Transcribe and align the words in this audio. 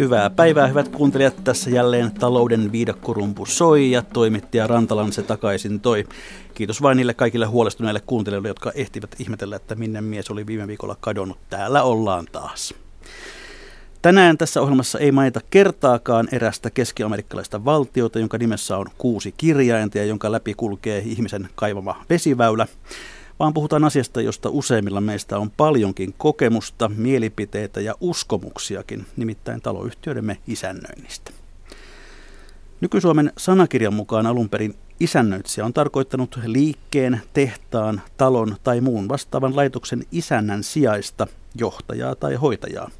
Hyvää 0.00 0.30
päivää, 0.30 0.66
hyvät 0.66 0.88
kuuntelijat. 0.88 1.44
Tässä 1.44 1.70
jälleen 1.70 2.10
talouden 2.10 2.72
viidakkorumpu 2.72 3.46
soi 3.46 3.90
ja 3.90 4.02
toimittaja 4.02 4.66
Rantalan 4.66 5.12
se 5.12 5.22
takaisin 5.22 5.80
toi. 5.80 6.04
Kiitos 6.54 6.82
vain 6.82 6.96
niille 6.96 7.14
kaikille 7.14 7.46
huolestuneille 7.46 8.00
kuuntelijoille, 8.06 8.48
jotka 8.48 8.72
ehtivät 8.74 9.16
ihmetellä, 9.18 9.56
että 9.56 9.74
minne 9.74 10.00
mies 10.00 10.30
oli 10.30 10.46
viime 10.46 10.66
viikolla 10.66 10.96
kadonnut. 11.00 11.38
Täällä 11.50 11.82
ollaan 11.82 12.26
taas. 12.32 12.74
Tänään 14.02 14.38
tässä 14.38 14.62
ohjelmassa 14.62 14.98
ei 14.98 15.12
mainita 15.12 15.40
kertaakaan 15.50 16.28
erästä 16.32 16.70
keski-amerikkalaista 16.70 17.64
valtiota, 17.64 18.18
jonka 18.18 18.38
nimessä 18.38 18.76
on 18.76 18.86
kuusi 18.98 19.34
kirjainta 19.36 19.98
ja 19.98 20.04
jonka 20.04 20.32
läpi 20.32 20.54
kulkee 20.54 20.98
ihmisen 20.98 21.48
kaivama 21.54 22.04
vesiväylä, 22.10 22.66
vaan 23.40 23.54
puhutaan 23.54 23.84
asiasta, 23.84 24.20
josta 24.20 24.50
useimmilla 24.50 25.00
meistä 25.00 25.38
on 25.38 25.50
paljonkin 25.50 26.14
kokemusta, 26.18 26.90
mielipiteitä 26.96 27.80
ja 27.80 27.94
uskomuksiakin, 28.00 29.06
nimittäin 29.16 29.60
taloyhtiöidemme 29.60 30.38
isännöinnistä. 30.46 31.30
Nyky-Suomen 32.80 33.32
sanakirjan 33.38 33.94
mukaan 33.94 34.26
alun 34.26 34.48
perin 34.48 34.74
isännöitsijä 35.00 35.64
on 35.64 35.72
tarkoittanut 35.72 36.38
liikkeen, 36.44 37.20
tehtaan, 37.32 38.02
talon 38.16 38.56
tai 38.64 38.80
muun 38.80 39.08
vastaavan 39.08 39.56
laitoksen 39.56 40.04
isännän 40.12 40.62
sijaista 40.62 41.26
johtajaa 41.54 42.14
tai 42.14 42.34
hoitajaa. 42.34 42.90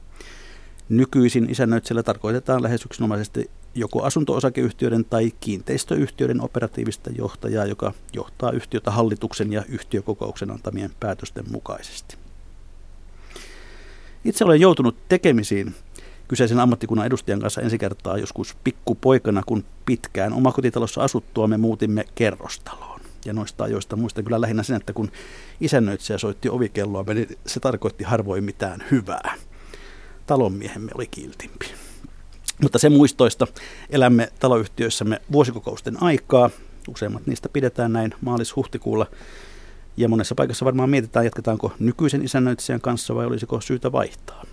Nykyisin 0.89 1.51
isännöitsijällä 1.51 2.03
tarkoitetaan 2.03 2.63
lähes 2.63 2.85
yksinomaisesti 2.85 3.51
joko 3.75 4.03
asunto-osakeyhtiöiden 4.03 5.05
tai 5.05 5.33
kiinteistöyhtiöiden 5.41 6.41
operatiivista 6.41 7.11
johtajaa, 7.11 7.67
joka 7.67 7.93
johtaa 8.13 8.51
yhtiötä 8.51 8.91
hallituksen 8.91 9.53
ja 9.53 9.65
yhtiökokouksen 9.69 10.51
antamien 10.51 10.91
päätösten 11.01 11.45
mukaisesti. 11.51 12.17
Itse 14.25 14.45
olen 14.45 14.61
joutunut 14.61 14.97
tekemisiin 15.09 15.75
kyseisen 16.29 16.61
ammattikunnan 16.61 17.07
edustajan 17.07 17.41
kanssa 17.41 17.61
ensi 17.61 17.79
kertaa 17.79 18.19
joskus 18.19 18.57
pikkupoikana, 18.65 19.43
kun 19.47 19.65
pitkään 19.87 20.33
omakotitalossa 20.33 21.03
asuttua 21.03 21.47
me 21.47 21.57
muutimme 21.57 22.05
kerrostaloon. 22.15 23.01
Ja 23.25 23.33
noista 23.33 23.65
ajoista 23.65 23.97
muistan 23.97 24.25
kyllä 24.25 24.41
lähinnä 24.41 24.63
sen, 24.63 24.77
että 24.77 24.93
kun 24.93 25.11
isännöitsijä 25.61 26.19
soitti 26.19 26.49
ovikelloa, 26.49 27.05
niin 27.15 27.39
se 27.47 27.61
tarkoitti 27.61 28.05
harvoin 28.05 28.45
mitään 28.45 28.85
hyvää. 28.91 29.35
Talonmiehemme 30.27 30.91
oli 30.95 31.07
kiltimpi. 31.07 31.67
Mutta 32.63 32.79
se 32.79 32.89
muistoista 32.89 33.47
elämme 33.91 34.29
taloyhtiöissämme 34.39 35.21
vuosikokousten 35.33 36.03
aikaa. 36.03 36.51
Useimmat 36.89 37.27
niistä 37.27 37.49
pidetään 37.49 37.93
näin 37.93 38.15
maalis-huhtikuulla. 38.21 39.07
Ja 39.97 40.09
monessa 40.09 40.35
paikassa 40.35 40.65
varmaan 40.65 40.91
mietitään, 40.91 41.25
jatketaanko 41.25 41.73
nykyisen 41.79 42.25
isännöitsijän 42.25 42.81
kanssa 42.81 43.15
vai 43.15 43.27
olisiko 43.27 43.61
syytä 43.61 43.93
vaihtaa. 43.93 44.45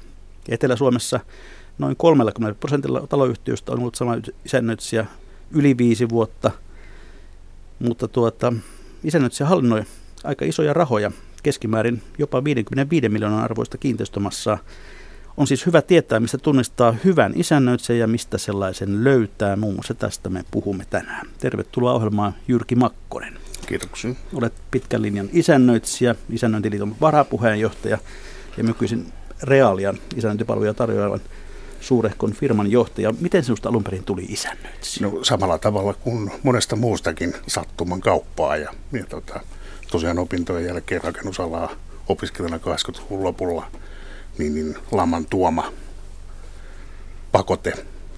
Etelä-Suomessa 0.49 1.19
noin 1.77 1.95
30 1.95 2.59
prosentilla 2.59 3.07
taloyhtiöistä 3.07 3.71
on 3.71 3.79
ollut 3.79 3.95
sama 3.95 4.17
isännöitsijä 4.45 5.05
yli 5.51 5.77
viisi 5.77 6.09
vuotta. 6.09 6.51
Mutta 7.79 8.07
tuota, 8.07 8.53
isännöitsijä 9.03 9.47
hallinnoi 9.47 9.83
aika 10.23 10.45
isoja 10.45 10.73
rahoja, 10.73 11.11
keskimäärin 11.43 12.01
jopa 12.17 12.43
55 12.43 13.09
miljoonan 13.09 13.43
arvoista 13.43 13.77
kiinteistömassaa 13.77 14.57
on 15.37 15.47
siis 15.47 15.65
hyvä 15.65 15.81
tietää, 15.81 16.19
mistä 16.19 16.37
tunnistaa 16.37 16.95
hyvän 17.03 17.33
isännöitsijän 17.35 17.99
ja 17.99 18.07
mistä 18.07 18.37
sellaisen 18.37 19.03
löytää. 19.03 19.55
Muun 19.55 19.73
muassa 19.73 19.93
tästä 19.93 20.29
me 20.29 20.45
puhumme 20.51 20.85
tänään. 20.89 21.27
Tervetuloa 21.39 21.93
ohjelmaan 21.93 22.33
Jyrki 22.47 22.75
Makkonen. 22.75 23.37
Kiitoksia. 23.67 24.11
Olet 24.33 24.53
pitkän 24.71 25.01
linjan 25.01 25.29
isännöitsijä, 25.33 26.15
isännöintiliiton 26.29 26.95
varapuheenjohtaja 27.01 27.97
ja 28.57 28.63
nykyisin 28.63 29.13
Reaalian 29.43 29.97
isännöintipalveluja 30.15 30.73
tarjoavan 30.73 31.21
suurehkon 31.81 32.33
firman 32.33 32.71
johtaja. 32.71 33.13
Miten 33.19 33.43
sinusta 33.43 33.69
alun 33.69 33.83
perin 33.83 34.03
tuli 34.03 34.25
isännöitsijä? 34.29 35.09
No, 35.09 35.23
samalla 35.23 35.57
tavalla 35.57 35.93
kuin 35.93 36.31
monesta 36.43 36.75
muustakin 36.75 37.33
sattuman 37.47 38.01
kauppaa. 38.01 38.57
Ja, 38.57 38.73
ja 38.91 39.05
tota, 39.09 39.39
tosiaan 39.91 40.19
opintojen 40.19 40.65
jälkeen 40.65 41.03
rakennusalaa 41.03 41.71
opiskelijana 42.09 42.57
80-luvun 42.57 43.23
lopulla– 43.23 43.67
niin, 44.37 44.55
niin 44.55 44.77
laman 44.91 45.25
tuoma 45.25 45.73
pakote 47.31 47.73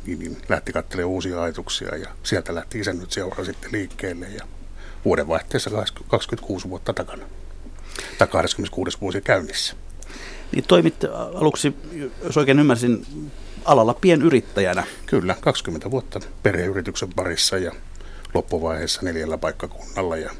niin, 0.05 0.19
niin 0.19 0.37
lähti 0.49 0.73
katselemaan 0.73 1.13
uusia 1.13 1.43
ajatuksia 1.43 1.95
ja 1.95 2.09
sieltä 2.23 2.55
lähti 2.55 2.77
nyt 2.99 3.11
seura 3.11 3.45
sitten 3.45 3.71
liikkeelle 3.71 4.27
ja 4.27 4.45
vuodenvaihteessa 5.05 5.69
26 6.07 6.69
vuotta 6.69 6.93
takana. 6.93 7.25
Tai 8.17 8.27
26 8.27 8.97
vuosi 9.01 9.21
käynnissä. 9.21 9.75
Niin 10.51 10.63
toimit 10.67 11.03
aluksi, 11.33 11.75
jos 12.23 12.37
oikein 12.37 12.59
ymmärsin, 12.59 13.05
alalla 13.65 13.93
pienyrittäjänä. 13.93 14.83
Kyllä, 15.05 15.35
20 15.41 15.91
vuotta 15.91 16.19
perheyrityksen 16.43 17.13
parissa 17.15 17.57
ja 17.57 17.71
loppuvaiheessa 18.33 19.01
neljällä 19.03 19.37
paikkakunnalla 19.37 20.17
ja, 20.17 20.31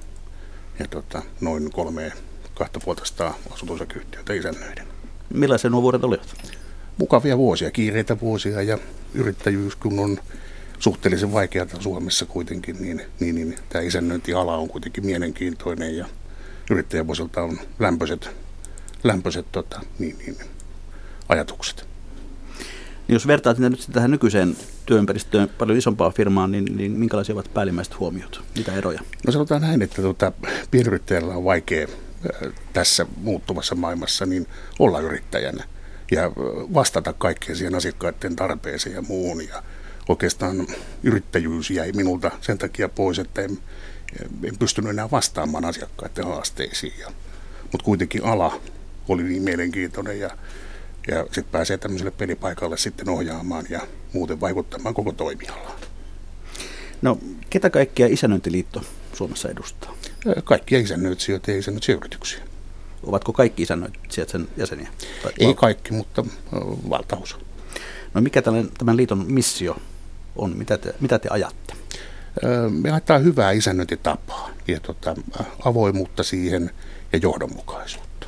ja 0.79 0.87
tota, 0.87 1.21
noin 1.41 1.71
kolme 1.71 2.11
kahta 2.53 2.79
puolta 2.79 3.33
asuntosakeyhtiötä 3.51 4.33
isännöiden. 4.33 4.88
Millaisia 5.33 5.69
nuo 5.69 5.81
vuodet 5.81 6.03
olivat? 6.03 6.35
Mukavia 6.97 7.37
vuosia, 7.37 7.71
kiireitä 7.71 8.19
vuosia 8.19 8.61
ja 8.61 8.77
yrittäjyys, 9.13 9.75
kun 9.75 9.99
on 9.99 10.19
suhteellisen 10.79 11.33
vaikeata 11.33 11.81
Suomessa 11.81 12.25
kuitenkin, 12.25 12.77
niin, 12.79 13.01
niin, 13.19 13.35
niin 13.35 13.55
tämä 13.69 13.81
isännöintiala 13.81 14.57
on 14.57 14.67
kuitenkin 14.69 15.05
mielenkiintoinen 15.05 15.97
ja 15.97 16.05
yrittäjävuosilta 16.69 17.41
on 17.41 17.59
lämpöiset, 17.79 18.29
lämpöiset 19.03 19.45
tota, 19.51 19.81
niin, 19.99 20.17
niin, 20.17 20.37
ajatukset. 21.29 21.85
Niin 23.07 23.13
jos 23.13 23.27
vertaat 23.27 23.57
nyt 23.57 23.89
tähän 23.91 24.11
nykyiseen 24.11 24.55
työympäristöön 24.85 25.49
paljon 25.57 25.77
isompaan 25.77 26.13
firmaan, 26.13 26.51
niin, 26.51 26.65
niin 26.77 26.91
minkälaisia 26.91 27.35
ovat 27.35 27.53
päällimmäiset 27.53 27.99
huomiot? 27.99 28.41
Mitä 28.57 28.75
eroja? 28.75 29.01
No 29.27 29.31
sanotaan 29.31 29.61
näin, 29.61 29.81
että 29.81 30.01
tuota, 30.01 30.31
pienyrittäjällä 30.71 31.33
on 31.35 31.43
vaikea 31.43 31.87
tässä 32.73 33.05
muuttuvassa 33.17 33.75
maailmassa, 33.75 34.25
niin 34.25 34.47
olla 34.79 34.99
yrittäjänä 34.99 35.63
ja 36.11 36.31
vastata 36.73 37.13
kaikkeen 37.13 37.57
siihen 37.57 37.75
asiakkaiden 37.75 38.35
tarpeeseen 38.35 38.95
ja 38.95 39.01
muuhun. 39.01 39.47
Ja 39.47 39.63
oikeastaan 40.09 40.67
yrittäjyys 41.03 41.71
jäi 41.71 41.91
minulta 41.91 42.31
sen 42.41 42.57
takia 42.57 42.89
pois, 42.89 43.19
että 43.19 43.41
en, 43.41 43.57
en 44.43 44.57
pystynyt 44.59 44.89
enää 44.89 45.11
vastaamaan 45.11 45.65
asiakkaiden 45.65 46.25
haasteisiin. 46.25 46.93
Ja, 46.99 47.07
mutta 47.61 47.85
kuitenkin 47.85 48.25
ala 48.25 48.61
oli 49.07 49.23
niin 49.23 49.43
mielenkiintoinen 49.43 50.19
ja, 50.19 50.29
ja 51.07 51.23
sitten 51.23 51.51
pääsee 51.51 51.77
tämmöiselle 51.77 52.11
pelipaikalle 52.11 52.77
sitten 52.77 53.09
ohjaamaan 53.09 53.65
ja 53.69 53.81
muuten 54.13 54.41
vaikuttamaan 54.41 54.95
koko 54.95 55.11
toimialaan. 55.11 55.79
No, 57.01 57.19
ketä 57.49 57.69
kaikkia 57.69 58.07
Isännöintiliitto 58.07 58.81
Suomessa 59.19 59.49
edustaa? 59.49 59.93
Kaikkia 60.43 60.79
isännöitsijöitä 60.79 61.51
ja 61.51 61.57
isännöitsijäyrityksiä. 61.57 62.39
Ovatko 63.03 63.33
kaikki 63.33 63.63
isännöitsijät 63.63 64.29
sen 64.29 64.47
jäseniä? 64.57 64.89
Tai 65.23 65.31
Ei 65.39 65.53
kaikki, 65.53 65.93
mutta 65.93 66.25
valtaosa. 66.89 67.37
No 68.13 68.21
mikä 68.21 68.41
tämän, 68.41 68.69
tämän 68.77 68.97
liiton 68.97 69.25
missio 69.27 69.77
on? 70.35 70.57
Mitä 70.57 70.77
te, 70.77 70.95
mitä 70.99 71.19
te 71.19 71.29
ajatte? 71.31 71.73
Me 72.69 72.89
haetaan 72.89 73.23
hyvää 73.23 73.51
isännöintitapaa 73.51 74.49
ja 74.67 74.79
tota, 74.79 75.15
avoimuutta 75.65 76.23
siihen 76.23 76.71
ja 77.13 77.19
johdonmukaisuutta. 77.21 78.27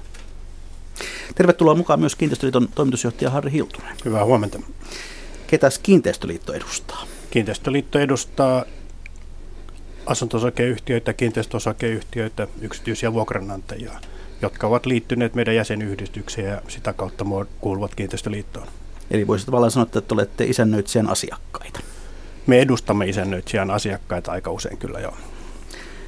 Tervetuloa 1.36 1.76
mukaan 1.76 2.00
myös 2.00 2.16
Kiinteistöliiton 2.16 2.70
toimitusjohtaja 2.76 3.30
Harri 3.30 3.52
Hiltunen. 3.52 3.98
Hyvää 4.06 4.26
huomenta. 4.26 4.60
Ketäs 5.48 5.80
Kiinteistöliitto 5.80 6.54
edustaa? 6.54 7.08
Kiinteistöliitto 7.30 8.00
edustaa 8.00 8.66
asunto-osakeyhtiöitä, 10.06 11.14
kiinteistöosakeyhtiöitä, 11.14 12.48
yksityisiä 12.62 13.14
vuokranantajia, 13.14 13.92
jotka 14.42 14.68
ovat 14.68 14.86
liittyneet 14.86 15.34
meidän 15.34 15.56
jäsenyhdistykseen 15.56 16.48
ja 16.48 16.62
sitä 16.68 16.94
kautta 16.94 17.26
kuuluvat 17.62 17.96
kiinteistöliittoon. 17.96 18.68
Eli 19.12 19.28
voisi 19.28 19.46
tavallaan 19.46 19.72
sanoa, 19.72 19.88
että 19.98 20.16
olette 20.16 20.44
isännöitsijän 20.44 21.10
asiakkaita. 21.10 21.80
Me 22.48 22.60
edustamme 22.60 23.06
isännöitsijän 23.06 23.72
asiakkaita 23.72 24.32
aika 24.32 24.52
usein 24.52 24.78
kyllä 24.78 25.00
joo. 25.00 25.18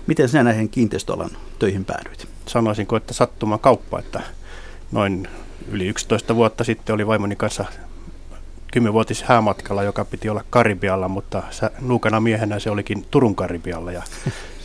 Miten 0.07 0.29
sinä 0.29 0.43
näihin 0.43 0.69
kiinteistöalan 0.69 1.29
töihin 1.59 1.85
päädyit? 1.85 2.27
Sanoisinko, 2.45 2.95
että 2.95 3.13
sattuma 3.13 3.57
kauppa, 3.57 3.99
että 3.99 4.21
noin 4.91 5.27
yli 5.71 5.87
11 5.87 6.35
vuotta 6.35 6.63
sitten 6.63 6.93
oli 6.95 7.07
vaimoni 7.07 7.35
kanssa 7.35 7.65
kymmenvuotis 8.73 9.23
häämatkalla, 9.23 9.83
joka 9.83 10.05
piti 10.05 10.29
olla 10.29 10.43
Karibialla, 10.49 11.07
mutta 11.07 11.43
nuukana 11.81 12.19
miehenä 12.19 12.59
se 12.59 12.69
olikin 12.69 13.05
Turun 13.11 13.35
Karibialla. 13.35 13.91
Ja 13.91 14.03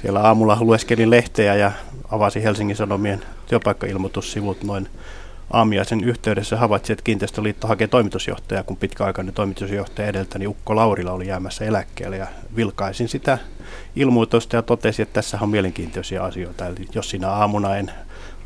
Siellä 0.02 0.20
aamulla 0.20 0.58
lueskelin 0.60 1.10
lehteä 1.10 1.54
ja 1.54 1.72
avasin 2.10 2.42
Helsingin 2.42 2.76
Sanomien 2.76 3.22
työpaikkailmoitussivut 3.48 4.64
noin 4.64 4.88
aamiaisen 5.52 6.04
yhteydessä 6.04 6.56
havaitsin, 6.56 6.94
että 6.94 7.02
Kiinteistöliitto 7.02 7.68
hakee 7.68 7.86
toimitusjohtajaa, 7.86 8.62
kun 8.62 8.76
pitkäaikainen 8.76 9.34
toimitusjohtaja 9.34 10.08
edeltäni 10.08 10.46
Ukko 10.46 10.76
Laurila 10.76 11.12
oli 11.12 11.26
jäämässä 11.26 11.64
eläkkeelle. 11.64 12.16
Ja 12.16 12.26
vilkaisin 12.56 13.08
sitä 13.08 13.38
ilmoitusta 13.96 14.56
ja 14.56 14.62
totesin, 14.62 15.02
että 15.02 15.14
tässä 15.14 15.38
on 15.40 15.48
mielenkiintoisia 15.48 16.24
asioita. 16.24 16.66
Eli 16.66 16.88
jos 16.94 17.10
sinä 17.10 17.30
aamuna 17.30 17.76
en 17.76 17.92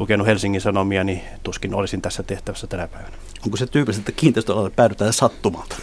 lukenut 0.02 0.26
Helsingin 0.26 0.60
Sanomia, 0.60 1.04
niin 1.04 1.22
tuskin 1.43 1.75
olisin 1.75 2.02
tässä 2.02 2.22
tehtävässä 2.22 2.66
tänä 2.66 2.88
päivänä. 2.88 3.16
Onko 3.44 3.56
se 3.56 3.66
tyypillistä, 3.66 4.00
että 4.00 4.20
kiinteistöalalle 4.20 4.70
päädytään 4.70 5.12
sattumalta? 5.12 5.76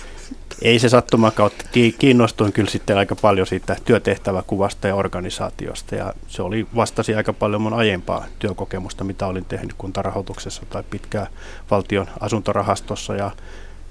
Ei 0.62 0.80
se 0.80 0.90
sattuma 0.90 1.32
kautta. 1.32 1.66
Kiinnostuin 2.00 2.54
kyllä 2.54 2.70
sitten 2.70 2.98
aika 2.98 3.16
paljon 3.16 3.48
siitä 3.48 3.78
työtehtäväkuvasta 3.86 4.88
ja 4.88 4.96
organisaatiosta 4.96 5.96
ja 5.96 6.14
se 6.28 6.42
oli 6.42 6.68
vastasi 6.76 7.16
aika 7.16 7.34
paljon 7.34 7.62
mun 7.62 7.74
aiempaa 7.74 8.26
työkokemusta, 8.40 9.04
mitä 9.04 9.28
olin 9.28 9.46
tehnyt 9.46 9.74
kuntarahoituksessa 9.78 10.62
tai 10.70 10.84
pitkään 10.90 11.28
valtion 11.72 12.08
asuntorahastossa 12.20 13.16
ja 13.16 13.32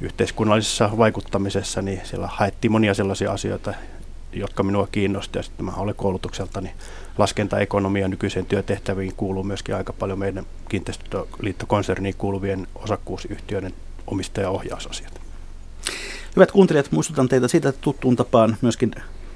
yhteiskunnallisessa 0.00 0.90
vaikuttamisessa, 0.98 1.82
niin 1.82 2.00
siellä 2.04 2.28
haettiin 2.32 2.72
monia 2.72 2.94
sellaisia 2.94 3.32
asioita, 3.32 3.74
jotka 4.32 4.62
minua 4.62 4.88
kiinnosti 4.92 5.38
ja 5.38 5.42
sitten 5.42 5.66
mä 5.66 5.72
olen 5.76 5.94
koulutukseltani 5.94 6.72
laskentaekonomia 7.18 8.08
nykyiseen 8.08 8.46
työtehtäviin 8.46 9.14
kuuluu 9.16 9.44
myöskin 9.44 9.74
aika 9.74 9.92
paljon 9.92 10.18
meidän 10.18 10.46
kiinteistöliittokonserniin 10.68 12.14
kuuluvien 12.18 12.66
osakkuusyhtiöiden 12.74 13.74
omistajaohjausasiat. 14.06 15.20
Hyvät 16.36 16.52
kuuntelijat, 16.52 16.92
muistutan 16.92 17.28
teitä 17.28 17.48
siitä, 17.48 17.68
että 17.68 17.80
tuttuun 17.80 18.16
tapaan 18.16 18.56
myöskin 18.62 18.90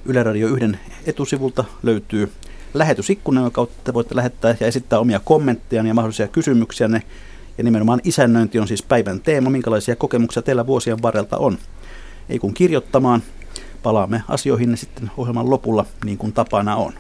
Yle 0.05 0.23
Radio 0.23 0.49
1 0.49 0.67
etusivulta 1.07 1.65
löytyy 1.83 2.33
lähetysikkuna, 2.75 3.41
jonka 3.41 3.55
kautta 3.55 3.95
voitte 3.95 4.17
lähettää 4.17 4.57
ja 4.61 4.67
esittää 4.67 4.99
omia 4.99 5.21
kommentteja 5.25 5.83
ja 5.83 5.95
mahdollisia 5.95 6.29
kysymyksiä. 6.29 6.89
Ja 7.59 7.65
nimenomaan 7.65 8.01
isännöinti 8.05 8.59
on 8.59 8.69
siis 8.69 8.83
päivän 8.83 9.21
teema. 9.21 9.51
Minkälaisia 9.51 9.97
kokemuksia 9.97 10.43
teillä 10.43 10.67
vuosien 10.67 11.03
varrelta 11.03 11.39
on? 11.39 11.59
Ei 12.29 12.39
kun 12.39 12.55
kirjoittamaan. 12.55 13.23
Palaamme 13.83 14.23
asioihin 14.29 14.77
sitten 14.77 15.11
ohjelman 15.17 15.51
lopulla, 15.51 15.87
niin 16.05 16.19
kuin 16.19 16.33
tapana 16.33 16.77
on. 16.77 16.93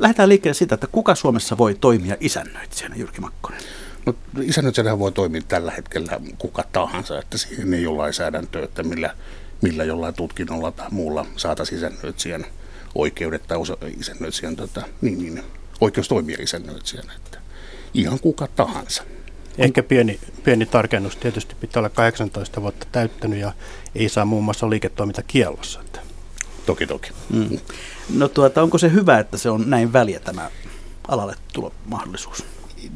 Lähdetään 0.00 0.28
liikkeelle 0.28 0.54
siitä, 0.54 0.74
että 0.74 0.86
kuka 0.86 1.14
Suomessa 1.14 1.58
voi 1.58 1.74
toimia 1.74 2.16
isännöitsijänä, 2.20 2.96
Jyrki 2.96 3.20
Makkonen? 3.20 3.60
No, 4.06 4.14
isännöitsijänä 4.42 4.98
voi 4.98 5.12
toimia 5.12 5.42
tällä 5.48 5.70
hetkellä 5.70 6.20
kuka 6.38 6.64
tahansa, 6.72 7.18
että 7.18 7.38
siihen 7.38 7.74
ei 7.74 7.86
ole 7.86 7.96
lainsäädäntöä, 7.96 8.64
että 8.64 8.82
millä, 8.82 9.14
millä 9.62 9.84
jollain 9.84 10.14
tutkinnolla 10.14 10.72
tai 10.72 10.86
muulla 10.90 11.26
saataisiin 11.36 11.78
isännöitsijän 11.78 12.46
oikeudet 12.94 13.42
tai 13.46 13.58
osa, 13.58 13.76
isännöitsijän 14.00 14.56
tota, 14.56 14.82
niin, 15.00 15.18
niin, 15.18 15.42
oikeus 15.80 16.08
toimia 16.08 16.36
isännöitsijänä. 16.40 17.12
Että 17.16 17.38
ihan 17.94 18.20
kuka 18.20 18.48
tahansa. 18.56 19.02
Ehkä 19.58 19.82
pieni, 19.82 20.20
pieni 20.44 20.66
tarkennus. 20.66 21.16
Tietysti 21.16 21.54
pitää 21.54 21.80
olla 21.80 21.88
18 21.88 22.62
vuotta 22.62 22.86
täyttänyt 22.92 23.38
ja 23.38 23.52
ei 23.94 24.08
saa 24.08 24.24
muun 24.24 24.44
muassa 24.44 24.70
liiketoiminta 24.70 25.22
kiellossa. 25.22 25.80
Että. 25.80 26.00
Toki, 26.70 26.86
toki. 26.86 27.10
Mm. 27.30 27.58
No 28.14 28.28
tuota, 28.28 28.62
onko 28.62 28.78
se 28.78 28.92
hyvä, 28.92 29.18
että 29.18 29.38
se 29.38 29.50
on 29.50 29.70
näin 29.70 29.92
väliä 29.92 30.20
tämä 30.20 30.50
alalle 31.08 31.34
tulo 31.52 31.72
mahdollisuus? 31.86 32.44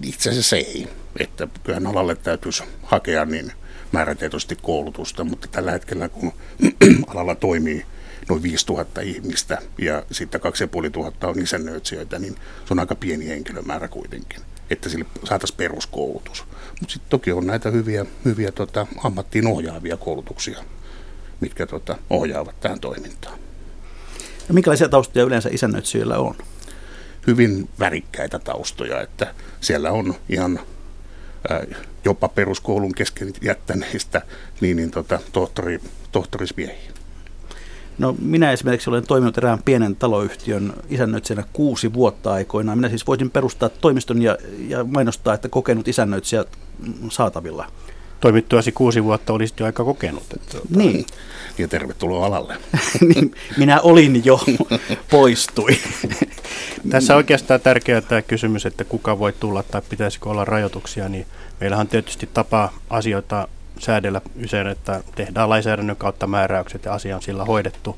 Itse 0.02 0.30
asiassa 0.30 0.56
ei. 0.56 0.88
Että 1.18 1.48
kyllähän 1.64 1.86
alalle 1.86 2.14
täytyisi 2.14 2.62
hakea 2.82 3.24
niin 3.24 3.52
määrätietoisesti 3.92 4.56
koulutusta, 4.62 5.24
mutta 5.24 5.48
tällä 5.48 5.70
hetkellä 5.70 6.08
kun 6.08 6.32
alalla 7.06 7.34
toimii 7.34 7.86
noin 8.28 8.42
5000 8.42 9.00
ihmistä 9.00 9.58
ja 9.78 10.02
sitten 10.10 10.40
2500 10.40 11.30
on 11.30 11.38
isännöitsijöitä, 11.38 12.18
niin 12.18 12.34
se 12.34 12.74
on 12.74 12.78
aika 12.78 12.94
pieni 12.94 13.28
henkilömäärä 13.28 13.88
kuitenkin, 13.88 14.40
että 14.70 14.88
sille 14.88 15.06
saataisiin 15.24 15.56
peruskoulutus. 15.56 16.44
Mutta 16.80 16.92
sitten 16.92 17.10
toki 17.10 17.32
on 17.32 17.46
näitä 17.46 17.70
hyviä, 17.70 18.06
hyviä 18.24 18.52
tota, 18.52 18.86
ammattiin 19.04 19.46
ohjaavia 19.46 19.96
koulutuksia, 19.96 20.64
mitkä 21.40 21.66
tota, 21.66 21.96
ohjaavat 22.10 22.60
tähän 22.60 22.80
toimintaan. 22.80 23.38
Ja 24.48 24.54
minkälaisia 24.54 24.88
taustoja 24.88 25.24
yleensä 25.24 25.48
isännöitsijöillä 25.52 26.18
on? 26.18 26.34
Hyvin 27.26 27.68
värikkäitä 27.78 28.38
taustoja, 28.38 29.00
että 29.00 29.34
siellä 29.60 29.90
on 29.90 30.14
ihan 30.28 30.60
jopa 32.04 32.28
peruskoulun 32.28 32.94
kesken 32.94 33.32
jättäneistä 33.42 34.22
niin, 34.60 34.76
niin 34.76 34.90
tota, 34.90 35.18
tohtori, 35.32 35.80
tohtorismiehiä. 36.12 36.94
No 37.98 38.16
minä 38.22 38.52
esimerkiksi 38.52 38.90
olen 38.90 39.06
toiminut 39.06 39.38
erään 39.38 39.62
pienen 39.64 39.96
taloyhtiön 39.96 40.72
isännöitsijänä 40.88 41.44
kuusi 41.52 41.92
vuotta 41.92 42.32
aikoinaan. 42.32 42.78
Minä 42.78 42.88
siis 42.88 43.06
voisin 43.06 43.30
perustaa 43.30 43.68
toimiston 43.68 44.22
ja, 44.22 44.38
ja 44.68 44.84
mainostaa, 44.84 45.34
että 45.34 45.48
kokenut 45.48 45.88
isännöitsijä 45.88 46.44
saatavilla. 47.10 47.66
Toimittuasi 48.24 48.72
kuusi 48.72 49.04
vuotta 49.04 49.32
olisit 49.32 49.60
jo 49.60 49.66
aika 49.66 49.84
kokenut. 49.84 50.22
Että, 50.22 50.50
tuota... 50.50 50.66
Niin. 50.76 51.06
Ja 51.58 51.68
tervetuloa 51.68 52.26
alalle. 52.26 52.56
niin, 53.14 53.34
minä 53.56 53.80
olin 53.80 54.24
jo, 54.24 54.40
poistui. 55.10 55.78
Tässä 56.90 57.12
on 57.12 57.16
oikeastaan 57.16 57.60
tärkeä 57.60 58.00
tämä 58.00 58.22
kysymys, 58.22 58.66
että 58.66 58.84
kuka 58.84 59.18
voi 59.18 59.32
tulla 59.32 59.62
tai 59.62 59.82
pitäisikö 59.88 60.28
olla 60.28 60.44
rajoituksia, 60.44 61.08
niin 61.08 61.26
meillähän 61.60 61.84
on 61.84 61.88
tietysti 61.88 62.28
tapa 62.34 62.72
asioita 62.90 63.48
säädellä 63.78 64.20
usein, 64.44 64.66
että 64.66 65.02
tehdään 65.14 65.50
lainsäädännön 65.50 65.96
kautta 65.96 66.26
määräykset 66.26 66.84
ja 66.84 66.94
asia 66.94 67.16
on 67.16 67.22
sillä 67.22 67.44
hoidettu. 67.44 67.96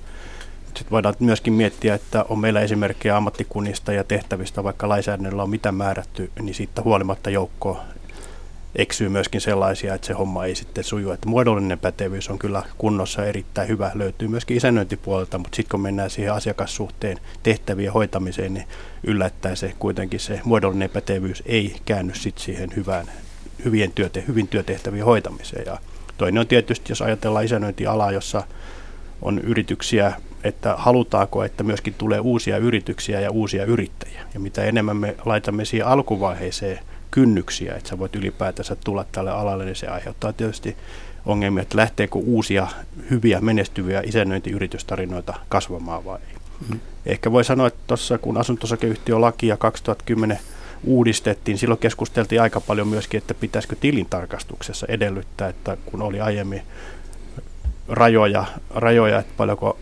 Sitten 0.66 0.90
voidaan 0.90 1.14
myöskin 1.20 1.52
miettiä, 1.52 1.94
että 1.94 2.24
on 2.28 2.38
meillä 2.38 2.60
esimerkkejä 2.60 3.16
ammattikunnista 3.16 3.92
ja 3.92 4.04
tehtävistä, 4.04 4.64
vaikka 4.64 4.88
lainsäädännöllä 4.88 5.42
on 5.42 5.50
mitä 5.50 5.72
määrätty, 5.72 6.30
niin 6.42 6.54
siitä 6.54 6.82
huolimatta 6.82 7.30
joukko 7.30 7.80
eksyy 8.76 9.08
myöskin 9.08 9.40
sellaisia, 9.40 9.94
että 9.94 10.06
se 10.06 10.12
homma 10.12 10.44
ei 10.44 10.54
sitten 10.54 10.84
suju. 10.84 11.10
Että 11.10 11.28
muodollinen 11.28 11.78
pätevyys 11.78 12.30
on 12.30 12.38
kyllä 12.38 12.62
kunnossa 12.78 13.24
erittäin 13.24 13.68
hyvä, 13.68 13.90
löytyy 13.94 14.28
myöskin 14.28 14.56
isännöintipuolelta, 14.56 15.38
mutta 15.38 15.56
sitten 15.56 15.70
kun 15.70 15.80
mennään 15.80 16.10
siihen 16.10 16.32
asiakassuhteen 16.32 17.18
tehtävien 17.42 17.92
hoitamiseen, 17.92 18.54
niin 18.54 18.66
yllättäen 19.02 19.56
se 19.56 19.74
kuitenkin 19.78 20.20
se 20.20 20.40
muodollinen 20.44 20.90
pätevyys 20.90 21.42
ei 21.46 21.76
käänny 21.84 22.14
sitten 22.14 22.44
siihen 22.44 22.70
hyvään, 22.76 23.06
hyvien 23.64 23.92
työte, 23.92 24.24
hyvin 24.28 24.48
työtehtävien 24.48 25.04
hoitamiseen. 25.04 25.66
Ja 25.66 25.78
toinen 26.18 26.40
on 26.40 26.46
tietysti, 26.46 26.92
jos 26.92 27.02
ajatellaan 27.02 27.44
isännöintialaa, 27.44 28.12
jossa 28.12 28.42
on 29.22 29.38
yrityksiä, 29.38 30.12
että 30.44 30.74
halutaanko, 30.76 31.44
että 31.44 31.64
myöskin 31.64 31.94
tulee 31.94 32.20
uusia 32.20 32.56
yrityksiä 32.56 33.20
ja 33.20 33.30
uusia 33.30 33.64
yrittäjiä. 33.64 34.20
Ja 34.34 34.40
mitä 34.40 34.64
enemmän 34.64 34.96
me 34.96 35.16
laitamme 35.24 35.64
siihen 35.64 35.86
alkuvaiheeseen 35.86 36.78
kynnyksiä, 37.16 37.74
että 37.74 37.88
sä 37.88 37.98
voit 37.98 38.16
ylipäätänsä 38.16 38.76
tulla 38.84 39.04
tälle 39.12 39.30
alalle, 39.30 39.64
niin 39.64 39.76
se 39.76 39.86
aiheuttaa 39.86 40.32
tietysti 40.32 40.76
ongelmia, 41.26 41.62
että 41.62 41.76
lähteekö 41.76 42.18
uusia 42.18 42.66
hyviä 43.10 43.40
menestyviä 43.40 44.02
isännöintiyritystarinoita 44.04 45.34
kasvamaan 45.48 46.04
vai 46.04 46.18
ei. 46.18 46.36
Mm. 46.68 46.80
Ehkä 47.06 47.32
voi 47.32 47.44
sanoa, 47.44 47.66
että 47.66 47.80
tuossa 47.86 48.18
kun 48.18 48.36
asuntosakeyhtiölakia 48.36 49.56
2010 49.56 50.38
uudistettiin, 50.84 51.58
silloin 51.58 51.80
keskusteltiin 51.80 52.42
aika 52.42 52.60
paljon 52.60 52.88
myöskin, 52.88 53.18
että 53.18 53.34
pitäisikö 53.34 53.76
tilintarkastuksessa 53.80 54.86
edellyttää, 54.88 55.48
että 55.48 55.76
kun 55.86 56.02
oli 56.02 56.20
aiemmin 56.20 56.62
rajoja, 57.88 58.44
rajoja 58.74 59.18
että 59.18 59.32
paljonko, 59.36 59.78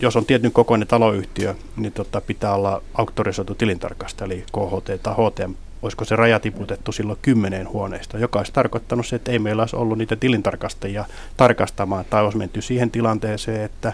jos 0.00 0.16
on 0.16 0.26
tietyn 0.26 0.52
kokoinen 0.52 0.88
taloyhtiö, 0.88 1.54
niin 1.76 1.92
tota, 1.92 2.20
pitää 2.20 2.54
olla 2.54 2.82
auktorisoitu 2.94 3.54
tilintarkastaja, 3.54 4.26
eli 4.26 4.44
KHT 4.52 5.02
tai 5.02 5.14
HTM 5.14 5.52
olisiko 5.82 6.04
se 6.04 6.16
raja 6.16 6.40
tiputettu 6.40 6.92
silloin 6.92 7.18
kymmeneen 7.22 7.68
huoneesta, 7.68 8.18
joka 8.18 8.38
olisi 8.38 8.52
tarkoittanut 8.52 9.06
se, 9.06 9.16
että 9.16 9.32
ei 9.32 9.38
meillä 9.38 9.62
olisi 9.62 9.76
ollut 9.76 9.98
niitä 9.98 10.16
tilintarkastajia 10.16 11.04
tarkastamaan, 11.36 12.04
tai 12.10 12.24
olisi 12.24 12.38
menty 12.38 12.62
siihen 12.62 12.90
tilanteeseen, 12.90 13.64
että 13.64 13.92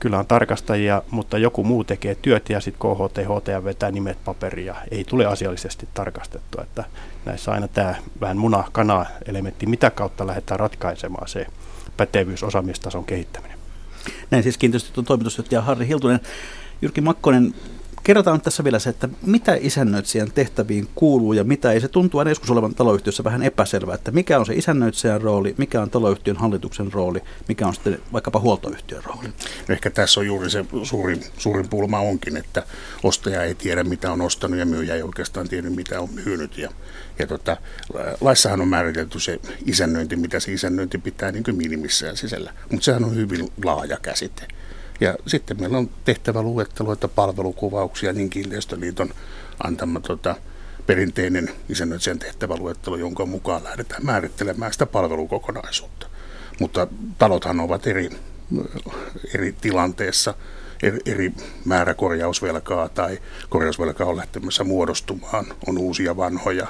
kyllä 0.00 0.18
on 0.18 0.26
tarkastajia, 0.26 1.02
mutta 1.10 1.38
joku 1.38 1.64
muu 1.64 1.84
tekee 1.84 2.14
työt 2.14 2.50
ja 2.50 2.60
sitten 2.60 2.80
KHT, 2.80 3.18
HT 3.18 3.64
vetää 3.64 3.90
nimet 3.90 4.18
paperia, 4.24 4.74
ei 4.90 5.04
tule 5.04 5.26
asiallisesti 5.26 5.88
tarkastettua, 5.94 6.62
että 6.62 6.84
näissä 7.24 7.52
aina 7.52 7.68
tämä 7.68 7.94
vähän 8.20 8.36
muna-kana-elementti, 8.36 9.66
mitä 9.66 9.90
kautta 9.90 10.26
lähdetään 10.26 10.60
ratkaisemaan 10.60 11.28
se 11.28 11.46
pätevyys, 11.96 12.42
osaamistason 12.42 13.04
kehittäminen. 13.04 13.58
Näin 14.30 14.42
siis 14.42 14.58
kiinteistöt 14.58 15.04
toimitusjohtaja 15.06 15.62
Harri 15.62 15.88
Hiltunen. 15.88 16.20
Jyrki 16.82 17.00
Makkonen, 17.00 17.54
kerrotaan 18.04 18.36
nyt 18.36 18.42
tässä 18.42 18.64
vielä 18.64 18.78
se, 18.78 18.90
että 18.90 19.08
mitä 19.26 19.56
isännöitsijän 19.60 20.32
tehtäviin 20.32 20.88
kuuluu 20.94 21.32
ja 21.32 21.44
mitä 21.44 21.72
ei. 21.72 21.80
Se 21.80 21.88
tuntuu 21.88 22.18
aina 22.18 22.30
joskus 22.30 22.50
olevan 22.50 22.74
taloyhtiössä 22.74 23.24
vähän 23.24 23.42
epäselvää, 23.42 23.94
että 23.94 24.10
mikä 24.10 24.38
on 24.38 24.46
se 24.46 24.54
isännöitsijän 24.54 25.20
rooli, 25.20 25.54
mikä 25.58 25.82
on 25.82 25.90
taloyhtiön 25.90 26.36
hallituksen 26.36 26.92
rooli, 26.92 27.22
mikä 27.48 27.66
on 27.66 27.74
sitten 27.74 27.98
vaikkapa 28.12 28.40
huoltoyhtiön 28.40 29.04
rooli. 29.04 29.28
Ehkä 29.68 29.90
tässä 29.90 30.20
on 30.20 30.26
juuri 30.26 30.50
se 30.50 30.64
suurin, 30.82 31.24
suurin 31.38 31.68
pulma 31.68 32.00
onkin, 32.00 32.36
että 32.36 32.62
ostaja 33.02 33.42
ei 33.42 33.54
tiedä 33.54 33.84
mitä 33.84 34.12
on 34.12 34.20
ostanut 34.20 34.58
ja 34.58 34.66
myyjä 34.66 34.94
ei 34.94 35.02
oikeastaan 35.02 35.48
tiedä 35.48 35.70
mitä 35.70 36.00
on 36.00 36.08
myynyt. 36.24 36.58
Ja, 36.58 36.70
ja 37.18 37.26
tota, 37.26 37.56
laissahan 38.20 38.60
on 38.60 38.68
määritelty 38.68 39.20
se 39.20 39.40
isännöinti, 39.66 40.16
mitä 40.16 40.40
se 40.40 40.52
isännöinti 40.52 40.98
pitää 40.98 41.32
niin 41.32 41.44
minimissään 41.52 42.16
sisällä, 42.16 42.52
mutta 42.70 42.84
sehän 42.84 43.04
on 43.04 43.16
hyvin 43.16 43.48
laaja 43.64 43.98
käsite 44.02 44.48
Ja 45.00 45.16
sitten 45.26 45.60
meillä 45.60 45.78
on 45.78 45.90
tehtävä 46.04 46.42
luetteloita 46.42 47.08
palvelukuvauksia, 47.08 48.12
niin 48.12 48.30
Kiinteistöliiton 48.30 49.10
antama 49.64 50.00
tota, 50.00 50.36
perinteinen 50.86 51.50
isännöitsijän 51.68 52.18
tehtäväluettelo, 52.18 52.96
jonka 52.96 53.26
mukaan 53.26 53.64
lähdetään 53.64 54.06
määrittelemään 54.06 54.72
sitä 54.72 54.86
palvelukokonaisuutta. 54.86 56.06
Mutta 56.60 56.86
talothan 57.18 57.60
ovat 57.60 57.86
eri, 57.86 58.10
eri 59.34 59.54
tilanteessa, 59.60 60.34
eri, 60.82 60.98
eri 61.06 61.32
määrä 61.64 61.94
korjausvelkaa 61.94 62.88
tai 62.88 63.18
korjausvelkaa 63.48 64.06
on 64.06 64.16
lähtemässä 64.16 64.64
muodostumaan, 64.64 65.46
on 65.66 65.78
uusia 65.78 66.16
vanhoja 66.16 66.66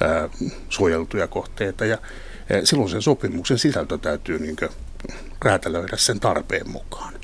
ää, 0.00 0.28
suojeltuja 0.68 1.26
kohteita 1.26 1.84
ja 1.84 1.98
ää, 2.52 2.64
silloin 2.64 2.90
sen 2.90 3.02
sopimuksen 3.02 3.58
sisältö 3.58 3.98
täytyy 3.98 4.38
niin 4.38 4.56
räätälöidä 5.42 5.96
sen 5.96 6.20
tarpeen 6.20 6.70
mukaan. 6.70 7.14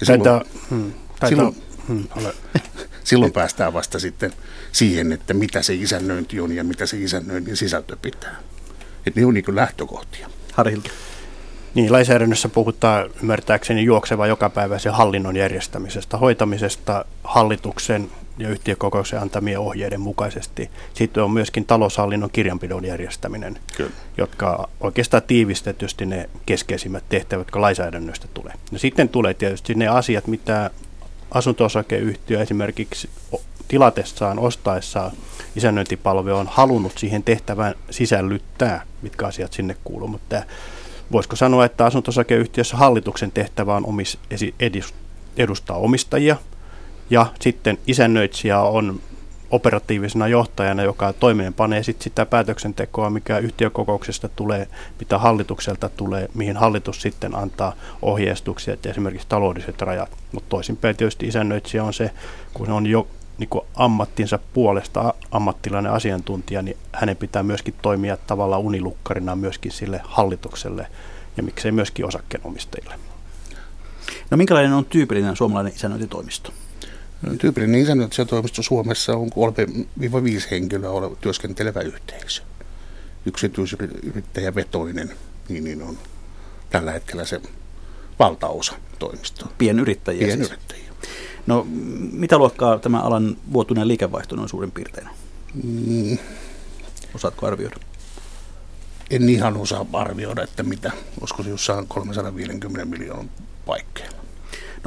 Ja 0.00 0.06
silloin, 0.06 0.22
Taitaa, 0.22 0.44
hmm, 0.70 0.92
taitaa, 1.20 1.28
silloin, 1.28 1.56
hmm, 1.88 2.04
ole. 2.16 2.34
silloin 3.04 3.32
päästään 3.32 3.72
vasta 3.72 3.98
sitten 3.98 4.32
siihen, 4.72 5.12
että 5.12 5.34
mitä 5.34 5.62
se 5.62 5.74
isännöinti 5.74 6.40
on 6.40 6.52
ja 6.52 6.64
mitä 6.64 6.86
se 6.86 6.96
isännöinnin 6.96 7.56
sisältö 7.56 7.96
pitää. 8.02 8.36
Että 9.06 9.20
ne 9.20 9.26
on 9.26 9.34
niin 9.34 9.44
lähtökohtia. 9.48 10.30
Harhilta. 10.52 10.90
Niin, 11.74 11.92
lainsäädännössä 11.92 12.48
puhutaan 12.48 13.10
ymmärtääkseni 13.22 13.84
juokseva 13.84 14.26
jokapäiväisen 14.26 14.92
hallinnon 14.92 15.36
järjestämisestä, 15.36 16.16
hoitamisesta 16.16 17.04
hallituksen 17.24 18.10
ja 18.38 18.48
yhtiökokouksen 18.48 19.20
antamien 19.20 19.60
ohjeiden 19.60 20.00
mukaisesti. 20.00 20.70
Sitten 20.94 21.22
on 21.22 21.30
myöskin 21.30 21.64
taloushallinnon 21.64 22.30
kirjanpidon 22.30 22.84
järjestäminen, 22.84 23.58
Kyllä. 23.76 23.90
jotka 24.16 24.68
oikeastaan 24.80 25.22
tiivistetysti 25.22 26.06
ne 26.06 26.30
keskeisimmät 26.46 27.04
tehtävät, 27.08 27.40
jotka 27.40 27.60
lainsäädännöstä 27.60 28.28
tulee. 28.34 28.52
No 28.70 28.78
sitten 28.78 29.08
tulee 29.08 29.34
tietysti 29.34 29.74
ne 29.74 29.88
asiat, 29.88 30.26
mitä 30.26 30.70
asunto-osakeyhtiö 31.30 32.40
esimerkiksi 32.40 33.10
tilatessaan, 33.68 34.38
ostaessaan 34.38 35.12
isännöintipalvelu 35.56 36.36
on 36.36 36.48
halunnut 36.50 36.98
siihen 36.98 37.22
tehtävään 37.22 37.74
sisällyttää, 37.90 38.82
mitkä 39.02 39.26
asiat 39.26 39.52
sinne 39.52 39.76
kuuluu. 39.84 40.08
Mutta 40.08 40.42
voisiko 41.12 41.36
sanoa, 41.36 41.64
että 41.64 41.86
asunto-osakeyhtiössä 41.86 42.76
hallituksen 42.76 43.32
tehtävä 43.32 43.76
on 43.76 43.86
omis, 43.86 44.18
edustaa 45.36 45.76
omistajia 45.76 46.36
ja 47.10 47.26
sitten 47.40 47.78
isännöitsijä 47.86 48.60
on 48.60 49.00
operatiivisena 49.50 50.28
johtajana, 50.28 50.82
joka 50.82 51.12
toimeenpanee 51.12 51.82
sit 51.82 52.02
sitä 52.02 52.26
päätöksentekoa, 52.26 53.10
mikä 53.10 53.38
yhtiökokouksesta 53.38 54.28
tulee, 54.28 54.68
mitä 55.00 55.18
hallitukselta 55.18 55.88
tulee, 55.88 56.28
mihin 56.34 56.56
hallitus 56.56 57.02
sitten 57.02 57.34
antaa 57.34 57.74
ohjeistuksia, 58.02 58.74
että 58.74 58.90
esimerkiksi 58.90 59.26
taloudelliset 59.28 59.82
rajat. 59.82 60.10
Mutta 60.32 60.48
toisinpäin 60.48 60.96
tietysti 60.96 61.26
isännöitsijä 61.26 61.84
on 61.84 61.94
se, 61.94 62.10
kun 62.54 62.70
on 62.70 62.86
jo 62.86 63.08
niin 63.38 63.48
kuin 63.48 63.64
ammattinsa 63.74 64.38
puolesta 64.52 65.14
ammattilainen 65.30 65.92
asiantuntija, 65.92 66.62
niin 66.62 66.76
hänen 66.92 67.16
pitää 67.16 67.42
myöskin 67.42 67.74
toimia 67.82 68.16
tavallaan 68.16 68.62
unilukkarina 68.62 69.36
myöskin 69.36 69.72
sille 69.72 70.00
hallitukselle 70.04 70.86
ja 71.36 71.42
miksei 71.42 71.72
myöskin 71.72 72.06
osakkeenomistajille. 72.06 72.94
No 74.30 74.36
minkälainen 74.36 74.72
on 74.72 74.84
tyypillinen 74.84 75.36
suomalainen 75.36 75.72
isännöintitoimisto? 75.72 76.52
Tyypillinen 77.38 77.80
isännöitsijätoimisto 77.80 78.62
Suomessa 78.62 79.16
on 79.16 79.28
3-5 79.28 79.32
henkilöä 80.50 80.90
oleva 80.90 81.16
työskentelevä 81.16 81.80
yhteisö. 81.80 82.42
Yksityisyrittäjävetoinen, 83.26 85.10
niin, 85.48 85.64
niin 85.64 85.82
on 85.82 85.98
tällä 86.70 86.92
hetkellä 86.92 87.24
se 87.24 87.40
valtaosa 88.18 88.72
toimistoa. 88.98 89.48
Pienyrittäjiä 89.58 90.26
Pienyrittäjiä. 90.26 90.92
Siis. 91.02 91.14
No 91.46 91.66
mitä 92.12 92.38
luokkaa 92.38 92.78
tämä 92.78 93.00
alan 93.00 93.36
vuotuinen 93.52 93.88
liikevaihto 93.88 94.34
on 94.34 94.48
suurin 94.48 94.70
piirtein? 94.70 95.08
Mm. 95.64 96.18
Osaatko 97.14 97.46
arvioida? 97.46 97.76
En 99.10 99.28
ihan 99.28 99.56
osaa 99.56 99.86
arvioida, 99.92 100.42
että 100.42 100.62
mitä, 100.62 100.92
olisiko 101.20 101.42
se 101.42 101.50
jossain 101.50 101.86
350 101.88 102.84
miljoonan 102.84 103.30
paikkeilla. 103.66 104.17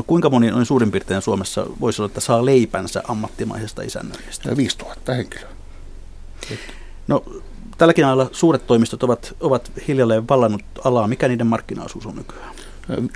No 0.01 0.05
kuinka 0.07 0.29
moni 0.29 0.51
on 0.51 0.65
suurin 0.65 0.91
piirtein 0.91 1.21
Suomessa 1.21 1.65
voisi 1.79 2.01
olla, 2.01 2.07
että 2.09 2.19
saa 2.19 2.45
leipänsä 2.45 3.03
ammattimaisesta 3.07 3.81
isännöinnistä? 3.81 4.57
5000 4.57 5.13
henkilöä. 5.13 5.49
No 7.07 7.23
tälläkin 7.77 8.05
alalla 8.05 8.29
suuret 8.31 8.67
toimistot 8.67 9.03
ovat, 9.03 9.35
ovat 9.39 9.71
hiljalleen 9.87 10.27
vallannut 10.27 10.63
alaa. 10.83 11.07
Mikä 11.07 11.27
niiden 11.27 11.47
markkinaosuus 11.47 12.05
on 12.05 12.15
nykyään? 12.15 12.55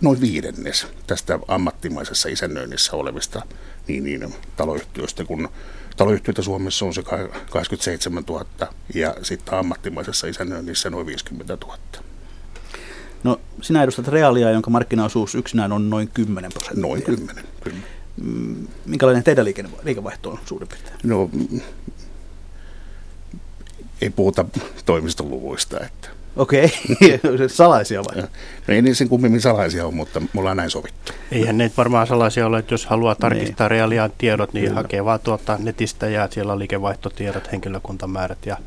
Noin 0.01 0.21
viidennes 0.21 0.87
tästä 1.07 1.39
ammattimaisessa 1.47 2.29
isännöinnissä 2.29 2.95
olevista 2.95 3.41
niin, 3.87 4.03
niin, 4.03 4.33
taloyhtiöistä, 4.57 5.23
kun 5.23 5.49
taloyhtiöitä 5.97 6.41
Suomessa 6.41 6.85
on 6.85 6.93
se 6.93 7.03
27 7.49 8.23
000 8.29 8.45
ja 8.93 9.15
sitten 9.21 9.53
ammattimaisessa 9.53 10.27
isännöinnissä 10.27 10.89
noin 10.89 11.07
50 11.07 11.57
000. 11.61 11.77
No 13.25 13.39
sinä 13.61 13.83
edustat 13.83 14.07
reaalia, 14.07 14.51
jonka 14.51 14.69
markkinaosuus 14.69 15.35
yksinään 15.35 15.71
on 15.71 15.89
noin 15.89 16.09
10 16.13 16.51
prosenttia. 16.51 16.81
Noin 16.81 17.03
10, 17.03 17.43
kyllä. 17.61 17.77
Mm, 18.21 18.67
minkälainen 18.85 19.23
teidän 19.23 19.45
liikevaihto 19.83 20.31
on 20.31 20.39
suurin 20.45 20.69
piirtein? 20.69 20.95
No, 21.03 21.29
ei 24.01 24.09
puhuta 24.09 24.45
toimistoluvuista. 24.85 25.79
Että. 25.79 26.09
Okei, 26.35 26.65
okay. 26.65 27.49
salaisia 27.49 28.03
vai? 28.03 28.21
No 28.21 28.73
ei 28.73 28.81
niin 28.81 28.95
sen 28.95 29.09
kummemmin 29.09 29.41
salaisia 29.41 29.85
ole, 29.85 29.93
mutta 29.93 30.19
me 30.19 30.27
ollaan 30.35 30.57
näin 30.57 30.69
sovittu. 30.69 31.11
Eihän 31.31 31.57
ne 31.57 31.71
varmaan 31.77 32.07
salaisia 32.07 32.47
ole, 32.47 32.59
että 32.59 32.73
jos 32.73 32.85
haluaa 32.85 33.15
tarkistaa 33.15 33.65
niin. 33.65 33.71
reaalian 33.71 34.11
tiedot, 34.17 34.53
niin 34.53 34.65
Kyllä. 34.65 34.75
hakee 34.75 35.05
vaan 35.05 35.19
tuota 35.19 35.57
netistä 35.59 36.09
ja 36.09 36.27
siellä 36.31 36.53
on 36.53 36.59
liikevaihtotiedot, 36.59 37.51
henkilökuntamäärät 37.51 38.45
ja 38.45 38.57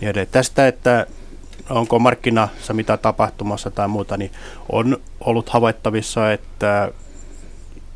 niin 0.00 0.08
edelleen. 0.08 0.28
Tästä, 0.32 0.68
että 0.68 1.06
onko 1.70 1.98
markkinassa 1.98 2.74
mitä 2.74 2.96
tapahtumassa 2.96 3.70
tai 3.70 3.88
muuta, 3.88 4.16
niin 4.16 4.30
on 4.72 4.96
ollut 5.20 5.48
havaittavissa, 5.48 6.32
että 6.32 6.92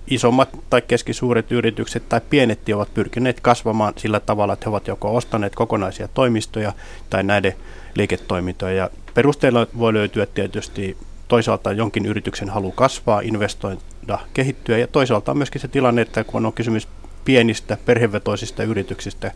isommat 0.06 0.48
tai 0.70 0.82
keskisuuret 0.82 1.52
yritykset 1.52 2.08
tai 2.08 2.20
pienet 2.30 2.60
ovat 2.74 2.94
pyrkineet 2.94 3.40
kasvamaan 3.40 3.92
sillä 3.96 4.20
tavalla, 4.20 4.52
että 4.52 4.64
he 4.64 4.70
ovat 4.70 4.86
joko 4.86 5.16
ostaneet 5.16 5.54
kokonaisia 5.54 6.08
toimistoja 6.08 6.72
tai 7.10 7.22
näiden 7.22 7.54
liiketoimintoja. 7.94 8.74
Ja 8.74 8.90
perusteella 9.14 9.66
voi 9.78 9.92
löytyä 9.92 10.26
tietysti 10.26 10.96
toisaalta 11.28 11.72
jonkin 11.72 12.06
yrityksen 12.06 12.48
halu 12.48 12.72
kasvaa, 12.72 13.20
investoida, 13.20 14.18
kehittyä 14.34 14.78
ja 14.78 14.86
toisaalta 14.86 15.30
on 15.30 15.38
myöskin 15.38 15.60
se 15.60 15.68
tilanne, 15.68 16.02
että 16.02 16.24
kun 16.24 16.46
on 16.46 16.52
kysymys 16.52 16.88
pienistä 17.24 17.78
perhevetoisista 17.86 18.62
yrityksistä, 18.62 19.32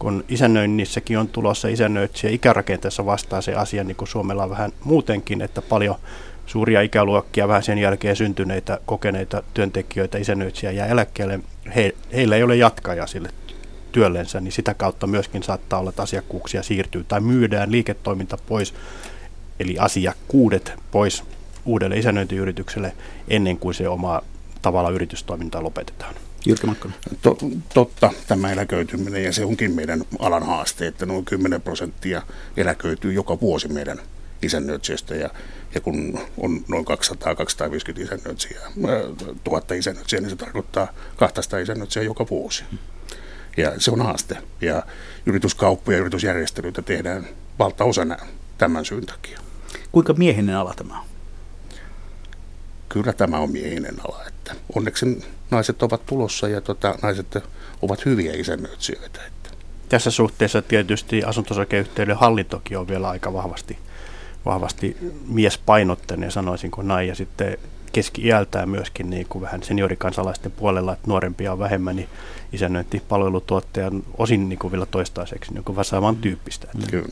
kun 0.00 0.24
isännöinnissäkin 0.28 1.18
on 1.18 1.28
tulossa 1.28 1.68
isännöitsijä 1.68 2.32
ikärakenteessa 2.32 3.06
vastaa 3.06 3.40
se 3.40 3.54
asia, 3.54 3.84
niin 3.84 3.96
kuin 3.96 4.08
Suomella 4.08 4.44
on 4.44 4.50
vähän 4.50 4.72
muutenkin, 4.84 5.42
että 5.42 5.62
paljon 5.62 5.94
suuria 6.46 6.80
ikäluokkia, 6.80 7.48
vähän 7.48 7.62
sen 7.62 7.78
jälkeen 7.78 8.16
syntyneitä, 8.16 8.80
kokeneita 8.86 9.42
työntekijöitä, 9.54 10.18
isännöitsijä 10.18 10.72
ja 10.72 10.86
eläkkeelle, 10.86 11.40
he, 11.76 11.94
heillä 12.12 12.36
ei 12.36 12.42
ole 12.42 12.56
jatkaja 12.56 13.06
sille 13.06 13.30
työllensä, 13.92 14.40
niin 14.40 14.52
sitä 14.52 14.74
kautta 14.74 15.06
myöskin 15.06 15.42
saattaa 15.42 15.80
olla, 15.80 15.90
että 15.90 16.02
asiakkuuksia 16.02 16.62
siirtyy 16.62 17.04
tai 17.04 17.20
myydään 17.20 17.72
liiketoiminta 17.72 18.38
pois, 18.48 18.74
eli 19.60 19.78
asiakkuudet 19.78 20.72
pois 20.90 21.24
uudelle 21.64 21.96
isännöintiyritykselle 21.96 22.92
ennen 23.28 23.58
kuin 23.58 23.74
se 23.74 23.88
oma 23.88 24.22
tavalla 24.62 24.90
yritystoiminta 24.90 25.62
lopetetaan. 25.62 26.14
Jyrki 26.46 26.66
Makkonen. 26.66 26.96
To, 27.22 27.38
totta, 27.74 28.12
tämä 28.28 28.52
eläköityminen 28.52 29.24
ja 29.24 29.32
se 29.32 29.44
onkin 29.44 29.74
meidän 29.74 30.04
alan 30.18 30.42
haaste, 30.42 30.86
että 30.86 31.06
noin 31.06 31.24
10 31.24 31.62
prosenttia 31.62 32.22
eläköityy 32.56 33.12
joka 33.12 33.40
vuosi 33.40 33.68
meidän 33.68 33.98
isännöitsijöistä 34.42 35.14
ja, 35.14 35.30
ja 35.74 35.80
kun 35.80 36.18
on 36.38 36.64
noin 36.68 36.84
200-250 36.86 38.00
isännöitsijää, 38.00 38.70
tuhatta 39.44 39.74
isännöitsijää, 39.74 40.20
niin 40.20 40.30
se 40.30 40.36
tarkoittaa 40.36 40.88
200 41.16 41.58
isännöitsijää 41.58 42.04
joka 42.04 42.26
vuosi. 42.30 42.64
Ja 43.56 43.72
se 43.78 43.90
on 43.90 44.00
haaste. 44.00 44.36
Ja 44.60 44.82
yrityskauppoja 45.26 45.96
ja 45.96 46.00
yritysjärjestelyitä 46.00 46.82
tehdään 46.82 47.26
valtaosana 47.58 48.16
tämän 48.58 48.84
syyn 48.84 49.06
takia. 49.06 49.38
Kuinka 49.92 50.12
miehinen 50.12 50.56
ala 50.56 50.74
tämä 50.76 51.00
on? 51.00 51.09
Kyllä 52.92 53.12
tämä 53.12 53.38
on 53.38 53.52
miehinen 53.52 53.94
ala. 54.08 54.24
Että 54.26 54.54
onneksi 54.76 55.24
naiset 55.50 55.82
ovat 55.82 56.06
tulossa 56.06 56.48
ja 56.48 56.60
tota, 56.60 56.94
naiset 57.02 57.38
ovat 57.82 58.04
hyviä 58.04 58.32
isännöitsijöitä. 58.32 59.20
Että. 59.26 59.50
Tässä 59.88 60.10
suhteessa 60.10 60.62
tietysti 60.62 61.24
asuntosakeyhtiöiden 61.24 62.16
hallintokin 62.16 62.78
on 62.78 62.88
vielä 62.88 63.08
aika 63.08 63.32
vahvasti, 63.32 63.78
vahvasti 64.44 64.96
miespainotteinen, 65.28 66.30
sanoisinko 66.30 66.82
näin. 66.82 67.08
Ja 67.08 67.14
sitten 67.14 67.58
keski-iältään 67.92 68.68
myöskin 68.68 69.10
niin 69.10 69.26
kuin 69.28 69.42
vähän 69.42 69.62
seniorikansalaisten 69.62 70.52
puolella, 70.52 70.92
että 70.92 71.08
nuorempia 71.08 71.52
on 71.52 71.58
vähemmän, 71.58 71.96
niin 71.96 72.08
isännöinti 72.52 73.02
palvelutuottajan 73.08 74.02
osin 74.18 74.48
niin 74.48 74.58
kuin 74.58 74.72
vielä 74.72 74.86
toistaiseksi 74.86 75.54
niin 75.54 75.64
kuin 75.64 75.76
vähän 75.76 75.84
samantyyppistä. 75.84 76.68
Kyllä. 76.90 77.08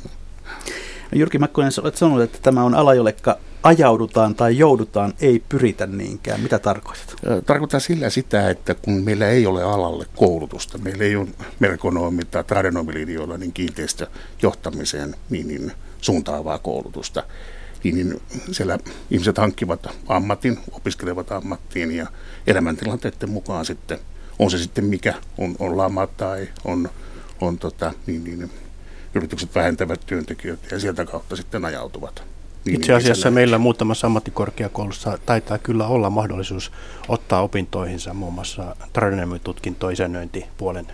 Jyrki 1.14 1.38
Mäkkönen, 1.38 1.72
olet 1.82 1.96
sanonut, 1.96 2.22
että 2.22 2.38
tämä 2.42 2.64
on 2.64 2.74
ala, 2.74 2.94
jollekka 2.94 3.38
ajaudutaan 3.62 4.34
tai 4.34 4.58
joudutaan, 4.58 5.14
ei 5.20 5.42
pyritä 5.48 5.86
niinkään. 5.86 6.40
Mitä 6.40 6.58
tarkoitat? 6.58 7.16
Tarkoittaa 7.46 7.80
sillä 7.80 8.10
sitä, 8.10 8.50
että 8.50 8.74
kun 8.74 9.04
meillä 9.04 9.28
ei 9.28 9.46
ole 9.46 9.62
alalle 9.62 10.06
koulutusta, 10.16 10.78
meillä 10.78 11.04
ei 11.04 11.16
ole 11.16 11.28
merkonomi- 11.60 12.24
tai 12.30 12.44
tradenomilinjoilla 12.44 13.38
niin 13.38 13.52
kiinteistöjohtamiseen 13.52 15.14
niin, 15.30 15.48
niin 15.48 15.72
suuntaavaa 16.00 16.58
koulutusta, 16.58 17.22
niin, 17.84 17.96
niin 17.96 18.20
siellä 18.50 18.78
ihmiset 19.10 19.38
hankkivat 19.38 19.86
ammatin, 20.08 20.58
opiskelevat 20.72 21.32
ammattiin 21.32 21.96
ja 21.96 22.06
elämäntilanteiden 22.46 23.30
mukaan 23.30 23.64
sitten, 23.64 23.98
on 24.38 24.50
se 24.50 24.58
sitten 24.58 24.84
mikä, 24.84 25.14
on, 25.38 25.56
on 25.58 25.76
lama 25.76 26.06
tai 26.06 26.48
on, 26.64 26.88
on 27.40 27.58
tota, 27.58 27.92
niin, 28.06 28.24
niin, 28.24 28.50
yritykset 29.18 29.54
vähentävät 29.54 30.00
työntekijöitä 30.06 30.66
ja 30.70 30.80
sieltä 30.80 31.04
kautta 31.04 31.36
sitten 31.36 31.64
ajautuvat. 31.64 32.22
Niin 32.64 32.74
Itse 32.74 32.94
asiassa 32.94 33.30
meillä 33.30 33.58
muutamassa 33.58 34.06
ammattikorkeakoulussa 34.06 35.18
taitaa 35.26 35.58
kyllä 35.58 35.86
olla 35.86 36.10
mahdollisuus 36.10 36.72
ottaa 37.08 37.42
opintoihinsa 37.42 38.14
muun 38.14 38.34
muassa 38.34 38.76
tradenomytutkinto 38.92 39.90
isännöintipuolen 39.90 40.86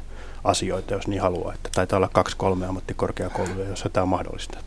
asioita, 0.45 0.95
jos 0.95 1.07
niin 1.07 1.23
haluaa. 1.23 1.55
Että 1.55 1.69
taitaa 1.75 1.97
olla 1.97 2.09
kaksi-kolme 2.13 2.67
ammattikorkeakouluja, 2.67 3.69
jossa 3.69 3.89
tämä 3.89 4.03
on 4.03 4.09
mahdollista. 4.09 4.59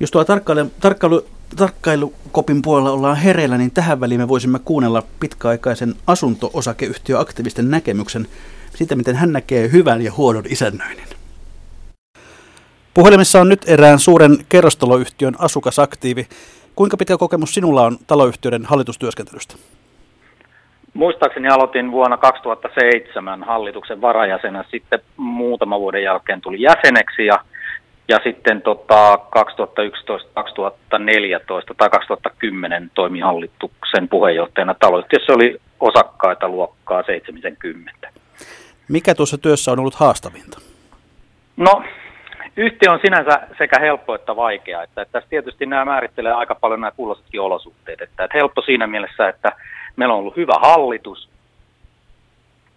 Jos 0.00 0.10
tuo 0.10 0.24
tarkkailu, 0.24 0.70
tarkkailu, 0.80 1.26
tarkkailukopin 1.56 2.62
puolella 2.62 2.90
ollaan 2.90 3.16
hereillä, 3.16 3.58
niin 3.58 3.70
tähän 3.70 4.00
väliin 4.00 4.20
me 4.20 4.28
voisimme 4.28 4.58
kuunnella 4.58 5.02
pitkäaikaisen 5.20 5.94
asunto-osakeyhtiöaktivisten 6.06 7.70
näkemyksen 7.70 8.28
siitä, 8.74 8.96
miten 8.96 9.16
hän 9.16 9.32
näkee 9.32 9.72
hyvän 9.72 10.02
ja 10.02 10.12
huonon 10.12 10.44
isännöinnin. 10.48 11.15
Puhelimessa 12.96 13.40
on 13.40 13.48
nyt 13.48 13.68
erään 13.68 13.98
suuren 13.98 14.36
kerrostaloyhtiön 14.48 15.34
asukasaktiivi. 15.38 16.26
Kuinka 16.76 16.96
pitkä 16.96 17.16
kokemus 17.16 17.54
sinulla 17.54 17.82
on 17.82 17.98
taloyhtiöiden 18.06 18.64
hallitustyöskentelystä? 18.64 19.54
Muistaakseni 20.94 21.48
aloitin 21.48 21.92
vuonna 21.92 22.16
2007 22.16 23.44
hallituksen 23.44 24.00
varajäsenä, 24.00 24.64
sitten 24.70 24.98
muutama 25.16 25.80
vuoden 25.80 26.02
jälkeen 26.02 26.40
tuli 26.40 26.62
jäseneksi 26.62 27.26
ja, 27.26 27.38
ja 28.08 28.20
sitten 28.24 28.62
tota 28.62 29.18
2011, 29.30 30.30
2014 30.34 31.74
tai 31.74 31.90
2010 31.90 32.90
toimi 32.94 33.20
hallituksen 33.20 34.08
puheenjohtajana. 34.08 34.74
Taloyhtiössä 34.74 35.32
oli 35.32 35.60
osakkaita 35.80 36.48
luokkaa 36.48 37.02
70. 37.02 38.10
Mikä 38.88 39.14
tuossa 39.14 39.38
työssä 39.38 39.72
on 39.72 39.78
ollut 39.78 39.94
haastavinta? 39.94 40.60
No 41.56 41.82
yhtiö 42.56 42.92
on 42.92 43.00
sinänsä 43.02 43.40
sekä 43.58 43.80
helppo 43.80 44.14
että 44.14 44.36
vaikea. 44.36 44.82
Että, 44.82 45.02
että 45.02 45.12
tässä 45.12 45.30
tietysti 45.30 45.66
nämä 45.66 45.84
määrittelee 45.84 46.32
aika 46.32 46.54
paljon 46.54 46.80
nämä 46.80 46.90
kuuloisetkin 46.90 47.40
olosuhteet. 47.40 48.00
Että, 48.00 48.24
että 48.24 48.38
helppo 48.38 48.62
siinä 48.62 48.86
mielessä, 48.86 49.28
että 49.28 49.52
meillä 49.96 50.14
on 50.14 50.20
ollut 50.20 50.36
hyvä 50.36 50.54
hallitus. 50.62 51.28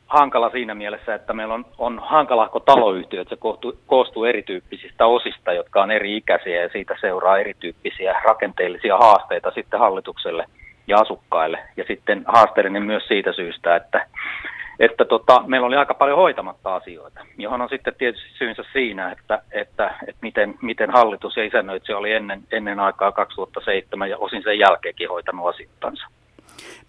Hankala 0.08 0.50
siinä 0.50 0.76
mielessä, 0.76 1.16
että 1.16 1.34
meillä 1.34 1.54
on, 1.54 1.66
on 1.78 2.00
hankalahko 2.00 2.60
taloyhtiö, 2.60 3.22
että 3.22 3.36
se 3.36 3.40
koostuu, 3.40 3.80
koostuu 3.88 4.26
erityyppisistä 4.26 5.06
osista, 5.06 5.54
jotka 5.54 5.82
on 5.82 5.92
eri 5.92 6.18
ikäisiä 6.18 6.62
ja 6.62 6.70
siitä 6.70 6.96
seuraa 7.02 7.40
erityyppisiä 7.40 8.22
rakenteellisia 8.24 8.98
haasteita 8.98 9.52
sitten 9.52 9.80
hallitukselle 9.80 10.46
ja 10.88 10.98
asukkaille. 10.98 11.60
Ja 11.78 11.84
sitten 11.88 12.24
haasteellinen 12.28 12.84
myös 12.84 13.08
siitä 13.08 13.34
syystä, 13.34 13.76
että 13.76 14.06
että 14.80 15.06
tota, 15.06 15.44
meillä 15.48 15.68
oli 15.68 15.76
aika 15.76 15.94
paljon 15.94 16.18
hoitamatta 16.18 16.76
asioita, 16.76 17.26
johon 17.38 17.62
on 17.62 17.70
sitten 17.70 17.96
tietysti 17.98 18.30
syynsä 18.38 18.64
siinä, 18.74 19.12
että, 19.12 19.42
että, 19.52 19.96
että 20.08 20.20
miten, 20.22 20.56
miten 20.62 20.90
hallitus 20.90 21.38
ja 21.38 21.46
isännöitsijä 21.46 21.98
oli 21.98 22.12
ennen, 22.12 22.44
ennen 22.52 22.80
aikaa 22.80 23.12
2007 23.12 24.10
ja 24.10 24.18
osin 24.18 24.44
sen 24.44 24.60
jälkeenkin 24.60 25.10
hoitanut 25.10 25.48
asioitansa. 25.48 26.08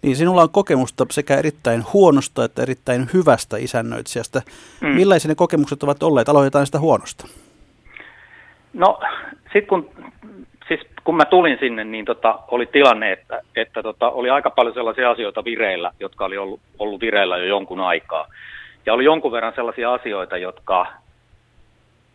Niin 0.01 0.15
sinulla 0.15 0.41
on 0.41 0.49
kokemusta 0.49 1.05
sekä 1.11 1.37
erittäin 1.37 1.83
huonosta 1.93 2.45
että 2.45 2.61
erittäin 2.61 3.09
hyvästä 3.13 3.57
isännöitsijästä. 3.57 4.41
Mm. 4.81 4.87
Millaisia 4.87 5.29
ne 5.29 5.35
kokemukset 5.35 5.83
ovat 5.83 6.03
olleet? 6.03 6.29
Aloitetaan 6.29 6.65
sitä 6.65 6.79
huonosta. 6.79 7.27
No, 8.73 8.99
sitten 9.43 9.67
kun 9.67 9.89
siis 10.77 10.87
kun 11.03 11.15
mä 11.15 11.25
tulin 11.25 11.57
sinne, 11.59 11.83
niin 11.83 12.05
tota, 12.05 12.39
oli 12.47 12.65
tilanne, 12.65 13.11
että, 13.11 13.41
että 13.55 13.83
tota, 13.83 14.09
oli 14.09 14.29
aika 14.29 14.49
paljon 14.49 14.73
sellaisia 14.73 15.09
asioita 15.11 15.43
vireillä, 15.43 15.91
jotka 15.99 16.25
oli 16.25 16.37
ollut, 16.37 16.59
ollut 16.79 17.01
vireillä 17.01 17.37
jo 17.37 17.45
jonkun 17.45 17.79
aikaa. 17.79 18.27
Ja 18.85 18.93
oli 18.93 19.03
jonkun 19.03 19.31
verran 19.31 19.53
sellaisia 19.55 19.93
asioita, 19.93 20.37
jotka, 20.37 20.87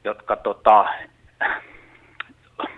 jotka 0.04 0.36
tota, 0.36 0.86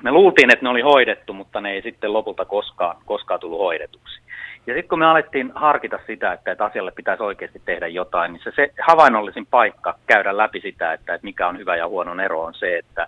me 0.03 0.11
luultiin, 0.11 0.53
että 0.53 0.64
ne 0.64 0.69
oli 0.69 0.81
hoidettu, 0.81 1.33
mutta 1.33 1.61
ne 1.61 1.71
ei 1.73 1.83
sitten 1.83 2.12
lopulta 2.12 2.45
koskaan, 2.45 2.97
koskaan 3.05 3.41
tullut 3.41 3.59
hoidetuksi. 3.59 4.21
Ja 4.67 4.75
sitten 4.75 4.88
kun 4.88 4.99
me 4.99 5.07
alettiin 5.07 5.53
harkita 5.55 5.99
sitä, 6.07 6.33
että, 6.33 6.53
että 6.53 6.64
asialle 6.64 6.91
pitäisi 6.91 7.23
oikeasti 7.23 7.62
tehdä 7.64 7.88
jotain, 7.88 8.33
niin 8.33 8.43
se, 8.45 8.51
se 8.57 8.71
havainnollisin 8.87 9.47
paikka 9.47 9.95
käydä 10.07 10.37
läpi 10.37 10.61
sitä, 10.61 10.93
että, 10.93 11.14
että 11.14 11.25
mikä 11.25 11.49
on 11.49 11.59
hyvä 11.59 11.77
ja 11.77 11.88
huono 11.88 12.23
ero 12.23 12.43
on 12.43 12.55
se, 12.55 12.79
että 12.79 13.07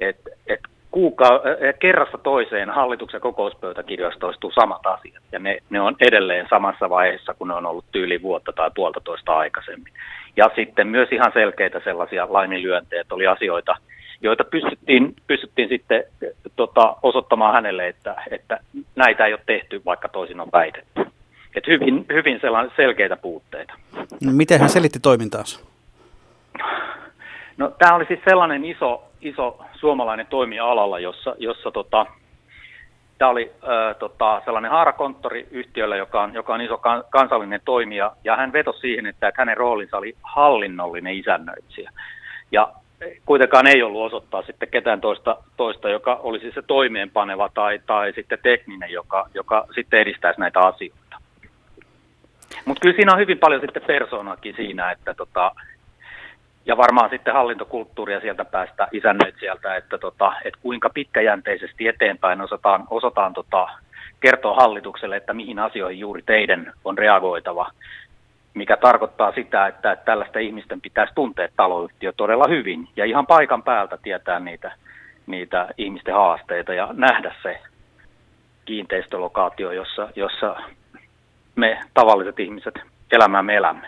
et, 0.00 0.16
et 0.46 0.60
kuuka- 0.92 1.42
kerrasta 1.78 2.18
toiseen 2.18 2.70
hallituksen 2.70 3.20
kokouspöytäkirjoissa 3.20 4.20
toistuu 4.20 4.52
samat 4.52 4.86
asiat, 4.86 5.22
ja 5.32 5.38
ne, 5.38 5.58
ne 5.70 5.80
on 5.80 5.96
edelleen 6.00 6.46
samassa 6.50 6.90
vaiheessa, 6.90 7.34
kun 7.34 7.48
ne 7.48 7.54
on 7.54 7.66
ollut 7.66 7.84
tyyli 7.92 8.22
vuotta 8.22 8.52
tai 8.52 8.70
puolitoista 8.74 9.38
aikaisemmin. 9.38 9.92
Ja 10.36 10.50
sitten 10.56 10.86
myös 10.88 11.08
ihan 11.12 11.32
selkeitä 11.34 11.80
sellaisia 11.84 12.26
laiminlyöntejä, 12.30 13.00
että 13.00 13.14
oli 13.14 13.26
asioita, 13.26 13.76
joita 14.20 14.44
pystyttiin, 14.44 15.14
pystyttiin 15.26 15.68
sitten 15.68 16.04
tota, 16.56 16.96
osoittamaan 17.02 17.54
hänelle, 17.54 17.88
että, 17.88 18.14
että 18.30 18.60
näitä 18.96 19.26
ei 19.26 19.32
ole 19.32 19.40
tehty, 19.46 19.82
vaikka 19.84 20.08
toisin 20.08 20.40
on 20.40 20.48
väitetty. 20.52 21.06
Et 21.54 21.66
hyvin, 21.66 22.06
hyvin 22.12 22.40
selkeitä 22.76 23.16
puutteita. 23.16 23.74
No, 24.24 24.32
miten 24.32 24.60
hän 24.60 24.68
selitti 24.68 25.00
toimintaansa? 25.00 25.66
No, 27.56 27.72
tämä 27.78 27.94
oli 27.94 28.04
siis 28.04 28.20
sellainen 28.24 28.64
iso, 28.64 29.11
iso 29.22 29.64
suomalainen 29.74 30.26
toimialalla, 30.26 30.98
jossa, 30.98 31.34
jossa 31.38 31.70
tota, 31.70 32.06
tämä 33.18 33.30
oli 33.30 33.52
ö, 33.62 33.94
tota, 33.94 34.42
sellainen 34.44 34.70
haarakonttori 34.70 35.48
yhtiöllä, 35.50 35.96
joka 35.96 36.22
on, 36.22 36.34
joka 36.34 36.54
on 36.54 36.60
iso 36.60 36.78
kan, 36.78 37.04
kansallinen 37.10 37.60
toimija, 37.64 38.12
ja 38.24 38.36
hän 38.36 38.52
vetosi 38.52 38.80
siihen, 38.80 39.06
että, 39.06 39.28
että 39.28 39.40
hänen 39.40 39.56
roolinsa 39.56 39.98
oli 39.98 40.16
hallinnollinen 40.22 41.14
isännöitsijä. 41.14 41.90
Ja 42.52 42.72
kuitenkaan 43.26 43.66
ei 43.66 43.82
ollut 43.82 44.02
osoittaa 44.02 44.42
sitten 44.42 44.68
ketään 44.68 45.00
toista, 45.00 45.36
toista 45.56 45.88
joka 45.88 46.14
olisi 46.14 46.50
se 46.54 46.62
toimeenpaneva 46.62 47.48
tai, 47.54 47.80
tai 47.86 48.12
sitten 48.12 48.38
tekninen, 48.42 48.90
joka, 48.90 49.28
joka 49.34 49.66
sitten 49.74 50.00
edistäisi 50.00 50.40
näitä 50.40 50.60
asioita. 50.60 51.16
Mutta 52.64 52.80
kyllä 52.80 52.96
siinä 52.96 53.12
on 53.12 53.18
hyvin 53.18 53.38
paljon 53.38 53.60
sitten 53.60 53.82
persoonakin 53.86 54.54
siinä, 54.56 54.90
että 54.90 55.14
tota, 55.14 55.52
ja 56.66 56.76
varmaan 56.76 57.10
sitten 57.10 57.34
hallintokulttuuria 57.34 58.20
sieltä 58.20 58.44
päästä 58.44 58.88
isännöitsijältä, 58.92 59.76
että, 59.76 59.98
tota, 59.98 60.32
että 60.44 60.60
kuinka 60.62 60.90
pitkäjänteisesti 60.90 61.88
eteenpäin 61.88 62.40
osataan, 62.40 62.84
osataan 62.90 63.34
tota, 63.34 63.68
kertoa 64.20 64.54
hallitukselle, 64.54 65.16
että 65.16 65.34
mihin 65.34 65.58
asioihin 65.58 66.00
juuri 66.00 66.22
teidän 66.22 66.72
on 66.84 66.98
reagoitava, 66.98 67.70
mikä 68.54 68.76
tarkoittaa 68.76 69.32
sitä, 69.32 69.66
että, 69.66 69.96
tällaista 69.96 70.38
ihmisten 70.38 70.80
pitäisi 70.80 71.14
tuntea 71.14 71.48
taloyhtiö 71.56 72.12
todella 72.16 72.48
hyvin 72.48 72.88
ja 72.96 73.04
ihan 73.04 73.26
paikan 73.26 73.62
päältä 73.62 73.98
tietää 74.02 74.40
niitä, 74.40 74.72
niitä 75.26 75.68
ihmisten 75.78 76.14
haasteita 76.14 76.74
ja 76.74 76.88
nähdä 76.92 77.34
se 77.42 77.58
kiinteistölokaatio, 78.64 79.72
jossa, 79.72 80.08
jossa 80.16 80.56
me 81.56 81.80
tavalliset 81.94 82.40
ihmiset 82.40 82.74
elämäämme 83.12 83.56
elämme. 83.56 83.86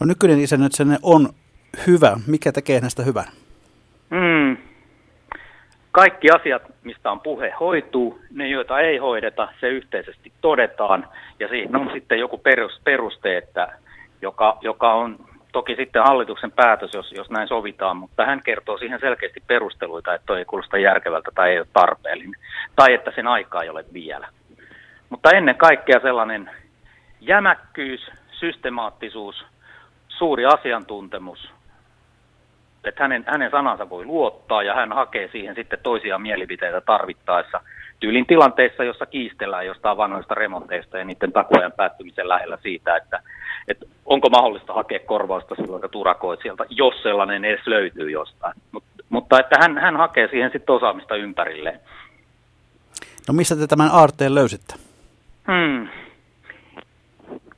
No 0.00 0.06
nykyinen 0.06 0.40
isännöitsijänne 0.40 0.98
on 1.02 1.28
hyvä? 1.86 2.16
Mikä 2.26 2.52
tekee 2.52 2.76
hänestä 2.76 3.02
hyvän? 3.02 3.26
Mm. 4.10 4.56
Kaikki 5.92 6.30
asiat, 6.30 6.62
mistä 6.84 7.10
on 7.10 7.20
puhe, 7.20 7.54
hoituu. 7.60 8.20
Ne, 8.30 8.48
joita 8.48 8.80
ei 8.80 8.98
hoideta, 8.98 9.48
se 9.60 9.68
yhteisesti 9.68 10.32
todetaan. 10.40 11.08
Ja 11.38 11.48
siinä 11.48 11.78
on 11.78 11.90
sitten 11.92 12.18
joku 12.18 12.40
peruste, 12.84 13.36
että, 13.36 13.68
joka, 14.22 14.58
joka 14.60 14.94
on 14.94 15.16
toki 15.52 15.76
sitten 15.76 16.02
hallituksen 16.02 16.52
päätös, 16.52 16.94
jos, 16.94 17.12
jos 17.12 17.30
näin 17.30 17.48
sovitaan, 17.48 17.96
mutta 17.96 18.24
hän 18.26 18.42
kertoo 18.42 18.78
siihen 18.78 19.00
selkeästi 19.00 19.42
perusteluita, 19.46 20.14
että 20.14 20.26
toi 20.26 20.38
ei 20.38 20.44
kuulosta 20.44 20.78
järkevältä 20.78 21.30
tai 21.34 21.50
ei 21.50 21.58
ole 21.58 21.66
tarpeellinen, 21.72 22.40
tai 22.76 22.94
että 22.94 23.12
sen 23.14 23.26
aikaa 23.26 23.62
ei 23.62 23.68
ole 23.68 23.84
vielä. 23.92 24.28
Mutta 25.08 25.30
ennen 25.30 25.56
kaikkea 25.56 26.00
sellainen 26.00 26.50
jämäkkyys, 27.20 28.10
systemaattisuus, 28.32 29.44
suuri 30.08 30.46
asiantuntemus, 30.46 31.50
että 32.84 33.04
hänen, 33.04 33.24
hänen 33.26 33.50
sanansa 33.50 33.90
voi 33.90 34.04
luottaa 34.04 34.62
ja 34.62 34.74
hän 34.74 34.92
hakee 34.92 35.28
siihen 35.32 35.54
sitten 35.54 35.78
toisia 35.82 36.18
mielipiteitä 36.18 36.80
tarvittaessa 36.80 37.60
tyylin 38.00 38.26
tilanteessa, 38.26 38.84
jossa 38.84 39.06
kiistellään 39.06 39.66
jostain 39.66 39.96
vanhoista 39.96 40.34
remonteista 40.34 40.98
ja 40.98 41.04
niiden 41.04 41.32
takojen 41.32 41.72
päättymisen 41.72 42.28
lähellä 42.28 42.58
siitä, 42.62 42.96
että, 42.96 43.22
että 43.68 43.86
onko 44.06 44.30
mahdollista 44.30 44.72
hakea 44.72 44.98
korvausta 44.98 45.54
silloin, 45.54 45.80
kun 45.80 45.90
turakoit 45.90 46.40
sieltä, 46.42 46.64
jos 46.70 47.02
sellainen 47.02 47.44
edes 47.44 47.66
löytyy 47.66 48.10
jostain. 48.10 48.54
Mutta 48.72 48.90
Mutta 49.10 49.40
että 49.40 49.56
hän, 49.60 49.78
hän 49.78 49.96
hakee 49.96 50.28
siihen 50.28 50.50
sitten 50.52 50.74
osaamista 50.74 51.16
ympärilleen. 51.16 51.80
No 53.28 53.34
missä 53.34 53.56
te 53.56 53.66
tämän 53.66 53.90
aarteen 53.92 54.34
löysitte? 54.34 54.74
Hmm. 55.46 55.88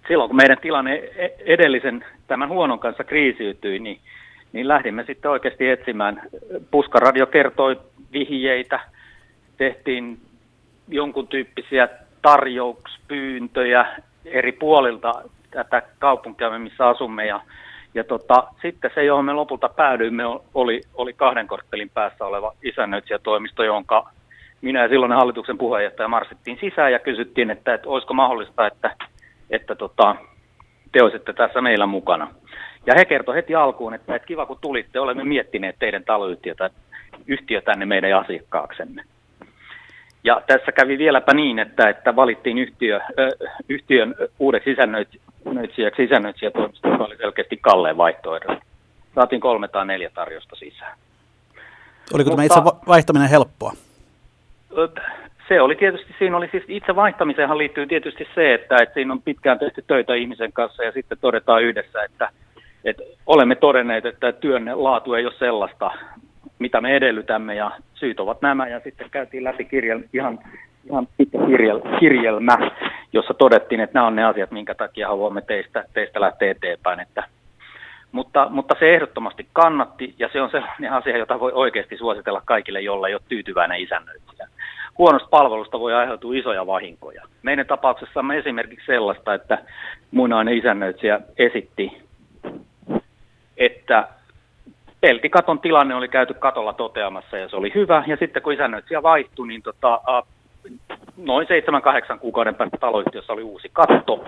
Silloin 0.08 0.28
kun 0.28 0.36
meidän 0.36 0.58
tilanne 0.58 0.94
e- 0.94 1.36
edellisen 1.38 2.04
tämän 2.26 2.48
huonon 2.48 2.78
kanssa 2.78 3.04
kriisiytyi, 3.04 3.78
niin, 3.78 4.00
niin 4.52 4.68
lähdimme 4.68 5.04
sitten 5.04 5.30
oikeasti 5.30 5.68
etsimään. 5.68 6.22
Puskaradio 6.70 7.26
kertoi 7.26 7.80
vihjeitä, 8.12 8.80
tehtiin 9.56 10.18
jonkun 10.88 11.28
tyyppisiä 11.28 11.88
tarjoukspyyntöjä 12.22 13.86
eri 14.24 14.52
puolilta 14.52 15.12
tätä 15.50 15.82
kaupunkia, 15.98 16.58
missä 16.58 16.88
asumme. 16.88 17.26
Ja, 17.26 17.40
ja 17.94 18.04
tota, 18.04 18.44
sitten 18.62 18.90
se, 18.94 19.04
johon 19.04 19.24
me 19.24 19.32
lopulta 19.32 19.68
päädyimme, 19.68 20.22
oli, 20.54 20.80
oli 20.94 21.12
kahden 21.12 21.46
korttelin 21.46 21.90
päässä 21.94 22.24
oleva 22.24 22.52
isännöitsijätoimisto, 22.62 23.64
jonka 23.64 24.10
minä 24.60 24.82
ja 24.82 24.88
silloinen 24.88 25.18
hallituksen 25.18 25.58
puheenjohtaja 25.58 26.08
marssittiin 26.08 26.58
sisään 26.60 26.92
ja 26.92 26.98
kysyttiin, 26.98 27.50
että, 27.50 27.74
että 27.74 27.88
olisiko 27.88 28.14
mahdollista, 28.14 28.66
että, 28.66 28.96
että 29.50 29.74
tota, 29.74 30.16
te 30.92 31.02
olisitte 31.02 31.32
tässä 31.32 31.60
meillä 31.60 31.86
mukana. 31.86 32.34
Ja 32.86 32.94
he 32.94 33.04
kertoi 33.04 33.34
heti 33.34 33.54
alkuun, 33.54 33.94
että, 33.94 34.14
että 34.14 34.26
kiva 34.26 34.46
kun 34.46 34.58
tulitte, 34.60 35.00
olemme 35.00 35.24
miettineet 35.24 35.76
teidän 35.78 36.04
taloyhtiötä, 36.04 36.70
yhtiö 37.26 37.60
tänne 37.60 37.86
meidän 37.86 38.18
asiakkaaksemme. 38.18 39.02
Ja 40.24 40.42
tässä 40.46 40.72
kävi 40.72 40.98
vieläpä 40.98 41.34
niin, 41.34 41.58
että, 41.58 41.88
että 41.88 42.16
valittiin 42.16 42.58
yhtiö, 42.58 43.00
ö, 43.18 43.30
yhtiön 43.68 44.14
uudeksi 44.38 44.70
isännöitsijäksi 44.70 46.04
isännöitsijätoimisto, 46.04 46.88
joka 46.88 47.04
oli 47.04 47.16
selkeästi 47.16 47.56
kalleen 47.56 47.96
vaihtoehdolla. 47.96 48.60
Saatiin 49.14 49.40
kolme 49.40 49.68
tai 49.68 49.86
neljä 49.86 50.10
tarjosta 50.14 50.56
sisään. 50.56 50.98
Oliko 52.14 52.30
Mutta, 52.30 52.48
tämä 52.48 52.70
itse 52.70 52.86
vaihtaminen 52.86 53.28
helppoa? 53.28 53.72
Se 55.48 55.60
oli 55.60 55.76
tietysti, 55.76 56.14
siinä 56.18 56.36
oli 56.36 56.48
siis 56.50 56.64
itse 56.68 56.96
vaihtamiseenhan 56.96 57.58
liittyy 57.58 57.86
tietysti 57.86 58.28
se, 58.34 58.54
että, 58.54 58.76
että 58.82 58.94
siinä 58.94 59.12
on 59.12 59.22
pitkään 59.22 59.58
tehty 59.58 59.84
töitä 59.86 60.14
ihmisen 60.14 60.52
kanssa 60.52 60.84
ja 60.84 60.92
sitten 60.92 61.18
todetaan 61.20 61.62
yhdessä, 61.62 62.04
että, 62.04 62.30
että 62.84 63.02
olemme 63.26 63.54
todenneet, 63.54 64.06
että 64.06 64.32
työn 64.32 64.70
laatu 64.74 65.14
ei 65.14 65.26
ole 65.26 65.34
sellaista, 65.38 65.90
mitä 66.58 66.80
me 66.80 66.96
edellytämme 66.96 67.54
ja 67.54 67.70
syyt 67.94 68.20
ovat 68.20 68.42
nämä 68.42 68.68
ja 68.68 68.80
sitten 68.80 69.10
käytiin 69.10 69.44
läpi 69.44 69.64
kirjel, 69.64 70.02
ihan, 70.12 70.38
ihan 70.86 71.08
kirjel, 71.46 71.80
kirjelmä, 72.00 72.70
jossa 73.12 73.34
todettiin, 73.34 73.80
että 73.80 73.94
nämä 73.94 74.06
on 74.06 74.16
ne 74.16 74.24
asiat, 74.24 74.50
minkä 74.50 74.74
takia 74.74 75.08
haluamme 75.08 75.42
teistä, 75.42 75.84
teistä 75.92 76.20
lähteä 76.20 76.50
eteenpäin, 76.50 77.00
että 77.00 77.24
mutta, 78.12 78.48
mutta 78.50 78.76
se 78.78 78.94
ehdottomasti 78.94 79.46
kannatti 79.52 80.14
ja 80.18 80.28
se 80.32 80.40
on 80.40 80.50
sellainen 80.50 80.92
asia, 80.92 81.18
jota 81.18 81.40
voi 81.40 81.52
oikeasti 81.54 81.96
suositella 81.96 82.42
kaikille, 82.44 82.80
jolla 82.80 83.08
ei 83.08 83.14
ole 83.14 83.22
tyytyväinen 83.28 83.80
isännöitsijä. 83.80 84.48
Huonosta 84.98 85.28
palvelusta 85.28 85.80
voi 85.80 85.94
aiheutua 85.94 86.34
isoja 86.34 86.66
vahinkoja. 86.66 87.22
Meidän 87.42 87.66
tapauksessamme 87.66 88.38
esimerkiksi 88.38 88.86
sellaista, 88.86 89.34
että 89.34 89.58
muinainen 90.10 90.58
isännöitsijä 90.58 91.20
esitti, 91.38 92.02
että 93.56 94.08
peltikaton 95.00 95.60
tilanne 95.60 95.94
oli 95.94 96.08
käyty 96.08 96.34
katolla 96.34 96.72
toteamassa 96.72 97.36
ja 97.36 97.48
se 97.48 97.56
oli 97.56 97.72
hyvä. 97.74 98.04
Ja 98.06 98.16
sitten 98.16 98.42
kun 98.42 98.52
isännöitsijä 98.52 99.02
vaihtui, 99.02 99.48
niin 99.48 99.62
tota, 99.62 100.00
noin 101.16 101.46
7-8 102.14 102.18
kuukauden 102.18 102.54
päästä 102.54 102.76
taloyhtiössä 102.80 103.32
oli 103.32 103.42
uusi 103.42 103.70
katto, 103.72 104.24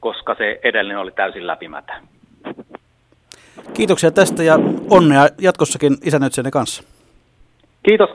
koska 0.00 0.34
se 0.34 0.60
edellinen 0.62 0.98
oli 0.98 1.10
täysin 1.10 1.46
läpimätä. 1.46 2.00
Kiitoksia 3.74 4.10
tästä 4.10 4.42
ja 4.42 4.58
onnea 4.90 5.28
jatkossakin 5.40 5.96
isännöitsijänne 6.04 6.50
kanssa. 6.50 6.82
Kiitos. 7.82 8.10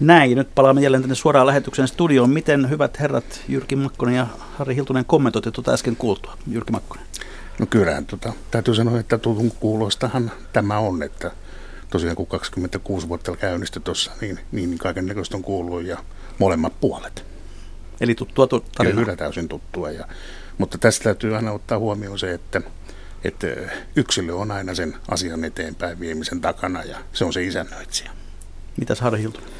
Näin, 0.00 0.38
nyt 0.38 0.48
palaamme 0.54 0.80
jälleen 0.80 1.02
tänne 1.02 1.14
suoraan 1.14 1.46
lähetyksen 1.46 1.88
studioon. 1.88 2.30
Miten 2.30 2.70
hyvät 2.70 3.00
herrat 3.00 3.44
Jyrki 3.48 3.76
Makkonen 3.76 4.14
ja 4.14 4.26
Harri 4.58 4.74
Hiltunen 4.74 5.04
kommentoitte 5.04 5.50
tuota 5.50 5.72
äsken 5.72 5.96
kuultua? 5.96 6.32
Jyrki 6.50 6.72
Makkonen. 6.72 7.06
No 7.58 7.66
kyllä, 7.66 8.02
tota, 8.06 8.32
täytyy 8.50 8.74
sanoa, 8.74 9.00
että 9.00 9.18
tutun 9.18 9.50
kuulostahan 9.50 10.32
tämä 10.52 10.78
on, 10.78 11.02
että 11.02 11.30
tosiaan 11.90 12.16
kun 12.16 12.26
26 12.26 13.08
vuotta 13.08 13.36
käynnistyi 13.36 13.82
tuossa, 13.82 14.12
niin, 14.20 14.38
niin 14.52 14.78
kaiken 14.78 15.06
näköistä 15.06 15.36
on 15.36 15.42
kuullut 15.42 15.84
ja 15.84 15.98
molemmat 16.38 16.80
puolet. 16.80 17.24
Eli 18.00 18.14
tuttua 18.14 18.46
tarinaa? 18.46 19.04
Kyllä, 19.04 19.16
täysin 19.16 19.48
tuttua. 19.48 19.90
Ja, 19.90 20.08
mutta 20.58 20.78
tästä 20.78 21.04
täytyy 21.04 21.36
aina 21.36 21.52
ottaa 21.52 21.78
huomioon 21.78 22.18
se, 22.18 22.32
että, 22.32 22.60
että 23.24 23.46
yksilö 23.96 24.34
on 24.34 24.50
aina 24.50 24.74
sen 24.74 24.96
asian 25.08 25.44
eteenpäin 25.44 26.00
viemisen 26.00 26.40
takana 26.40 26.82
ja 26.82 26.98
se 27.12 27.24
on 27.24 27.32
se 27.32 27.42
isännöitsijä. 27.42 28.10
Mitäs 28.76 29.00
Harri 29.00 29.20
Hiltunen? 29.20 29.50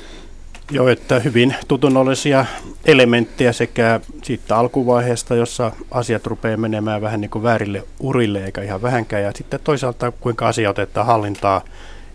Joo, 0.71 0.89
että 0.89 1.19
hyvin 1.19 1.55
tutunnollisia 1.69 2.45
elementtejä 2.85 3.53
sekä 3.53 4.01
siitä 4.23 4.57
alkuvaiheesta, 4.57 5.35
jossa 5.35 5.73
asiat 5.91 6.27
rupeaa 6.27 6.57
menemään 6.57 7.03
vähän 7.03 7.21
niin 7.21 7.31
kuin 7.31 7.43
väärille 7.43 7.85
urille 8.01 8.45
eikä 8.45 8.63
ihan 8.63 8.83
vähänkään. 8.83 9.23
Ja 9.23 9.33
sitten 9.35 9.61
toisaalta 9.65 10.11
kuinka 10.11 10.49
asia 10.49 10.71
otetaan 10.71 11.07
hallintaa 11.07 11.65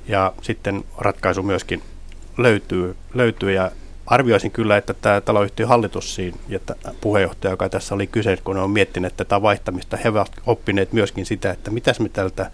ja 0.07 0.33
sitten 0.41 0.83
ratkaisu 0.97 1.43
myöskin 1.43 1.81
löytyy, 2.37 2.95
löytyy 3.13 3.51
ja 3.51 3.71
arvioisin 4.05 4.51
kyllä, 4.51 4.77
että 4.77 4.93
tämä 4.93 5.21
taloyhtiön 5.21 5.69
hallitus 5.69 6.15
siinä 6.15 6.37
ja 6.49 6.59
puheenjohtaja, 7.01 7.51
joka 7.51 7.69
tässä 7.69 7.95
oli 7.95 8.07
kyse, 8.07 8.37
kun 8.43 8.57
on 8.57 8.71
miettinyt 8.71 9.17
tätä 9.17 9.41
vaihtamista, 9.41 9.97
he 9.97 10.09
ovat 10.09 10.31
oppineet 10.45 10.93
myöskin 10.93 11.25
sitä, 11.25 11.51
että 11.51 11.71
mitäs 11.71 11.99
me 11.99 12.09
tältä 12.09 12.51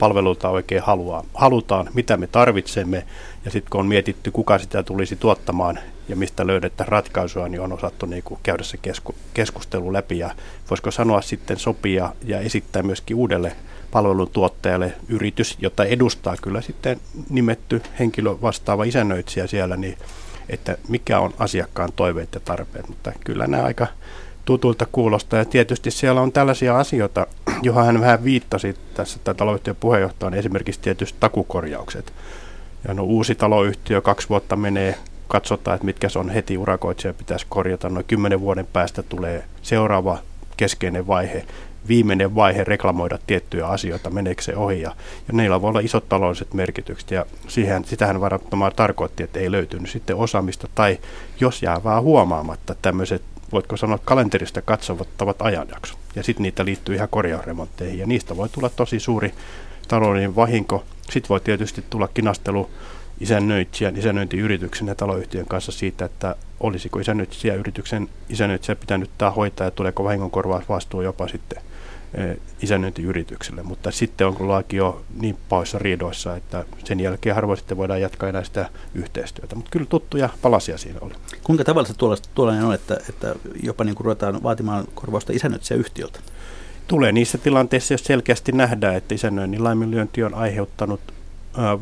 palvelulta 0.00 0.48
oikein 0.48 0.82
haluaa, 0.82 1.24
halutaan, 1.34 1.88
mitä 1.94 2.16
me 2.16 2.26
tarvitsemme, 2.26 3.06
ja 3.44 3.50
sitten 3.50 3.70
kun 3.70 3.80
on 3.80 3.86
mietitty, 3.86 4.30
kuka 4.30 4.58
sitä 4.58 4.82
tulisi 4.82 5.16
tuottamaan 5.16 5.78
ja 6.08 6.16
mistä 6.16 6.46
löydetään 6.46 6.88
ratkaisua, 6.88 7.48
niin 7.48 7.60
on 7.60 7.72
osattu 7.72 8.06
niin 8.06 8.22
kuin 8.22 8.40
käydä 8.42 8.62
se 8.62 8.76
kesku, 8.76 9.14
keskustelu 9.34 9.92
läpi, 9.92 10.18
ja 10.18 10.30
voisiko 10.70 10.90
sanoa 10.90 11.22
sitten 11.22 11.58
sopia 11.58 12.12
ja 12.24 12.40
esittää 12.40 12.82
myöskin 12.82 13.16
uudelle 13.16 13.52
palvelun 13.90 14.30
tuottajalle 14.30 14.92
yritys, 15.08 15.56
jota 15.60 15.84
edustaa 15.84 16.36
kyllä 16.42 16.60
sitten 16.60 17.00
nimetty 17.30 17.82
henkilö 17.98 18.36
vastaava 18.42 18.84
isännöitsijä 18.84 19.46
siellä, 19.46 19.76
niin 19.76 19.98
että 20.48 20.78
mikä 20.88 21.20
on 21.20 21.34
asiakkaan 21.38 21.92
toiveet 21.96 22.34
ja 22.34 22.40
tarpeet, 22.40 22.88
mutta 22.88 23.12
kyllä 23.24 23.46
nämä 23.46 23.62
aika 23.62 23.86
tutulta 24.50 24.86
kuulostaa. 24.92 25.38
Ja 25.38 25.44
tietysti 25.44 25.90
siellä 25.90 26.20
on 26.20 26.32
tällaisia 26.32 26.78
asioita, 26.78 27.26
johon 27.62 27.86
hän 27.86 28.00
vähän 28.00 28.24
viittasi 28.24 28.76
tässä 28.94 29.18
tämä 29.24 29.34
taloyhtiön 29.34 29.76
puheenjohtajan, 29.76 30.34
esimerkiksi 30.34 30.80
tietysti 30.80 31.18
takukorjaukset. 31.20 32.12
Ja 32.88 32.94
no 32.94 33.02
uusi 33.02 33.34
taloyhtiö, 33.34 34.00
kaksi 34.00 34.28
vuotta 34.28 34.56
menee, 34.56 34.94
katsotaan, 35.28 35.74
että 35.74 35.84
mitkä 35.84 36.08
se 36.08 36.18
on 36.18 36.30
heti 36.30 36.58
urakoitsija 36.58 37.14
pitäisi 37.14 37.46
korjata. 37.48 37.88
Noin 37.88 38.04
kymmenen 38.04 38.40
vuoden 38.40 38.66
päästä 38.72 39.02
tulee 39.02 39.44
seuraava 39.62 40.18
keskeinen 40.56 41.06
vaihe, 41.06 41.46
viimeinen 41.88 42.34
vaihe 42.34 42.64
reklamoida 42.64 43.18
tiettyjä 43.26 43.66
asioita, 43.66 44.10
meneekö 44.10 44.42
se 44.42 44.56
ohi. 44.56 44.80
Ja, 44.80 44.90
ja 45.28 45.32
neillä 45.32 45.62
voi 45.62 45.68
olla 45.68 45.80
isot 45.80 46.08
taloudelliset 46.08 46.54
merkitykset 46.54 47.10
ja 47.10 47.26
siihen, 47.48 47.84
sitähän 47.84 48.20
varattomaan 48.20 48.72
tarkoitti, 48.76 49.22
että 49.22 49.40
ei 49.40 49.50
löytynyt 49.50 49.90
sitten 49.90 50.16
osaamista 50.16 50.68
tai 50.74 50.98
jos 51.40 51.62
jää 51.62 51.84
vaan 51.84 52.02
huomaamatta 52.02 52.74
tämmöiset 52.82 53.22
voitko 53.52 53.76
sanoa 53.76 53.98
kalenterista 53.98 54.62
katsovattavat 54.62 55.42
ajanjaksot. 55.42 55.98
Ja 56.14 56.22
sitten 56.22 56.42
niitä 56.42 56.64
liittyy 56.64 56.94
ihan 56.94 57.08
korjausremontteihin 57.08 57.98
ja 57.98 58.06
niistä 58.06 58.36
voi 58.36 58.48
tulla 58.48 58.68
tosi 58.68 59.00
suuri 59.00 59.34
taloudellinen 59.88 60.36
vahinko. 60.36 60.84
Sitten 61.10 61.28
voi 61.28 61.40
tietysti 61.40 61.84
tulla 61.90 62.08
kinastelu 62.08 62.70
isännöitsijän, 63.20 63.96
isännöintiyrityksen 63.96 64.88
ja 64.88 64.94
taloyhtiön 64.94 65.46
kanssa 65.46 65.72
siitä, 65.72 66.04
että 66.04 66.36
olisiko 66.60 66.98
isännöitsijäyrityksen 66.98 68.08
isännöitsijä 68.28 68.76
pitänyt 68.76 69.10
tämä 69.18 69.30
hoitaa 69.30 69.66
ja 69.66 69.70
tuleeko 69.70 70.04
vahingonkorvausvastuu 70.04 71.02
jopa 71.02 71.28
sitten 71.28 71.62
isännöintiyritykselle, 72.62 73.62
mutta 73.62 73.90
sitten 73.90 74.26
on 74.26 74.48
laki 74.48 74.76
jo 74.76 75.02
niin 75.20 75.38
pahoissa 75.48 75.78
riidoissa, 75.78 76.36
että 76.36 76.64
sen 76.84 77.00
jälkeen 77.00 77.34
harvoin 77.34 77.58
sitten 77.58 77.76
voidaan 77.76 78.00
jatkaa 78.00 78.28
enää 78.28 78.44
sitä 78.44 78.70
yhteistyötä, 78.94 79.56
mutta 79.56 79.70
kyllä 79.70 79.86
tuttuja 79.86 80.28
palasia 80.42 80.78
siinä 80.78 80.98
oli. 81.00 81.14
Kuinka 81.44 81.64
tavallista 81.64 82.06
tuollainen 82.34 82.64
on, 82.64 82.74
että, 82.74 82.96
että 83.08 83.34
jopa 83.62 83.84
niin 83.84 83.94
kuin 83.94 84.04
ruvetaan 84.04 84.42
vaatimaan 84.42 84.84
korvausta 84.94 85.32
isännöitsijäyhtiöltä? 85.32 86.20
Tulee 86.88 87.12
niissä 87.12 87.38
tilanteissa, 87.38 87.94
jos 87.94 88.04
selkeästi 88.04 88.52
nähdään, 88.52 88.94
että 88.94 89.14
isännöinnin 89.14 89.64
laiminlyönti 89.64 90.22
on 90.22 90.34
aiheuttanut 90.34 91.00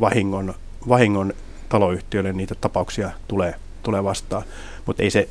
vahingon, 0.01 0.55
vahingon 0.89 1.35
taloyhtiölle, 1.69 2.33
niitä 2.33 2.55
tapauksia 2.55 3.11
tulee, 3.29 3.55
tulee 3.83 4.05
vastaan, 4.05 4.43
mutta 4.87 5.03
ei 5.03 5.11
se 5.11 5.29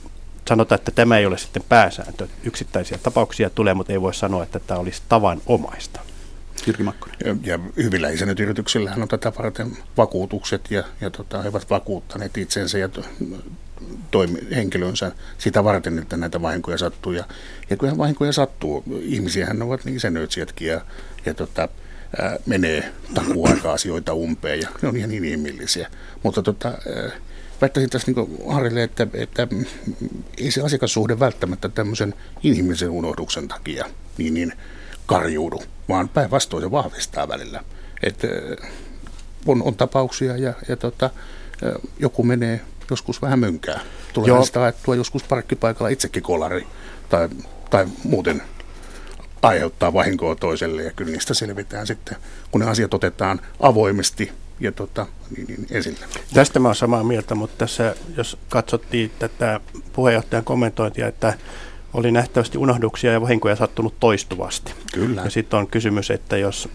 sanotaan, 0.47 0.79
että 0.79 0.91
tämä 0.91 1.17
ei 1.17 1.25
ole 1.25 1.38
sitten 1.38 1.63
pääsääntö. 1.69 2.27
Yksittäisiä 2.43 2.97
tapauksia 3.03 3.49
tulee, 3.49 3.73
mutta 3.73 3.93
ei 3.93 4.01
voi 4.01 4.13
sanoa, 4.13 4.43
että 4.43 4.60
tämä 4.60 4.79
olisi 4.79 5.01
tavanomaista. 5.10 5.99
Jyrki 6.67 6.83
Makkonen. 6.83 7.17
Ja, 7.25 7.36
ja 7.43 7.60
hyvillä 7.77 8.10
isännöintiyrityksillähän 8.10 9.01
on 9.01 9.07
tätä 9.07 9.31
varten 9.38 9.77
vakuutukset 9.97 10.71
ja, 10.71 10.83
ja 11.01 11.10
tota, 11.10 11.41
he 11.41 11.49
ovat 11.49 11.69
vakuuttaneet 11.69 12.38
itsensä 12.38 12.77
ja 12.77 12.89
toimi, 14.12 14.39
henkilönsä 14.55 15.12
sitä 15.38 15.63
varten, 15.63 15.99
että 15.99 16.17
näitä 16.17 16.41
vahinkoja 16.41 16.77
sattuu. 16.77 17.12
Ja, 17.12 17.23
ja 17.69 17.77
kyllähän 17.77 17.97
vahinkoja 17.97 18.33
sattuu. 18.33 18.83
Ihmisiähän 19.01 19.62
ovat 19.62 19.86
niin 19.86 19.95
isännöitsijätkin 19.95 20.67
ja, 20.67 20.81
ja 21.25 21.33
tota, 21.33 21.69
ää, 22.21 22.38
menee 22.45 22.93
takuaika-asioita 23.13 24.13
umpeen 24.13 24.60
ja 24.62 24.69
ne 24.81 24.88
on 24.88 24.97
ihan 24.97 25.12
inhimillisiä. 25.12 25.89
Mutta 26.23 26.43
tota, 26.43 26.67
ää, 26.67 27.12
väittäisin 27.62 27.89
tässä 27.89 28.12
niin 28.12 28.54
Harrille, 28.54 28.84
että, 28.84 29.08
että 29.13 29.48
ei 30.38 30.52
se 30.52 30.62
asiakassuhde 30.62 31.20
välttämättä 31.20 31.70
tämmöisen 31.70 32.13
inhimillisen 32.43 32.89
unohduksen 32.89 33.48
takia 33.48 33.86
niin, 34.17 34.34
niin 34.34 34.54
karjuudu, 35.06 35.63
vaan 35.89 36.10
päinvastoin 36.10 36.63
se 36.63 36.72
vahvistaa 36.72 37.28
välillä. 37.28 37.63
Että 38.04 38.28
on, 39.46 39.63
on 39.63 39.76
tapauksia 39.76 40.38
ja, 40.38 40.54
ja 40.67 40.76
tota, 40.76 41.10
joku 42.00 42.24
menee 42.24 42.62
joskus 42.89 43.22
vähän 43.22 43.39
mönkää. 43.39 43.80
Tulee 44.13 44.28
Joo. 44.28 44.46
sitä 44.46 44.63
ajettua 44.63 44.96
joskus 44.96 45.24
parkkipaikalla 45.24 45.89
itsekin 45.89 46.24
kolari 46.24 46.67
tai, 47.10 47.30
tai 47.70 47.88
muuten 48.04 48.41
aiheuttaa 49.41 49.93
vahinkoa 49.93 50.36
toiselle 50.36 50.84
ja 50.84 50.91
kyllä 50.91 51.12
niistä 51.12 51.34
selvitään 51.34 51.88
sitten, 51.88 52.17
kun 52.52 52.62
ne 52.62 52.67
asiat 52.67 52.93
otetaan 52.93 53.41
avoimesti 53.60 54.32
ja 54.60 54.72
tota, 54.72 55.06
niin, 55.38 55.48
niin 55.48 55.67
esille. 55.72 56.00
Tästä 56.34 56.60
mä 56.60 56.67
olen 56.67 56.76
samaa 56.76 57.04
mieltä, 57.04 57.36
mutta 57.36 57.56
tässä 57.58 57.96
jos 58.17 58.38
katsottiin 58.50 59.12
tätä 59.20 59.60
puheenjohtajan 59.93 60.43
kommentointia, 60.43 61.08
että 61.08 61.34
oli 61.93 62.12
nähtävästi 62.12 62.58
unohduksia 62.58 63.12
ja 63.12 63.22
vahinkoja 63.22 63.56
sattunut 63.56 64.00
toistuvasti. 64.00 64.74
Kyllä. 64.93 65.22
Ja 65.22 65.30
sitten 65.30 65.60
on 65.60 65.67
kysymys, 65.67 66.12
että 66.12 66.38
jos 66.38 66.70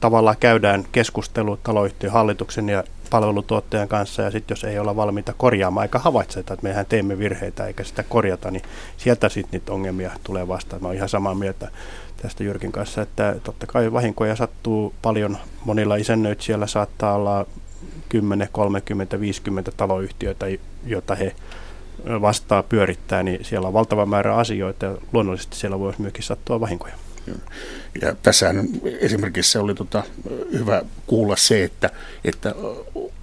tavallaan 0.00 0.36
käydään 0.40 0.84
keskustelu 0.92 1.56
taloyhtiön 1.56 2.12
hallituksen 2.12 2.68
ja 2.68 2.84
palvelutuottajan 3.10 3.88
kanssa 3.88 4.22
ja 4.22 4.30
sitten 4.30 4.54
jos 4.54 4.64
ei 4.64 4.78
olla 4.78 4.96
valmiita 4.96 5.34
korjaamaan 5.36 5.84
eikä 5.84 5.98
havaitseta, 5.98 6.54
että 6.54 6.66
mehän 6.66 6.86
teemme 6.86 7.18
virheitä 7.18 7.66
eikä 7.66 7.84
sitä 7.84 8.02
korjata, 8.02 8.50
niin 8.50 8.62
sieltä 8.96 9.28
sitten 9.28 9.60
niitä 9.60 9.72
ongelmia 9.72 10.10
tulee 10.24 10.48
vastaan. 10.48 10.82
Mä 10.82 10.88
oon 10.88 10.96
ihan 10.96 11.08
samaa 11.08 11.34
mieltä 11.34 11.70
tästä 12.24 12.44
Jyrkin 12.44 12.72
kanssa, 12.72 13.02
että 13.02 13.36
totta 13.42 13.66
kai 13.66 13.92
vahinkoja 13.92 14.36
sattuu 14.36 14.94
paljon. 15.02 15.38
Monilla 15.64 15.96
isännöitsijöillä 15.96 16.66
saattaa 16.66 17.14
olla 17.14 17.46
10, 18.08 18.48
30, 18.52 19.20
50 19.20 19.72
taloyhtiöitä, 19.76 20.46
joita 20.86 21.14
he 21.14 21.34
vastaa 22.20 22.62
pyörittää, 22.62 23.22
niin 23.22 23.44
siellä 23.44 23.68
on 23.68 23.74
valtava 23.74 24.06
määrä 24.06 24.36
asioita 24.36 24.86
ja 24.86 24.94
luonnollisesti 25.12 25.56
siellä 25.56 25.78
voisi 25.78 26.00
myöskin 26.00 26.24
sattua 26.24 26.60
vahinkoja. 26.60 26.94
Ja 28.02 28.14
tässähän 28.22 28.68
esimerkiksi 29.00 29.58
oli 29.58 29.74
tota, 29.74 30.02
hyvä 30.52 30.82
kuulla 31.06 31.36
se, 31.36 31.64
että, 31.64 31.90
että 32.24 32.54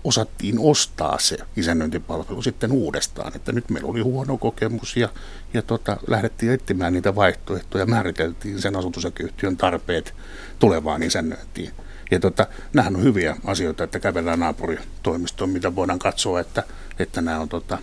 osattiin 0.04 0.60
ostaa 0.60 1.20
se 1.20 1.38
isännöintipalvelu 1.58 2.42
sitten 2.42 2.72
uudestaan. 2.72 3.36
Että 3.36 3.52
nyt 3.52 3.70
meillä 3.70 3.90
oli 3.90 4.02
huono 4.02 4.38
kokemus 4.38 4.98
ja, 4.98 5.10
ja 5.54 5.62
tota, 5.62 5.98
lähdettiin 6.08 6.52
etsimään 6.52 6.94
niitä 6.94 7.16
vaihtoehtoja, 7.16 7.86
määriteltiin 7.86 8.62
sen 8.62 8.76
asutusosakeyhtiön 8.76 9.58
tarpeet 9.58 10.14
tulevaan 10.60 11.04
isännöintiin. 11.04 11.72
Ja 12.12 12.20
tota, 12.20 12.48
nämähän 12.74 12.96
on 12.96 13.04
hyviä 13.04 13.36
asioita, 13.46 13.84
että 13.84 14.00
kävellään 14.00 14.40
naapuritoimistoon, 14.40 15.50
mitä 15.50 15.76
voidaan 15.76 16.00
katsoa, 16.00 16.40
että, 16.40 16.64
että 17.00 17.22
nämä 17.22 17.40
on 17.40 17.50
tota, 17.50 17.78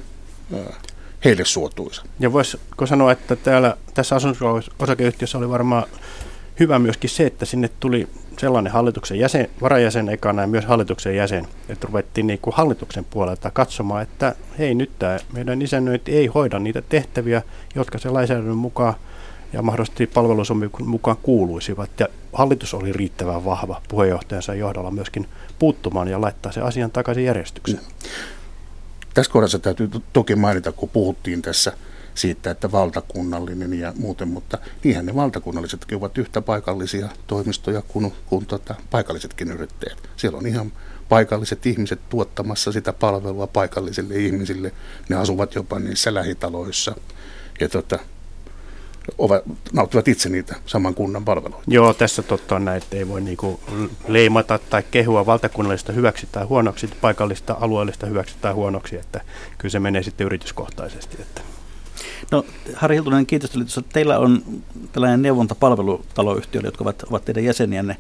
heille 1.25 1.45
suotuisa. 1.45 2.03
Ja 2.21 2.33
voisiko 2.33 2.87
sanoa, 2.87 3.13
että 3.13 3.37
täällä 3.37 3.77
tässä 3.95 4.17
asunto-osakeyhtiössä 4.17 5.39
oli 5.39 5.49
varmaan 5.49 5.85
hyvä 6.61 6.79
myöskin 6.79 7.11
se, 7.11 7.27
että 7.27 7.45
sinne 7.45 7.71
tuli 7.81 8.09
sellainen 8.39 8.73
hallituksen 8.73 9.19
jäsen, 9.19 9.49
varajäsen 9.63 10.09
ekana 10.09 10.43
ja 10.43 10.49
myös 10.49 10.65
hallituksen 10.65 11.17
jäsen, 11.17 11.47
että 11.69 11.87
ruvettiin 11.87 12.27
niin 12.27 12.39
kuin 12.39 12.57
hallituksen 12.57 13.05
puolelta 13.05 13.51
katsomaan, 13.51 14.03
että 14.03 14.35
hei 14.59 14.75
nyt 14.75 14.91
tämä 14.99 15.19
meidän 15.33 15.63
isännöinti 15.63 16.17
ei 16.17 16.27
hoida 16.27 16.59
niitä 16.59 16.83
tehtäviä, 16.83 17.43
jotka 17.75 17.99
se 17.99 18.09
lainsäädännön 18.09 18.57
mukaan 18.57 18.95
ja 19.53 19.63
mahdollisesti 19.63 20.07
palvelusomikon 20.07 20.89
mukaan 20.89 21.17
kuuluisivat. 21.23 21.91
Ja 22.01 22.09
hallitus 22.33 22.75
oli 22.75 22.93
riittävän 22.93 23.45
vahva 23.45 23.83
puheenjohtajansa 23.89 24.55
johdolla 24.55 24.91
myöskin 24.91 25.27
puuttumaan 25.59 26.09
ja 26.09 26.21
laittaa 26.21 26.53
se 26.53 26.61
asian 26.61 26.91
takaisin 26.91 27.25
järjestykseen. 27.25 27.83
Mm. 27.83 28.09
Tässä 29.19 29.33
kohdassa 29.33 29.59
täytyy 29.59 29.91
toki 30.13 30.37
mainita, 30.37 30.73
kun 30.73 30.89
puhuttiin 30.89 31.43
tässä 31.43 31.73
siitä, 32.15 32.51
että 32.51 32.73
valtakunnallinen 32.73 33.75
ja 33.75 33.93
muuten, 33.97 34.29
mutta 34.29 34.59
niinhän 34.85 35.07
ne 35.07 35.15
valtakunnallisetkin 35.15 35.99
ovat 35.99 36.19
yhtä 36.19 36.43
paikallisia 36.43 37.09
toimistoja 37.27 37.83
kuin, 37.83 38.13
kuin 38.27 38.47
tota, 38.47 38.75
paikallisetkin 38.91 39.51
yrittäjät. 39.51 39.99
Siellä 40.17 40.39
on 40.39 40.47
ihan 40.47 40.73
paikalliset 41.09 41.67
ihmiset 41.67 42.01
tuottamassa 42.09 42.73
sitä 42.73 42.93
palvelua 42.93 43.47
paikallisille 43.47 44.15
ihmisille. 44.15 44.73
Ne 45.09 45.17
asuvat 45.17 45.55
jopa 45.55 45.79
niissä 45.79 46.15
lähitaloissa. 46.15 46.95
Ja 47.61 47.69
tota, 47.69 47.99
ovat, 49.19 49.43
nauttivat 49.73 50.09
itse 50.09 50.29
niitä 50.29 50.57
saman 50.67 50.95
kunnan 50.95 51.25
palveluita. 51.25 51.65
Joo, 51.67 51.95
tässä 51.95 52.23
totta 52.23 52.57
on 52.57 52.65
näin, 52.65 52.83
että 52.83 52.97
ei 52.97 53.09
voi 53.09 53.21
niinku 53.21 53.61
leimata 54.09 54.59
tai 54.59 54.83
kehua 54.91 55.27
valtakunnallista 55.27 55.93
hyväksi 55.93 56.29
tai 56.33 56.45
huonoksi, 56.45 56.91
paikallista 57.01 57.57
alueellista 57.61 58.07
hyväksi 58.07 58.35
tai 58.41 58.53
huonoksi, 58.53 58.97
että 58.97 59.21
kyllä 59.59 59.73
se 59.73 59.81
menee 59.81 60.03
sitten 60.03 60.25
yrityskohtaisesti. 60.25 61.17
Että. 61.23 61.41
No 62.31 62.45
Harri 62.75 62.97
Hiltunen, 62.97 63.27
kiitos. 63.27 63.81
Teillä 63.93 64.19
on 64.19 64.43
tällainen 64.93 65.23
neuvontapalvelu 65.23 66.05
taloyhtiöille, 66.15 66.69
jotka 66.69 66.85
ovat, 66.85 67.03
ovat 67.03 67.25
teidän 67.25 67.45
jäseniänne. 67.45 67.97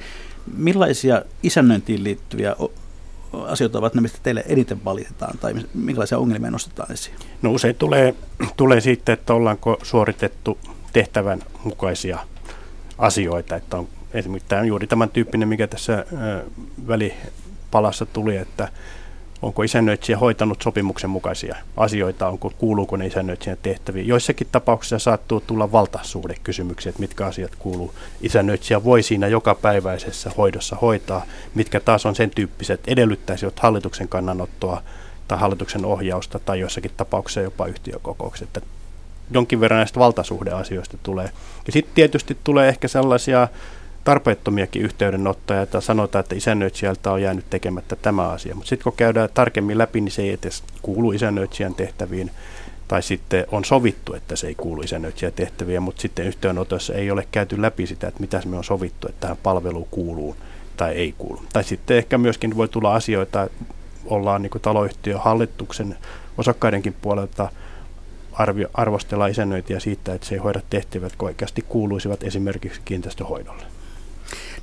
Millaisia 0.56 1.22
isännöintiin 1.42 2.04
liittyviä 2.04 2.56
asioita 3.46 3.78
ovat 3.78 3.94
ne, 3.94 4.00
mistä 4.00 4.18
teille 4.22 4.44
eniten 4.48 4.84
valitetaan, 4.84 5.38
tai 5.38 5.54
minkälaisia 5.74 6.18
ongelmia 6.18 6.50
nostetaan 6.50 6.92
esiin? 6.92 7.16
No 7.42 7.52
usein 7.52 7.74
tulee, 7.74 8.14
tulee 8.56 8.80
siitä, 8.80 9.12
että 9.12 9.34
ollaanko 9.34 9.78
suoritettu 9.82 10.58
tehtävän 10.98 11.42
mukaisia 11.64 12.18
asioita, 12.98 13.56
että 13.56 13.76
on 13.76 13.88
esimerkiksi 14.14 14.48
tämä 14.48 14.60
on 14.60 14.68
juuri 14.68 14.86
tämän 14.86 15.10
tyyppinen, 15.10 15.48
mikä 15.48 15.66
tässä 15.66 16.04
välipalassa 16.88 18.06
tuli, 18.06 18.36
että 18.36 18.68
onko 19.42 19.62
isännöitsijä 19.62 20.18
hoitanut 20.18 20.62
sopimuksen 20.62 21.10
mukaisia 21.10 21.56
asioita, 21.76 22.28
onko, 22.28 22.52
kuuluuko 22.58 22.96
ne 22.96 23.06
isännöitsijän 23.06 23.58
tehtäviin. 23.62 24.08
Joissakin 24.08 24.46
tapauksissa 24.52 24.98
saattuu 24.98 25.40
tulla 25.40 25.72
valtasuhdekysymyksiä, 25.72 26.90
että 26.90 27.00
mitkä 27.00 27.26
asiat 27.26 27.52
kuuluu. 27.58 27.94
Isännöitsijä 28.20 28.84
voi 28.84 29.02
siinä 29.02 29.26
jokapäiväisessä 29.28 30.30
hoidossa 30.36 30.76
hoitaa, 30.76 31.26
mitkä 31.54 31.80
taas 31.80 32.06
on 32.06 32.14
sen 32.14 32.30
tyyppiset, 32.30 32.80
edellyttäisivät 32.86 33.58
hallituksen 33.60 34.08
kannanottoa 34.08 34.82
tai 35.28 35.38
hallituksen 35.38 35.84
ohjausta 35.84 36.38
tai 36.38 36.60
joissakin 36.60 36.90
tapauksissa 36.96 37.40
jopa 37.40 37.66
yhtiökokoukset 37.66 38.48
jonkin 39.30 39.60
verran 39.60 39.78
näistä 39.78 40.00
valtasuhdeasioista 40.00 40.98
tulee. 41.02 41.30
Ja 41.66 41.72
sitten 41.72 41.94
tietysti 41.94 42.38
tulee 42.44 42.68
ehkä 42.68 42.88
sellaisia 42.88 43.48
tarpeettomiakin 44.04 44.82
yhteydenottoja, 44.82 45.62
että 45.62 45.80
sanotaan, 45.80 46.20
että 46.20 46.34
isännöitsijältä 46.34 47.12
on 47.12 47.22
jäänyt 47.22 47.50
tekemättä 47.50 47.96
tämä 47.96 48.28
asia. 48.28 48.54
Mutta 48.54 48.68
sitten 48.68 48.84
kun 48.84 48.92
käydään 48.96 49.28
tarkemmin 49.34 49.78
läpi, 49.78 50.00
niin 50.00 50.12
se 50.12 50.22
ei 50.22 50.38
edes 50.42 50.62
kuulu 50.82 51.12
isännöitsijän 51.12 51.74
tehtäviin, 51.74 52.30
tai 52.88 53.02
sitten 53.02 53.46
on 53.52 53.64
sovittu, 53.64 54.14
että 54.14 54.36
se 54.36 54.46
ei 54.46 54.54
kuulu 54.54 54.82
isännöitsijän 54.82 55.32
tehtäviin, 55.32 55.82
mutta 55.82 56.02
sitten 56.02 56.26
yhteydenotossa 56.26 56.94
ei 56.94 57.10
ole 57.10 57.28
käyty 57.32 57.62
läpi 57.62 57.86
sitä, 57.86 58.08
että 58.08 58.20
mitä 58.20 58.40
me 58.46 58.56
on 58.56 58.64
sovittu, 58.64 59.08
että 59.08 59.20
tähän 59.20 59.36
palveluun 59.42 59.88
kuuluu 59.90 60.36
tai 60.76 60.94
ei 60.94 61.14
kuulu. 61.18 61.42
Tai 61.52 61.64
sitten 61.64 61.96
ehkä 61.96 62.18
myöskin 62.18 62.56
voi 62.56 62.68
tulla 62.68 62.94
asioita, 62.94 63.48
ollaan 64.04 64.42
niin 64.42 64.50
taloyhtiön 64.62 65.20
hallituksen 65.20 65.96
osakkaidenkin 66.38 66.94
puolelta– 67.02 67.50
arvio, 68.38 68.68
arvostella 68.74 69.26
isännöintiä 69.26 69.80
siitä, 69.80 70.14
että 70.14 70.26
se 70.26 70.34
ei 70.34 70.38
hoida 70.38 70.60
tehtävät, 70.70 71.02
jotka 71.02 71.26
oikeasti 71.26 71.64
kuuluisivat 71.68 72.22
esimerkiksi 72.22 72.80
kiinteistöhoidolle. 72.84 73.62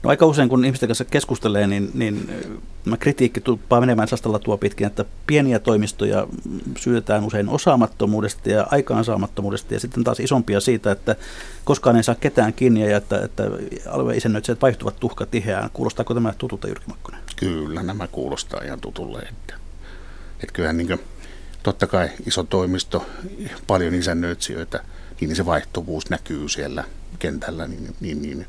No 0.04 0.10
aika 0.10 0.26
usein, 0.26 0.50
kun 0.50 0.66
ihmisten 0.66 0.90
kanssa 0.90 1.06
keskustelee, 1.06 1.68
niin, 1.68 1.92
niin 1.94 2.30
mä 2.86 2.98
kritiikki 2.98 3.42
tuppaa 3.42 3.80
menemään 3.80 4.08
sastalla 4.08 4.40
tuo 4.40 4.58
pitkin, 4.58 4.88
että 4.88 5.06
pieniä 5.28 5.60
toimistoja 5.60 6.28
syytetään 6.78 7.24
usein 7.24 7.50
osaamattomuudesta 7.50 8.50
ja 8.50 8.68
aikaansaamattomuudesta 8.72 9.74
ja 9.74 9.80
sitten 9.80 10.04
taas 10.04 10.20
isompia 10.20 10.60
siitä, 10.60 10.92
että 10.92 11.16
koskaan 11.64 11.96
ei 11.96 12.04
saa 12.04 12.16
ketään 12.16 12.54
kiinni 12.54 12.90
ja 12.90 12.98
että, 12.98 13.22
että 13.22 13.44
alueen 13.90 14.18
isännöitsijät 14.18 14.62
vaihtuvat 14.62 15.00
tuhka 15.00 15.26
tiheään. 15.26 15.70
Kuulostaako 15.74 16.14
tämä 16.14 16.34
tutulta 16.38 16.68
Jyrki 16.68 16.86
Makkonen? 16.88 17.22
Kyllä, 17.36 17.84
nämä 17.84 18.08
kuulostaa 18.08 18.62
ihan 18.66 18.82
tutulle. 18.82 19.20
Että, 19.20 19.54
että 20.44 20.54
kyllähän 20.54 20.78
niin 20.78 20.88
kuin 20.88 21.00
totta 21.66 21.88
kai 21.88 22.10
iso 22.26 22.44
toimisto, 22.44 23.06
paljon 23.68 23.94
isännöitsijöitä, 23.94 24.84
niin 25.22 25.36
se 25.36 25.46
vaihtuvuus 25.46 26.10
näkyy 26.10 26.50
siellä 26.50 26.84
kentällä 27.20 27.68
niin, 27.68 27.96
niin, 28.00 28.22
niin 28.22 28.46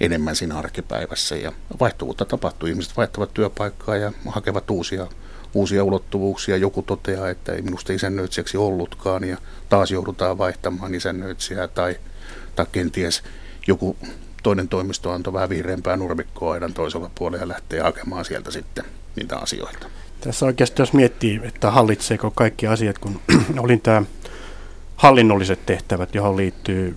enemmän 0.00 0.36
siinä 0.36 0.58
arkipäivässä. 0.58 1.36
Ja 1.36 1.52
vaihtuvuutta 1.80 2.24
tapahtuu. 2.24 2.68
Ihmiset 2.68 2.96
vaihtavat 2.96 3.34
työpaikkaa 3.34 3.96
ja 3.96 4.12
hakevat 4.28 4.70
uusia, 4.70 5.06
uusia 5.54 5.84
ulottuvuuksia. 5.84 6.56
Joku 6.56 6.82
toteaa, 6.82 7.30
että 7.30 7.52
ei 7.52 7.62
minusta 7.62 7.92
isännöitsijäksi 7.92 8.56
ollutkaan 8.56 9.24
ja 9.24 9.36
taas 9.68 9.90
joudutaan 9.90 10.38
vaihtamaan 10.38 10.94
isännöitsijää 10.94 11.68
tai, 11.68 11.96
tai 12.56 12.66
kenties 12.72 13.22
joku 13.66 13.96
toinen 14.42 14.68
toimisto 14.68 15.10
antoi 15.12 15.32
vähän 15.32 15.48
vihreämpää 15.48 15.96
nurmikkoa 15.96 16.52
aidan 16.52 16.74
toisella 16.74 17.10
puolella 17.14 17.42
ja 17.42 17.48
lähtee 17.48 17.80
hakemaan 17.80 18.24
sieltä 18.24 18.50
sitten 18.50 18.84
niitä 19.16 19.36
asioita. 19.36 19.86
Tässä 20.20 20.46
oikeasti 20.46 20.82
jos 20.82 20.92
miettii, 20.92 21.40
että 21.44 21.70
hallitseeko 21.70 22.30
kaikki 22.30 22.66
asiat, 22.66 22.98
kun 22.98 23.20
olin 23.58 23.80
tämä 23.80 24.02
hallinnolliset 24.96 25.66
tehtävät, 25.66 26.14
johon 26.14 26.36
liittyy 26.36 26.96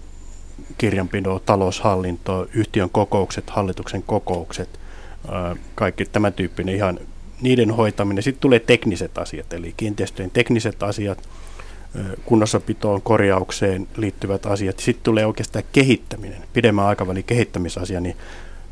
kirjanpito, 0.78 1.40
taloushallinto, 1.40 2.48
yhtiön 2.54 2.90
kokoukset, 2.90 3.50
hallituksen 3.50 4.04
kokoukset, 4.04 4.80
kaikki 5.76 6.06
tämä 6.06 6.32
tyyppinen 6.32 6.76
ihan 6.76 7.00
niiden 7.42 7.72
hoitaminen. 7.72 8.24
Sitten 8.24 8.42
tulee 8.42 8.60
tekniset 8.60 9.18
asiat, 9.18 9.54
eli 9.54 9.74
kiinteistöjen 9.78 10.32
tekniset 10.32 10.84
asiat, 10.84 11.30
kunnossapitoon, 12.26 13.02
korjaukseen 13.02 13.88
liittyvät 13.98 14.46
asiat. 14.46 14.80
Sitten 14.80 15.04
tulee 15.04 15.26
oikeastaan 15.26 15.66
kehittäminen, 15.72 16.44
pidemmän 16.54 16.86
aikavälin 16.86 17.24
kehittämisasia, 17.24 18.00
niin 18.00 18.18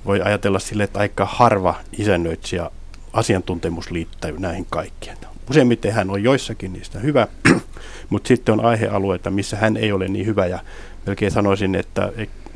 voi 0.05 0.21
ajatella 0.21 0.59
sille, 0.59 0.83
että 0.83 0.99
aika 0.99 1.25
harva 1.25 1.75
isännöitsijä 1.97 2.71
asiantuntemus 3.15 3.91
liittyy 3.91 4.39
näihin 4.39 4.65
kaikkeen. 4.69 5.17
Useimmiten 5.49 5.93
hän 5.93 6.09
on 6.09 6.23
joissakin 6.23 6.73
niistä 6.73 6.99
hyvä, 6.99 7.27
mutta 8.09 8.27
sitten 8.27 8.53
on 8.53 8.65
aihealueita, 8.65 9.31
missä 9.31 9.57
hän 9.57 9.77
ei 9.77 9.91
ole 9.91 10.07
niin 10.07 10.25
hyvä 10.25 10.45
ja 10.45 10.59
melkein 11.05 11.31
sanoisin, 11.31 11.75
että 11.75 12.11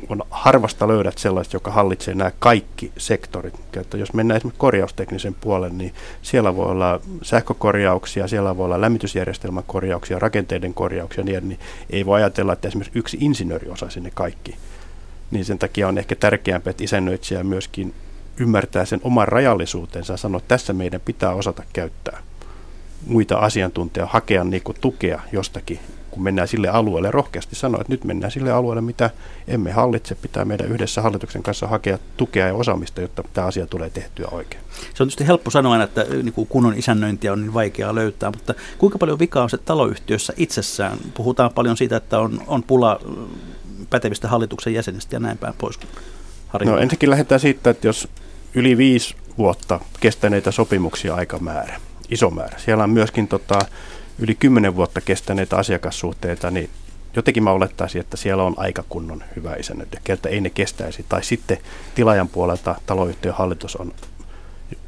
on 0.08 0.22
harvasta 0.30 0.88
löydät 0.88 1.18
sellaista, 1.18 1.56
joka 1.56 1.70
hallitsee 1.70 2.14
nämä 2.14 2.30
kaikki 2.38 2.92
sektorit. 2.98 3.54
Että 3.76 3.96
jos 3.96 4.12
mennään 4.12 4.36
esimerkiksi 4.36 4.58
korjausteknisen 4.58 5.34
puolen, 5.34 5.78
niin 5.78 5.94
siellä 6.22 6.56
voi 6.56 6.66
olla 6.66 7.00
sähkökorjauksia, 7.22 8.28
siellä 8.28 8.56
voi 8.56 8.64
olla 8.64 8.80
lämmitysjärjestelmän 8.80 9.64
korjauksia, 9.66 10.18
rakenteiden 10.18 10.74
korjauksia, 10.74 11.24
niin, 11.24 11.48
niin 11.48 11.60
ei 11.90 12.06
voi 12.06 12.20
ajatella, 12.20 12.52
että 12.52 12.68
esimerkiksi 12.68 12.98
yksi 12.98 13.16
insinööri 13.20 13.68
osaisi 13.68 14.00
ne 14.00 14.10
kaikki. 14.14 14.56
Niin 15.30 15.44
sen 15.44 15.58
takia 15.58 15.88
on 15.88 15.98
ehkä 15.98 16.16
tärkeämpää, 16.16 16.70
että 16.70 16.84
isännöitsijä 16.84 17.44
myöskin 17.44 17.94
ymmärtää 18.40 18.84
sen 18.84 19.00
oman 19.04 19.28
rajallisuutensa 19.28 20.12
ja 20.12 20.16
sanoo, 20.16 20.38
että 20.38 20.48
tässä 20.48 20.72
meidän 20.72 21.00
pitää 21.00 21.34
osata 21.34 21.62
käyttää 21.72 22.22
muita 23.06 23.38
asiantuntijoita, 23.38 24.12
hakea 24.12 24.44
niin 24.44 24.62
tukea 24.80 25.20
jostakin 25.32 25.80
kun 26.10 26.22
mennään 26.22 26.48
sille 26.48 26.68
alueelle, 26.68 27.10
rohkeasti 27.10 27.56
sanoa, 27.56 27.80
että 27.80 27.92
nyt 27.92 28.04
mennään 28.04 28.30
sille 28.30 28.52
alueelle, 28.52 28.80
mitä 28.80 29.10
emme 29.48 29.72
hallitse. 29.72 30.14
Pitää 30.14 30.44
meidän 30.44 30.68
yhdessä 30.68 31.02
hallituksen 31.02 31.42
kanssa 31.42 31.66
hakea 31.66 31.98
tukea 32.16 32.46
ja 32.46 32.54
osaamista, 32.54 33.00
jotta 33.00 33.24
tämä 33.32 33.46
asia 33.46 33.66
tulee 33.66 33.90
tehtyä 33.90 34.28
oikein. 34.30 34.62
Se 34.80 35.02
on 35.02 35.06
tietysti 35.06 35.26
helppo 35.26 35.50
sanoa, 35.50 35.82
että 35.82 36.06
niin 36.22 36.32
kuin 36.32 36.46
kunnon 36.46 36.74
isännöintiä 36.78 37.32
on 37.32 37.40
niin 37.40 37.54
vaikeaa 37.54 37.94
löytää, 37.94 38.30
mutta 38.30 38.54
kuinka 38.78 38.98
paljon 38.98 39.18
vikaa 39.18 39.42
on 39.42 39.50
se 39.50 39.58
taloyhtiössä 39.58 40.32
itsessään? 40.36 40.98
Puhutaan 41.14 41.50
paljon 41.54 41.76
siitä, 41.76 41.96
että 41.96 42.18
on, 42.18 42.42
on 42.46 42.62
pula 42.62 43.00
pätevistä 43.90 44.28
hallituksen 44.28 44.74
jäsenistä 44.74 45.16
ja 45.16 45.20
näin 45.20 45.38
päin 45.38 45.54
pois. 45.58 45.80
Harjoittaa. 46.48 46.76
No 46.76 46.82
ensinnäkin 46.82 47.10
lähdetään 47.10 47.40
siitä, 47.40 47.70
että 47.70 47.86
jos 47.86 48.08
yli 48.54 48.76
viisi 48.76 49.14
vuotta 49.38 49.80
kestäneitä 50.00 50.50
sopimuksia 50.50 51.14
aikamäärä, 51.14 51.80
iso 52.08 52.30
määrä. 52.30 52.58
Siellä 52.58 52.84
on 52.84 52.90
myöskin 52.90 53.28
tota, 53.28 53.58
yli 54.18 54.34
kymmenen 54.34 54.76
vuotta 54.76 55.00
kestäneitä 55.00 55.56
asiakassuhteita, 55.56 56.50
niin 56.50 56.70
jotenkin 57.16 57.42
mä 57.42 57.50
olettaisin, 57.50 58.00
että 58.00 58.16
siellä 58.16 58.42
on 58.42 58.54
aika 58.56 58.84
kunnon 58.88 59.24
hyvä 59.36 59.54
isännöinti, 59.54 59.98
keltä 60.04 60.28
ei 60.28 60.40
ne 60.40 60.50
kestäisi. 60.50 61.04
Tai 61.08 61.24
sitten 61.24 61.58
tilaajan 61.94 62.28
puolelta 62.28 62.74
taloyhtiön 62.86 63.34
hallitus 63.34 63.76
on 63.76 63.92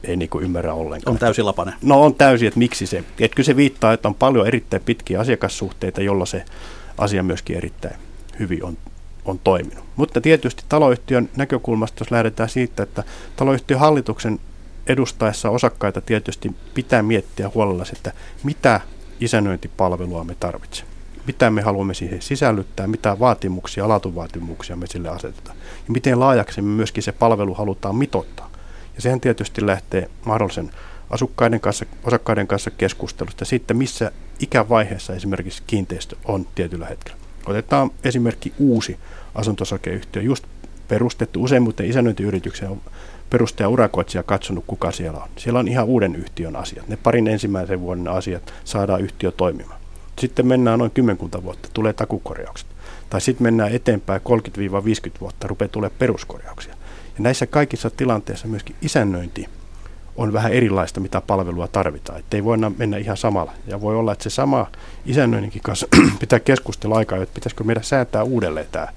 ei 0.04 0.16
niin 0.16 0.28
kuin 0.28 0.44
ymmärrä 0.44 0.74
ollenkaan. 0.74 1.14
On 1.14 1.18
täysin 1.18 1.46
lapane. 1.46 1.72
No 1.82 2.02
on 2.02 2.14
täysin, 2.14 2.48
että 2.48 2.58
miksi 2.58 2.86
se. 2.86 2.98
Että 2.98 3.34
kyllä 3.34 3.46
se 3.46 3.56
viittaa, 3.56 3.92
että 3.92 4.08
on 4.08 4.14
paljon 4.14 4.46
erittäin 4.46 4.82
pitkiä 4.86 5.20
asiakassuhteita, 5.20 6.02
jolla 6.02 6.26
se 6.26 6.44
asia 6.98 7.22
myöskin 7.22 7.56
erittäin 7.56 7.96
hyvin 8.38 8.64
on, 8.64 8.78
on 9.24 9.38
toiminut. 9.38 9.84
Mutta 9.96 10.20
tietysti 10.20 10.64
taloyhtiön 10.68 11.28
näkökulmasta, 11.36 12.00
jos 12.00 12.10
lähdetään 12.10 12.48
siitä, 12.48 12.82
että 12.82 13.04
taloyhtiön 13.36 13.80
hallituksen 13.80 14.38
edustaessa 14.86 15.50
osakkaita 15.50 16.00
tietysti 16.00 16.54
pitää 16.74 17.02
miettiä 17.02 17.50
huolella, 17.54 17.84
että 17.92 18.12
mitä 18.44 18.80
isännöintipalvelua 19.20 20.24
me 20.24 20.34
tarvitsemme. 20.40 20.92
Mitä 21.26 21.50
me 21.50 21.62
haluamme 21.62 21.94
siihen 21.94 22.22
sisällyttää, 22.22 22.86
mitä 22.86 23.18
vaatimuksia, 23.18 23.88
laatuvaatimuksia 23.88 24.76
me 24.76 24.86
sille 24.86 25.08
asetetaan. 25.08 25.56
Ja 25.56 25.92
miten 25.92 26.20
laajaksi 26.20 26.62
me 26.62 26.68
myöskin 26.68 27.02
se 27.02 27.12
palvelu 27.12 27.54
halutaan 27.54 27.96
mitoittaa. 27.96 28.50
Ja 28.94 29.02
sehän 29.02 29.20
tietysti 29.20 29.66
lähtee 29.66 30.10
mahdollisen 30.24 30.70
asukkaiden 31.10 31.60
kanssa, 31.60 31.86
osakkaiden 32.04 32.46
kanssa 32.46 32.70
keskustelusta 32.70 33.44
siitä, 33.44 33.74
missä 33.74 34.12
ikävaiheessa 34.40 35.14
esimerkiksi 35.14 35.62
kiinteistö 35.66 36.16
on 36.24 36.46
tietyllä 36.54 36.86
hetkellä. 36.86 37.21
Otetaan 37.46 37.90
esimerkki 38.04 38.52
uusi 38.58 38.98
asuntosakeyhtiö, 39.34 40.22
just 40.22 40.44
perustettu 40.88 41.42
useimmiten 41.42 41.86
isännöintiyrityksen 41.86 42.80
perustaja 43.30 43.68
urakoitsija 43.68 44.22
katsonut, 44.22 44.64
kuka 44.66 44.92
siellä 44.92 45.18
on. 45.18 45.28
Siellä 45.36 45.58
on 45.58 45.68
ihan 45.68 45.86
uuden 45.86 46.16
yhtiön 46.16 46.56
asiat. 46.56 46.88
Ne 46.88 46.96
parin 46.96 47.28
ensimmäisen 47.28 47.80
vuoden 47.80 48.08
asiat 48.08 48.54
saadaan 48.64 49.00
yhtiö 49.00 49.30
toimimaan. 49.30 49.80
Sitten 50.18 50.46
mennään 50.46 50.78
noin 50.78 50.90
kymmenkunta 50.90 51.42
vuotta, 51.42 51.68
tulee 51.74 51.92
takukorjaukset. 51.92 52.66
Tai 53.10 53.20
sitten 53.20 53.42
mennään 53.42 53.72
eteenpäin 53.72 54.20
30-50 54.20 55.20
vuotta, 55.20 55.48
rupeaa 55.48 55.68
tulee 55.68 55.90
peruskorjauksia. 55.98 56.74
Ja 57.14 57.22
näissä 57.22 57.46
kaikissa 57.46 57.90
tilanteissa 57.90 58.48
myöskin 58.48 58.76
isännöinti 58.82 59.48
on 60.16 60.32
vähän 60.32 60.52
erilaista, 60.52 61.00
mitä 61.00 61.20
palvelua 61.20 61.68
tarvitaan. 61.68 62.18
Että 62.18 62.36
ei 62.36 62.44
voida 62.44 62.72
mennä 62.78 62.96
ihan 62.96 63.16
samalla. 63.16 63.52
Ja 63.66 63.80
voi 63.80 63.96
olla, 63.96 64.12
että 64.12 64.22
se 64.22 64.30
sama 64.30 64.66
isännöinninkin 65.06 65.62
kanssa 65.62 65.86
pitää 66.20 66.40
keskustella 66.40 66.96
aikaa, 66.96 67.22
että 67.22 67.34
pitäisikö 67.34 67.64
meidän 67.64 67.84
säätää 67.84 68.22
uudelleen 68.22 68.66
tämä 68.72 68.88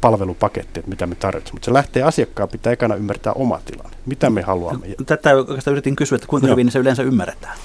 palvelupaketti, 0.00 0.80
että 0.80 0.90
mitä 0.90 1.06
me 1.06 1.14
tarvitsemme. 1.14 1.56
Mutta 1.56 1.64
se 1.64 1.72
lähtee 1.72 2.02
asiakkaan, 2.02 2.48
pitää 2.48 2.72
ekana 2.72 2.94
ymmärtää 2.94 3.32
oma 3.32 3.60
tilanne, 3.64 3.96
mitä 4.06 4.30
me 4.30 4.42
haluamme. 4.42 4.86
Tätä 5.06 5.34
oikeastaan 5.34 5.72
yritin 5.72 5.96
kysyä, 5.96 6.16
että 6.16 6.28
kuinka 6.28 6.46
no. 6.46 6.52
hyvin 6.52 6.70
se 6.70 6.78
yleensä 6.78 7.02
ymmärretään. 7.02 7.58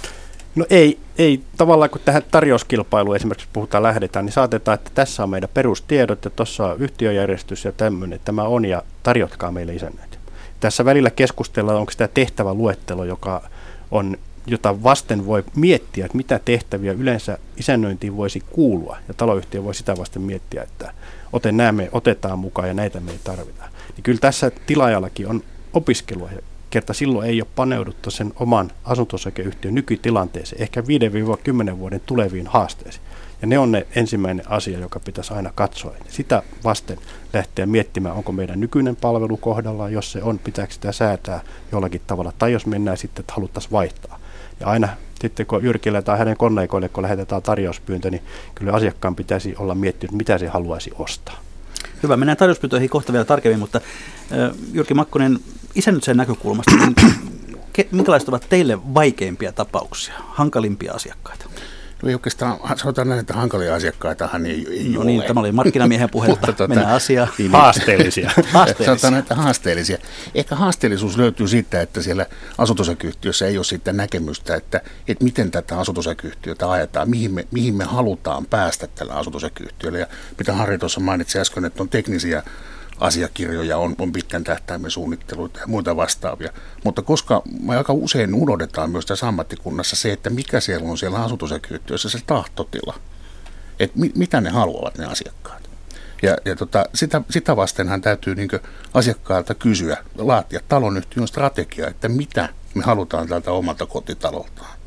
No 0.56 0.66
ei, 0.70 1.00
ei, 1.18 1.42
tavallaan 1.58 1.90
kun 1.90 2.02
tähän 2.06 2.22
tarjouskilpailuun 2.32 3.16
esimerkiksi 3.16 3.48
puhutaan 3.54 3.84
lähdetään, 3.84 4.26
niin 4.26 4.34
saatetaan, 4.34 4.76
että 4.76 4.92
tässä 4.94 5.24
on 5.24 5.30
meidän 5.30 5.50
perustiedot 5.54 6.26
ja 6.26 6.32
tuossa 6.32 6.66
on 6.66 6.80
yhtiöjärjestys 6.80 7.66
ja 7.66 7.72
tämmöinen, 7.72 8.20
tämä 8.26 8.44
on 8.44 8.66
ja 8.66 8.84
tarjotkaa 9.04 9.52
meille 9.52 9.74
isännöitä. 9.76 10.17
Tässä 10.60 10.86
välillä 10.86 11.10
keskustellaan, 11.10 11.78
onko 11.78 11.92
tämä 11.98 12.08
tehtävä 12.08 12.54
luettelo, 12.54 13.04
joka 13.04 13.50
on 13.92 14.18
jota 14.48 14.84
vasten 14.84 15.26
voi 15.26 15.44
miettiä, 15.56 16.06
että 16.06 16.18
mitä 16.18 16.40
tehtäviä 16.46 16.92
yleensä 16.92 17.38
isännöintiin 17.58 18.18
voisi 18.18 18.44
kuulua. 18.50 18.98
Ja 19.08 19.14
taloyhtiö 19.14 19.64
voi 19.64 19.76
sitä 19.76 19.98
vasten 19.98 20.22
miettiä, 20.22 20.64
että 20.64 20.94
ote 21.34 21.52
nämä 21.52 21.72
me 21.72 21.90
otetaan 21.92 22.40
mukaan 22.40 22.68
ja 22.68 22.74
näitä 22.74 23.00
me 23.00 23.12
ei 23.12 23.20
tarvita. 23.24 23.64
Niin 23.96 24.04
kyllä 24.04 24.20
tässä 24.20 24.52
tilaajallakin 24.66 25.28
on 25.28 25.44
opiskelua 25.74 26.30
ja 26.32 26.42
kerta 26.70 26.94
silloin 26.94 27.30
ei 27.30 27.42
ole 27.42 27.48
paneuduttu 27.56 28.12
sen 28.12 28.34
oman 28.36 28.72
asuntosakeyhtiön 28.84 29.76
nykytilanteeseen, 29.76 30.62
ehkä 30.62 30.82
5-10 30.82 31.78
vuoden 31.78 32.02
tuleviin 32.06 32.48
haasteisiin. 32.48 33.04
Ja 33.42 33.48
ne 33.48 33.60
on 33.60 33.72
ne 33.72 33.88
ensimmäinen 33.96 34.52
asia, 34.52 34.80
joka 34.80 35.00
pitäisi 35.00 35.34
aina 35.34 35.52
katsoa. 35.56 35.94
Sitä 36.10 36.44
vasten 36.64 36.98
lähteä 37.34 37.66
miettimään, 37.66 38.16
onko 38.16 38.32
meidän 38.32 38.60
nykyinen 38.60 38.96
palvelu 38.96 39.38
kohdallaan, 39.38 39.94
jos 39.94 40.12
se 40.12 40.24
on, 40.24 40.40
pitääkö 40.40 40.74
sitä 40.74 40.92
säätää 40.92 41.42
jollakin 41.72 42.02
tavalla, 42.08 42.34
tai 42.40 42.52
jos 42.52 42.66
mennään 42.66 42.98
sitten, 42.98 43.22
että 43.22 43.34
haluttaisiin 43.34 43.72
vaihtaa. 43.72 44.20
Ja 44.60 44.68
aina 44.68 44.90
sitten 45.22 45.46
kun 45.46 45.64
Jyrkille 45.64 46.02
tai 46.02 46.18
hänen 46.18 46.38
konneikoille, 46.38 46.90
kun 46.90 47.04
lähetetään 47.04 47.42
tarjouspyyntö, 47.42 48.12
niin 48.12 48.24
kyllä 48.56 48.74
asiakkaan 48.74 49.16
pitäisi 49.16 49.56
olla 49.58 49.76
miettinyt, 49.76 50.16
mitä 50.16 50.38
se 50.38 50.48
haluaisi 50.48 50.92
ostaa. 51.00 51.40
Hyvä, 52.04 52.18
mennään 52.18 52.38
tarjouspyyntöihin 52.38 52.90
kohta 52.90 53.14
vielä 53.14 53.26
tarkemmin, 53.26 53.60
mutta 53.60 53.82
Jyrki 54.74 54.94
Makkonen, 54.94 55.40
isännyksen 55.76 56.18
näkökulmasta, 56.18 56.76
niin 56.76 56.96
minkälaiset 57.92 58.30
ovat 58.30 58.46
teille 58.50 58.94
vaikeimpia 58.94 59.52
tapauksia, 59.52 60.14
hankalimpia 60.18 60.94
asiakkaita? 60.94 61.50
No 62.04 62.10
ei 62.10 62.16
oikeastaan, 62.16 62.60
sanotaan 62.76 63.08
näin, 63.08 63.20
että 63.20 63.34
hankalia 63.34 63.76
asiakkaitahan 63.76 64.46
ei, 64.46 64.68
ei 64.70 64.90
no 64.90 65.00
ole. 65.00 65.06
niin, 65.06 65.24
tämä 65.24 65.40
oli 65.40 65.52
markkinamiehen 65.52 66.10
puhetta, 66.10 66.48
tota, 66.48 66.68
mennään 66.68 66.96
asiaan. 66.96 67.30
Niin, 67.38 67.52
haasteellisia. 67.52 68.32
haasteellisia. 68.54 68.86
Sanotaan, 68.86 69.16
että 69.16 69.36
haasteellisia. 69.36 69.98
Ehkä 70.36 70.56
haasteellisuus 70.56 71.18
löytyy 71.18 71.48
siitä, 71.48 71.82
että 71.82 72.02
siellä 72.02 72.26
asuntosakeyhtiössä 72.58 73.48
ei 73.48 73.58
ole 73.58 73.66
siitä 73.66 73.94
näkemystä, 73.94 74.56
että, 74.56 74.82
että 75.08 75.24
miten 75.24 75.52
tätä 75.52 75.80
asuntosakeyhtiötä 75.80 76.72
ajetaan, 76.72 77.10
mihin 77.10 77.32
me, 77.32 77.48
mihin 77.52 77.76
me 77.76 77.84
halutaan 77.84 78.46
päästä 78.46 78.88
tällä 78.88 79.14
asuntosakeyhtiöllä. 79.14 80.00
Ja 80.00 80.08
mitä 80.38 80.54
Harri 80.54 80.78
tuossa 80.78 81.00
mainitsi 81.00 81.40
äsken, 81.40 81.66
että 81.66 81.84
on 81.84 81.90
teknisiä 81.90 82.44
asiakirjoja, 83.00 83.78
on, 83.78 83.96
on 84.00 84.12
pitkän 84.12 84.44
tähtäimen 84.44 84.92
suunnitteluita 84.92 85.60
ja 85.60 85.68
muita 85.68 85.96
vastaavia. 85.96 86.52
Mutta 86.84 87.02
koska 87.02 87.42
me 87.60 87.78
aika 87.78 87.94
usein 87.94 88.34
unohdetaan 88.34 88.92
myös 88.92 89.06
tässä 89.06 89.28
ammattikunnassa 89.28 89.96
se, 89.96 90.12
että 90.12 90.30
mikä 90.30 90.60
siellä 90.60 90.90
on 90.90 90.98
siellä 90.98 91.24
asuntosakeyhtiössä 91.24 92.10
se 92.10 92.20
tahtotila. 92.28 92.96
Että 93.80 94.00
mi, 94.00 94.12
mitä 94.16 94.42
ne 94.42 94.50
haluavat 94.50 94.98
ne 94.98 95.06
asiakkaat. 95.06 95.70
Ja, 96.22 96.38
ja 96.46 96.56
tota, 96.56 96.86
sitä, 96.94 97.22
sitä 97.30 97.56
vastenhan 97.56 98.02
täytyy 98.02 98.36
niin 98.36 98.50
asiakkaalta 98.94 99.56
kysyä, 99.56 99.98
laatia 100.18 100.60
talonyhtiön 100.68 101.28
strategia, 101.28 101.88
että 101.88 102.10
mitä 102.10 102.50
me 102.76 102.84
halutaan 102.84 103.28
tältä 103.28 103.52
omalta 103.52 103.86
kotitaloltaan. 103.86 104.78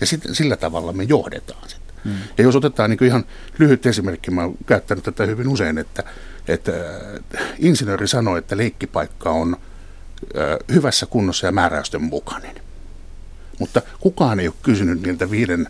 Ja 0.00 0.06
sit, 0.06 0.22
sillä 0.32 0.56
tavalla 0.56 0.92
me 0.92 1.02
johdetaan 1.02 1.68
sitä. 1.68 1.84
Hmm. 2.04 2.14
Ja 2.38 2.44
jos 2.44 2.56
otetaan 2.56 2.90
niin 2.90 3.04
ihan 3.04 3.24
lyhyt 3.58 3.86
esimerkki, 3.86 4.30
mä 4.30 4.42
oon 4.42 4.54
käyttänyt 4.66 5.04
tätä 5.04 5.26
hyvin 5.26 5.48
usein, 5.48 5.78
että 5.78 6.04
että 6.48 6.72
äh, 6.72 7.42
insinööri 7.58 8.08
sanoi, 8.08 8.38
että 8.38 8.56
leikkipaikka 8.56 9.30
on 9.30 9.56
äh, 9.56 10.58
hyvässä 10.74 11.06
kunnossa 11.06 11.46
ja 11.46 11.52
määräysten 11.52 12.02
mukainen. 12.02 12.56
Mutta 13.58 13.82
kukaan 14.00 14.40
ei 14.40 14.48
ole 14.48 14.56
kysynyt 14.62 15.02
niiltä 15.02 15.30
viiden, 15.30 15.66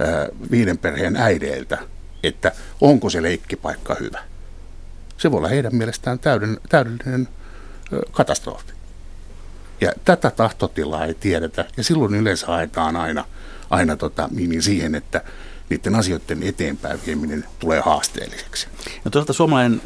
äh, 0.00 0.50
viiden 0.50 0.78
perheen 0.78 1.16
äideiltä, 1.16 1.78
että 2.22 2.52
onko 2.80 3.10
se 3.10 3.22
leikkipaikka 3.22 3.96
hyvä. 4.00 4.22
Se 5.16 5.30
voi 5.30 5.38
olla 5.38 5.48
heidän 5.48 5.76
mielestään 5.76 6.18
täydellinen, 6.18 6.62
täydellinen 6.68 7.28
katastrofi. 8.12 8.76
Ja 9.80 9.92
tätä 10.04 10.30
tahtotilaa 10.30 11.04
ei 11.04 11.14
tiedetä, 11.14 11.64
ja 11.76 11.84
silloin 11.84 12.14
yleensä 12.14 12.46
haetaan 12.46 12.96
aina, 12.96 13.24
aina 13.70 13.96
tota, 13.96 14.28
niin 14.32 14.62
siihen, 14.62 14.94
että 14.94 15.22
niiden 15.70 15.94
asioiden 15.94 16.42
eteenpäin 16.42 17.00
vieminen 17.06 17.44
tulee 17.58 17.80
haasteelliseksi. 17.80 18.68
No 19.04 19.10
toisaalta 19.10 19.32
suomalainen 19.32 19.82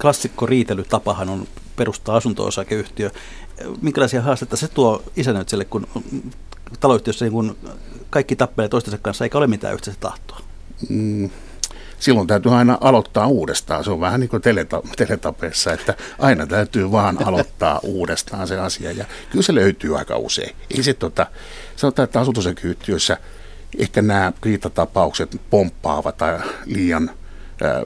klassikko 0.00 0.46
riitelytapahan 0.46 1.28
on 1.28 1.46
perustaa 1.76 2.16
asunto-osakeyhtiö. 2.16 3.10
Minkälaisia 3.82 4.22
haasteita 4.22 4.56
se 4.56 4.68
tuo 4.68 5.02
isännöitselle, 5.16 5.64
kun 5.64 5.86
taloyhtiössä 6.80 7.24
niin 7.24 7.32
kun 7.32 7.56
kaikki 8.10 8.36
tappelee 8.36 8.68
toistensa 8.68 8.98
kanssa 8.98 9.24
eikä 9.24 9.38
ole 9.38 9.46
mitään 9.46 9.74
yhteistä 9.74 10.00
tahtoa? 10.00 10.40
Mm, 10.88 11.30
silloin 11.98 12.26
täytyy 12.26 12.54
aina 12.54 12.78
aloittaa 12.80 13.26
uudestaan. 13.26 13.84
Se 13.84 13.90
on 13.90 14.00
vähän 14.00 14.20
niin 14.20 14.30
kuin 14.30 14.42
teleta, 14.42 14.82
teletapeessa, 14.96 15.72
että 15.72 15.94
aina 16.18 16.46
täytyy 16.46 16.90
vaan 16.90 17.26
aloittaa 17.26 17.80
uudestaan 17.98 18.48
se 18.48 18.58
asia. 18.58 18.92
Ja 18.92 19.04
kyllä 19.30 19.42
se 19.42 19.54
löytyy 19.54 19.98
aika 19.98 20.16
usein. 20.16 20.56
Ei 20.70 20.82
se 20.82 20.94
tota, 20.94 21.26
sanotaan, 21.76 22.04
että 22.04 22.20
asuntosekyyhtiöissä 22.20 23.16
ehkä 23.78 24.02
nämä 24.02 24.32
riitatapaukset 24.42 25.40
pomppaavat 25.50 26.16
tai 26.16 26.38
liian 26.64 27.10
ää, 27.62 27.82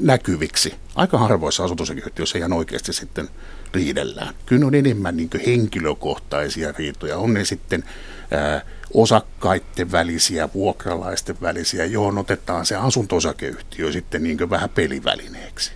näkyviksi. 0.00 0.74
Aika 0.94 1.18
harvoissa 1.18 1.64
asuntosekyyhtiöissä 1.64 2.38
ihan 2.38 2.52
oikeasti 2.52 2.92
sitten 2.92 3.28
riidellään. 3.74 4.34
Kyllä 4.46 4.66
on 4.66 4.74
enemmän 4.74 5.16
niin 5.16 5.30
henkilökohtaisia 5.46 6.72
riitoja. 6.72 7.18
On 7.18 7.34
ne 7.34 7.44
sitten 7.44 7.84
ää, 8.30 8.62
osakkaiden 8.94 9.92
välisiä, 9.92 10.48
vuokralaisten 10.54 11.36
välisiä, 11.42 11.84
johon 11.84 12.18
otetaan 12.18 12.66
se 12.66 12.76
asunto-osakeyhtiö 12.76 13.92
sitten 13.92 14.22
niin 14.22 14.50
vähän 14.50 14.70
pelivälineeksi. 14.70 15.72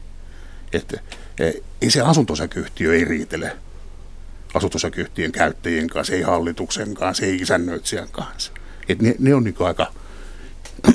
Että 0.73 1.01
e, 1.41 1.53
ei 1.83 1.91
se 1.91 2.01
asunto-osakeyhtiö 2.01 2.95
ei 2.95 3.05
riitele 3.05 3.57
asunto-osakeyhtiön 4.55 5.33
käyttäjien 5.33 5.89
kanssa, 5.89 6.13
ei 6.13 6.23
hallituksen 6.23 6.95
kanssa, 6.95 7.25
ei 7.25 7.37
isännöitsijän 7.37 8.09
kanssa. 8.13 8.53
Et 8.89 9.03
ne, 9.03 9.15
ne 9.19 9.35
on 9.35 9.45
niin 9.45 9.55
aika 9.67 9.93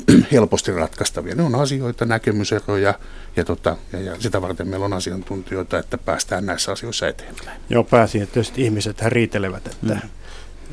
helposti 0.32 0.72
ratkaistavia. 0.72 1.34
Ne 1.34 1.42
on 1.42 1.54
asioita, 1.54 2.04
näkemyseroja 2.04 2.94
ja, 3.36 3.44
tota, 3.44 3.76
ja, 3.92 4.00
ja 4.00 4.20
sitä 4.20 4.42
varten 4.42 4.68
meillä 4.68 4.86
on 4.86 4.92
asiantuntijoita, 4.92 5.78
että 5.78 5.98
päästään 5.98 6.46
näissä 6.46 6.72
asioissa 6.72 7.08
eteenpäin. 7.08 7.60
Joo, 7.70 7.86
että 8.22 8.40
ihmiset 8.56 9.02
riitelevät, 9.02 9.66
että 9.66 9.94
mm 9.94 10.00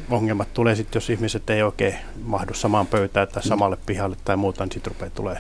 ongelmat 0.10 0.54
tulee 0.54 0.76
sitten, 0.76 1.00
jos 1.00 1.10
ihmiset 1.10 1.50
ei 1.50 1.64
oikein 1.64 1.96
mahdu 2.24 2.54
samaan 2.54 2.88
pöytään 2.88 3.28
tai 3.28 3.44
samalle 3.44 3.78
pihalle 3.86 4.16
tai 4.26 4.38
muuta, 4.38 4.64
niin 4.64 4.72
sitten 4.72 4.94
rupeaa 4.94 5.12
tulee 5.16 5.38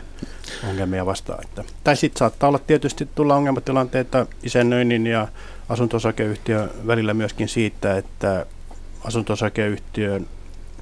ongelmia 0.69 1.05
vastaan. 1.05 1.43
Että. 1.43 1.63
Tai 1.83 1.95
sitten 1.95 2.19
saattaa 2.19 2.49
olla 2.49 2.59
tietysti 2.59 3.09
tulla 3.15 3.35
ongelmatilanteita 3.35 4.25
isännöinnin 4.43 5.07
ja 5.07 5.27
asunto 5.69 5.97
välillä 6.87 7.13
myöskin 7.13 7.49
siitä, 7.49 7.97
että 7.97 8.45
asunto 9.03 9.35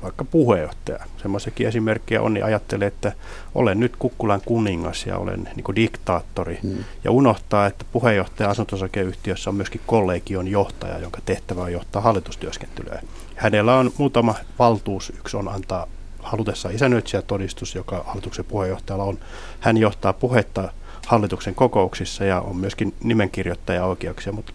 vaikka 0.04 0.26
puheenjohtaja, 0.26 1.00
semmoisiakin 1.22 1.68
esimerkkejä 1.68 2.22
on, 2.22 2.34
niin 2.34 2.46
ajattelee, 2.46 2.88
että 2.88 3.12
olen 3.56 3.80
nyt 3.80 3.96
Kukkulan 3.96 4.42
kuningas 4.46 5.06
ja 5.06 5.18
olen 5.18 5.50
niin 5.56 5.76
diktaattori. 5.76 6.60
Mm. 6.64 6.78
Ja 7.04 7.12
unohtaa, 7.12 7.66
että 7.66 7.86
puheenjohtaja 7.92 8.50
asuntosakeyhtiössä 8.50 9.50
on 9.50 9.56
myöskin 9.56 9.82
kollegion 9.88 10.48
johtaja, 10.48 11.00
jonka 11.00 11.22
tehtävä 11.26 11.62
on 11.62 11.74
johtaa 11.74 12.02
hallitustyöskentelyä. 12.02 13.02
Hänellä 13.36 13.76
on 13.76 13.92
muutama 13.98 14.36
valtuus. 14.60 15.10
Yksi 15.10 15.38
on 15.38 15.48
antaa 15.48 15.88
halutessa 16.20 16.70
isännöitsijätodistus, 16.70 17.76
joka 17.76 18.04
hallituksen 18.08 18.46
puheenjohtajalla 18.46 19.04
on. 19.04 19.20
Hän 19.60 19.78
johtaa 19.78 20.14
puhetta 20.14 20.72
hallituksen 21.08 21.56
kokouksissa 21.56 22.24
ja 22.24 22.42
on 22.42 22.58
myöskin 22.58 22.94
nimenkirjoittaja 23.04 23.86
oikeuksia, 23.86 24.34
mutta 24.34 24.54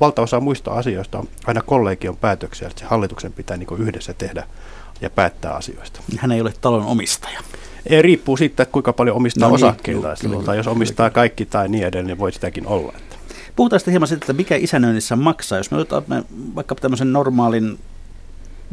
valtaosa 0.00 0.40
muista 0.40 0.70
asioista 0.70 1.18
on 1.18 1.28
aina 1.46 1.62
kollegion 1.62 2.16
päätöksiä, 2.16 2.68
että 2.68 2.80
se 2.80 2.86
hallituksen 2.86 3.32
pitää 3.32 3.56
niin 3.56 3.68
yhdessä 3.78 4.14
tehdä 4.14 4.46
ja 5.00 5.10
päättää 5.10 5.54
asioista. 5.54 6.00
Hän 6.18 6.32
ei 6.32 6.40
ole 6.40 6.54
talon 6.60 6.84
omistaja. 6.84 7.40
Ei, 7.86 8.02
riippuu 8.02 8.36
siitä, 8.36 8.62
että 8.62 8.72
kuinka 8.72 8.92
paljon 8.92 9.16
omistaa 9.16 9.48
no, 9.48 9.56
niin, 9.56 9.64
osakkeita. 9.64 10.14
Niin, 10.28 10.44
tai 10.44 10.56
jos 10.56 10.66
omistaa 10.66 11.10
kaikki 11.10 11.46
tai 11.46 11.68
niin 11.68 11.86
edelleen, 11.86 12.06
niin 12.06 12.18
voi 12.18 12.32
sitäkin 12.32 12.66
olla. 12.66 12.92
Että. 12.96 13.16
Puhutaan 13.56 13.80
sitten 13.80 13.92
hieman 13.92 14.08
siitä, 14.08 14.24
että 14.24 14.32
mikä 14.32 14.56
isännöinnissä 14.56 15.16
maksaa. 15.16 15.58
Jos 15.58 15.70
me 15.70 15.76
otamme 15.76 16.24
vaikka 16.54 16.74
tämmöisen 16.74 17.12
normaalin 17.12 17.78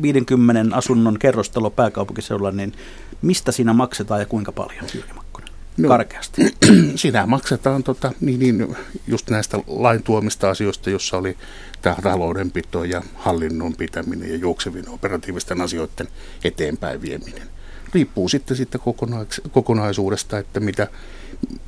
50 0.01 0.77
asunnon 0.77 1.19
kerrostalo 1.19 1.69
pääkaupunkiseudulla, 1.69 2.51
niin 2.51 2.73
mistä 3.21 3.51
siinä 3.51 3.73
maksetaan 3.73 4.19
ja 4.19 4.25
kuinka 4.25 4.51
paljon, 4.51 4.85
Jyrki 4.93 5.13
Makkonen? 5.13 5.49
No, 5.81 5.87
Karkeasti. 5.87 6.41
Siinä 6.95 7.25
maksetaan 7.25 7.83
tota, 7.83 8.11
niin, 8.21 8.39
niin, 8.39 8.75
just 9.07 9.29
näistä 9.29 9.59
lain 9.67 10.03
tuomista 10.03 10.49
asioista, 10.49 10.89
jossa 10.89 11.17
oli 11.17 11.37
tämä 11.81 11.95
taloudenpito 12.03 12.83
ja 12.83 13.01
hallinnon 13.15 13.75
pitäminen 13.75 14.29
ja 14.29 14.35
juoksevien 14.35 14.89
operatiivisten 14.89 15.61
asioiden 15.61 16.07
eteenpäin 16.43 17.01
vieminen. 17.01 17.47
Riippuu 17.93 18.29
sitten, 18.29 18.57
sitten 18.57 18.81
kokonaisuudesta, 19.51 20.37
että 20.37 20.59
mitä, 20.59 20.87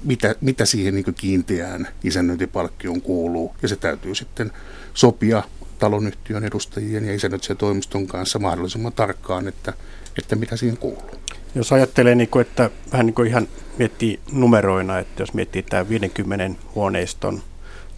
mitä, 0.03 0.35
mitä 0.41 0.65
siihen 0.65 0.95
niin 0.95 1.15
kiinteään 1.15 1.87
isännöintipalkkioon 2.03 3.01
kuuluu. 3.01 3.55
Ja 3.61 3.67
se 3.67 3.75
täytyy 3.75 4.15
sitten 4.15 4.51
sopia 4.93 5.43
talonyhtiön 5.79 6.43
edustajien 6.43 7.05
ja 7.05 7.15
isännöitsijän 7.15 7.57
toimiston 7.57 8.07
kanssa 8.07 8.39
mahdollisimman 8.39 8.93
tarkkaan, 8.93 9.47
että, 9.47 9.73
että 10.17 10.35
mitä 10.35 10.57
siihen 10.57 10.77
kuuluu. 10.77 11.11
Jos 11.55 11.71
ajattelee, 11.73 12.15
niin 12.15 12.29
kuin, 12.29 12.41
että 12.41 12.69
vähän 12.91 13.05
niin 13.05 13.13
kuin 13.13 13.27
ihan 13.27 13.47
miettii 13.77 14.19
numeroina, 14.31 14.99
että 14.99 15.23
jos 15.23 15.33
miettii 15.33 15.63
tämä 15.63 15.89
50 15.89 16.63
huoneiston 16.75 17.41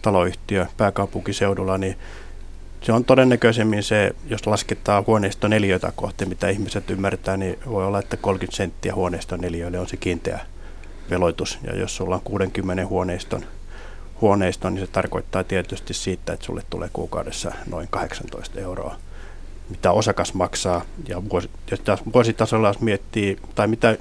taloyhtiö 0.02 0.66
pääkaupunkiseudulla, 0.76 1.78
niin 1.78 1.98
se 2.80 2.92
on 2.92 3.04
todennäköisemmin 3.04 3.82
se, 3.82 4.14
jos 4.28 4.46
lasketaan 4.46 5.04
huoneiston 5.06 5.50
neliöitä 5.50 5.92
kohti, 5.96 6.26
mitä 6.26 6.48
ihmiset 6.48 6.90
ymmärtää, 6.90 7.36
niin 7.36 7.58
voi 7.68 7.86
olla, 7.86 7.98
että 7.98 8.16
30 8.16 8.56
senttiä 8.56 8.94
huoneiston 8.94 9.40
neliöille 9.40 9.78
on 9.78 9.88
se 9.88 9.96
kiinteä 9.96 10.40
veloitus. 11.10 11.58
Ja 11.62 11.76
jos 11.76 11.96
sulla 11.96 12.14
on 12.14 12.20
60 12.20 12.86
huoneiston 12.86 13.44
huoneistoon, 14.20 14.74
niin 14.74 14.86
se 14.86 14.92
tarkoittaa 14.92 15.44
tietysti 15.44 15.94
siitä, 15.94 16.32
että 16.32 16.46
sulle 16.46 16.62
tulee 16.70 16.88
kuukaudessa 16.92 17.52
noin 17.66 17.88
18 17.90 18.60
euroa, 18.60 18.96
mitä 19.70 19.92
osakas 19.92 20.34
maksaa. 20.34 20.82
Ja 21.08 21.22
vuosi, 21.30 21.50
jos 21.70 21.80
taas 21.80 22.00
vuositasolla 22.14 22.68
jos 22.68 22.80
miettii, 22.80 23.36
tai 23.54 23.66
mitä 23.66 23.96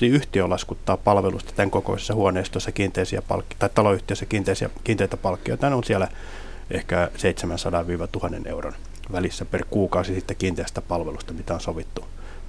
yhtiö 0.00 0.48
laskuttaa 0.48 0.96
palvelusta 0.96 1.52
tämän 1.56 1.70
kokoisessa 1.70 2.14
huoneistossa 2.14 2.72
kiinteisiä 2.72 3.22
palkki, 3.22 3.56
tai 3.58 3.70
taloyhtiössä 3.74 4.26
kiinteisiä, 4.26 4.70
kiinteitä 4.84 5.16
palkkioita, 5.16 5.66
on 5.66 5.84
siellä 5.84 6.08
ehkä 6.70 7.10
700-1000 8.44 8.48
euron 8.48 8.72
välissä 9.12 9.44
per 9.44 9.64
kuukausi 9.70 10.14
sitten 10.14 10.36
kiinteästä 10.36 10.82
palvelusta, 10.82 11.32
mitä 11.32 11.54
on 11.54 11.60
sovittu 11.60 12.04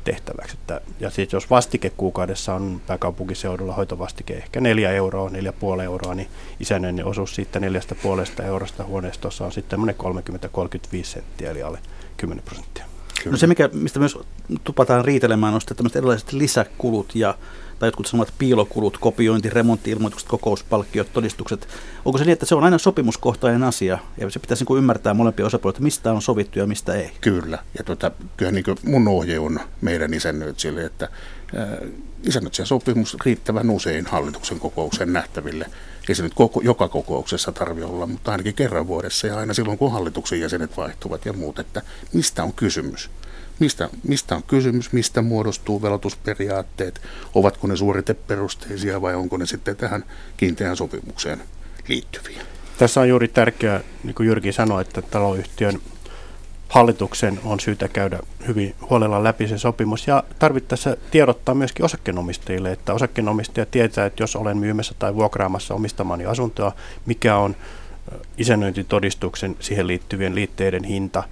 tehtäväksi. 0.06 0.58
Että, 0.62 0.82
ja 1.00 1.10
sitten 1.10 1.38
jos 1.38 1.50
vastike 1.50 1.90
kuukaudessa 1.90 2.54
on 2.54 2.82
pääkaupunkiseudulla 2.88 3.74
hoitovastike 3.74 4.34
ehkä 4.34 4.62
4 4.62 4.92
euroa, 4.92 5.30
4,5 5.30 5.82
euroa, 5.84 6.16
niin 6.16 6.28
isännöinnin 6.60 7.06
osuus 7.06 7.36
siitä 7.36 7.60
4,5 8.40 8.44
eurosta 8.44 8.84
huoneistossa 8.84 9.46
on 9.46 9.52
sitten 9.52 9.80
30-35 9.80 9.86
senttiä, 11.04 11.52
eli 11.52 11.64
alle 11.64 11.80
10 12.18 12.46
prosenttia. 12.46 12.86
No 13.32 13.38
se, 13.38 13.48
mikä, 13.48 13.70
mistä 13.74 14.00
myös 14.00 14.20
tupataan 14.64 15.06
riitelemään, 15.06 15.54
on 15.54 15.62
sitten 15.62 15.78
tämmöiset 15.78 15.96
erilaiset 15.96 16.34
lisäkulut 16.34 17.16
ja 17.16 17.36
tai 17.80 17.88
jotkut 17.88 18.06
sanovat 18.06 18.34
piilokulut, 18.38 18.98
kopiointi, 18.98 19.50
remontti-ilmoitukset, 19.50 20.28
kokouspalkkiot, 20.28 21.14
todistukset. 21.14 21.68
Onko 22.06 22.18
se 22.18 22.24
niin, 22.24 22.34
että 22.34 22.46
se 22.46 22.56
on 22.56 22.64
aina 22.64 22.78
sopimuskohtainen 22.78 23.64
asia 23.64 24.00
ja 24.18 24.30
se 24.30 24.40
pitäisi 24.40 24.66
niin 24.70 24.78
ymmärtää 24.78 25.14
molempia 25.14 25.46
osapuolia, 25.46 25.80
mistä 25.80 26.12
on 26.12 26.22
sovittu 26.22 26.60
ja 26.60 26.68
mistä 26.68 26.94
ei? 26.94 27.12
Kyllä. 27.22 27.60
Ja 27.78 27.84
tuota, 27.84 28.12
kyllä 28.38 28.52
niin 28.52 28.66
mun 28.84 29.08
ohje 29.08 29.40
on 29.40 29.60
meidän 29.82 30.14
isännöitsijille, 30.14 30.86
että 30.86 31.10
isännöitsijän 32.24 32.68
sopimus 32.68 33.18
riittävän 33.26 33.70
usein 33.70 34.06
hallituksen 34.06 34.60
kokouksen 34.60 35.14
nähtäville. 35.14 35.66
Ei 36.10 36.16
se 36.16 36.24
nyt 36.24 36.34
koko, 36.34 36.62
joka 36.62 36.88
kokouksessa 36.88 37.52
tarvitse 37.52 37.86
olla, 37.86 38.06
mutta 38.06 38.32
ainakin 38.32 38.54
kerran 38.54 38.88
vuodessa 38.88 39.28
ja 39.28 39.38
aina 39.38 39.54
silloin, 39.54 39.78
kun 39.78 39.92
hallituksen 39.92 40.40
jäsenet 40.40 40.78
vaihtuvat 40.78 41.26
ja 41.26 41.34
muut, 41.34 41.60
että 41.60 41.82
mistä 42.14 42.44
on 42.44 42.54
kysymys 42.54 43.10
mistä, 43.60 43.90
mistä 44.08 44.36
on 44.36 44.44
kysymys, 44.44 44.94
mistä 44.94 45.22
muodostuu 45.22 45.82
velotusperiaatteet, 45.82 47.02
ovatko 47.36 47.68
ne 47.68 47.76
suoriteperusteisia 47.76 49.02
vai 49.02 49.16
onko 49.16 49.38
ne 49.38 49.46
sitten 49.46 49.76
tähän 49.76 50.04
kiinteään 50.38 50.78
sopimukseen 50.78 51.42
liittyviä. 51.88 52.42
Tässä 52.78 53.02
on 53.02 53.10
juuri 53.10 53.28
tärkeää, 53.28 53.82
niin 54.04 54.16
kuin 54.16 54.28
Jyrki 54.28 54.52
sanoi, 54.52 54.82
että 54.82 55.02
taloyhtiön 55.02 55.80
hallituksen 56.70 57.40
on 57.44 57.60
syytä 57.60 57.88
käydä 57.88 58.20
hyvin 58.48 58.76
huolella 58.90 59.24
läpi 59.24 59.48
se 59.48 59.58
sopimus 59.58 60.08
ja 60.08 60.24
tarvittaessa 60.40 60.98
tiedottaa 61.12 61.56
myöskin 61.56 61.86
osakkeenomistajille, 61.86 62.72
että 62.72 62.94
osakkeenomistaja 62.94 63.66
tietää, 63.66 64.06
että 64.06 64.24
jos 64.24 64.36
olen 64.36 64.58
myymässä 64.58 64.96
tai 65.00 65.16
vuokraamassa 65.16 65.74
omistamani 65.74 66.26
asuntoa, 66.26 66.72
mikä 67.06 67.38
on 67.38 67.56
isännöintitodistuksen 68.38 69.56
siihen 69.60 69.88
liittyvien 69.88 70.36
liitteiden 70.36 70.84
hinta, 70.84 71.24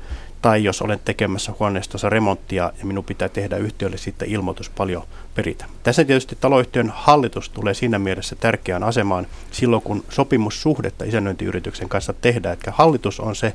tai 0.43 0.63
jos 0.63 0.81
olen 0.81 0.99
tekemässä 1.05 1.53
huoneistossa 1.59 2.09
remonttia 2.09 2.71
ja 2.79 2.85
minun 2.85 3.03
pitää 3.03 3.29
tehdä 3.29 3.57
yhtiölle 3.57 3.97
sitten 3.97 4.29
ilmoitus 4.29 4.69
paljon 4.69 5.03
peritä. 5.35 5.65
Tässä 5.83 6.05
tietysti 6.05 6.37
taloyhtiön 6.41 6.91
hallitus 6.95 7.49
tulee 7.49 7.73
siinä 7.73 7.99
mielessä 7.99 8.35
tärkeään 8.35 8.83
asemaan 8.83 9.27
silloin, 9.51 9.81
kun 9.81 10.03
sopimussuhdetta 10.09 11.05
isännöintiyrityksen 11.05 11.89
kanssa 11.89 12.13
tehdään, 12.13 12.53
että 12.53 12.71
hallitus 12.75 13.19
on 13.19 13.35
se 13.35 13.53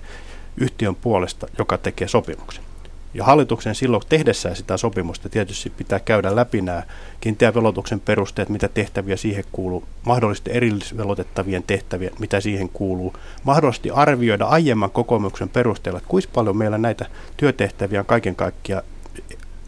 yhtiön 0.56 0.94
puolesta, 0.94 1.46
joka 1.58 1.78
tekee 1.78 2.08
sopimuksen. 2.08 2.67
Ja 3.14 3.24
hallituksen 3.24 3.74
silloin 3.74 4.02
tehdessään 4.08 4.56
sitä 4.56 4.76
sopimusta 4.76 5.28
tietysti 5.28 5.70
pitää 5.70 6.00
käydä 6.00 6.36
läpi 6.36 6.60
nämä 6.60 6.82
kiinteävelotuksen 7.20 8.00
perusteet, 8.00 8.48
mitä 8.48 8.68
tehtäviä 8.68 9.16
siihen 9.16 9.44
kuuluu, 9.52 9.84
mahdollisesti 10.04 10.50
erillisvelotettavien 10.54 11.62
tehtäviä, 11.62 12.10
mitä 12.18 12.40
siihen 12.40 12.68
kuuluu, 12.68 13.14
mahdollisesti 13.44 13.90
arvioida 13.90 14.44
aiemman 14.44 14.90
kokoomuksen 14.90 15.48
perusteella, 15.48 15.98
että 15.98 16.08
kuinka 16.10 16.28
paljon 16.34 16.56
meillä 16.56 16.78
näitä 16.78 17.06
työtehtäviä 17.36 18.00
on 18.00 18.06
kaiken 18.06 18.36
kaikkiaan 18.36 18.82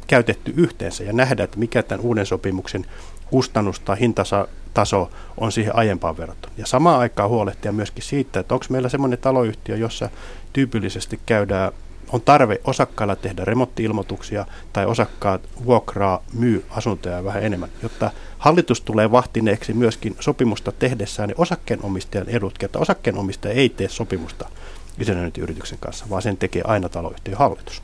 käytetty 0.07 0.55
yhteensä 0.57 1.05
ja 1.05 1.13
nähdä, 1.13 1.45
että 1.45 1.59
mikä 1.59 1.83
tämän 1.83 2.05
uuden 2.05 2.27
sopimuksen 2.27 2.87
kustannus 3.27 3.81
tai 3.81 4.01
hintataso 4.01 5.11
on 5.37 5.53
siihen 5.53 5.77
aiempaan 5.77 6.17
verrattuna. 6.17 6.55
Ja 6.57 6.67
samaan 6.67 7.01
aikaan 7.01 7.31
huolehtia 7.31 7.73
myöskin 7.73 8.03
siitä, 8.03 8.41
että 8.41 8.55
onko 8.55 8.67
meillä 8.71 8.89
semmoinen 8.89 9.19
taloyhtiö, 9.19 9.77
jossa 9.77 10.11
tyypillisesti 10.53 11.21
käydään 11.27 11.73
on 12.13 12.21
tarve 12.21 12.61
osakkailla 12.65 13.17
tehdä 13.17 13.45
remonttiilmoituksia 13.45 14.47
tai 14.73 14.87
osakkaat 14.87 15.49
vuokraa, 15.65 16.23
myy 16.33 16.65
asuntoja 16.71 17.25
vähän 17.25 17.43
enemmän, 17.43 17.69
jotta 17.83 18.11
hallitus 18.39 18.81
tulee 18.81 19.11
vahtineeksi 19.11 19.73
myöskin 19.73 20.17
sopimusta 20.21 20.73
tehdessään 20.73 21.29
niin 21.29 21.41
osakkeenomistajan 21.41 22.29
edut, 22.29 22.63
että 22.63 22.79
osakkeenomistaja 22.79 23.55
ei 23.55 23.69
tee 23.69 23.89
sopimusta 23.89 24.49
isännöintiyrityksen 24.99 25.79
kanssa, 25.79 26.07
vaan 26.11 26.23
sen 26.23 26.37
tekee 26.37 26.63
aina 26.67 26.89
taloyhtiön 26.89 27.39
hallitus. 27.39 27.83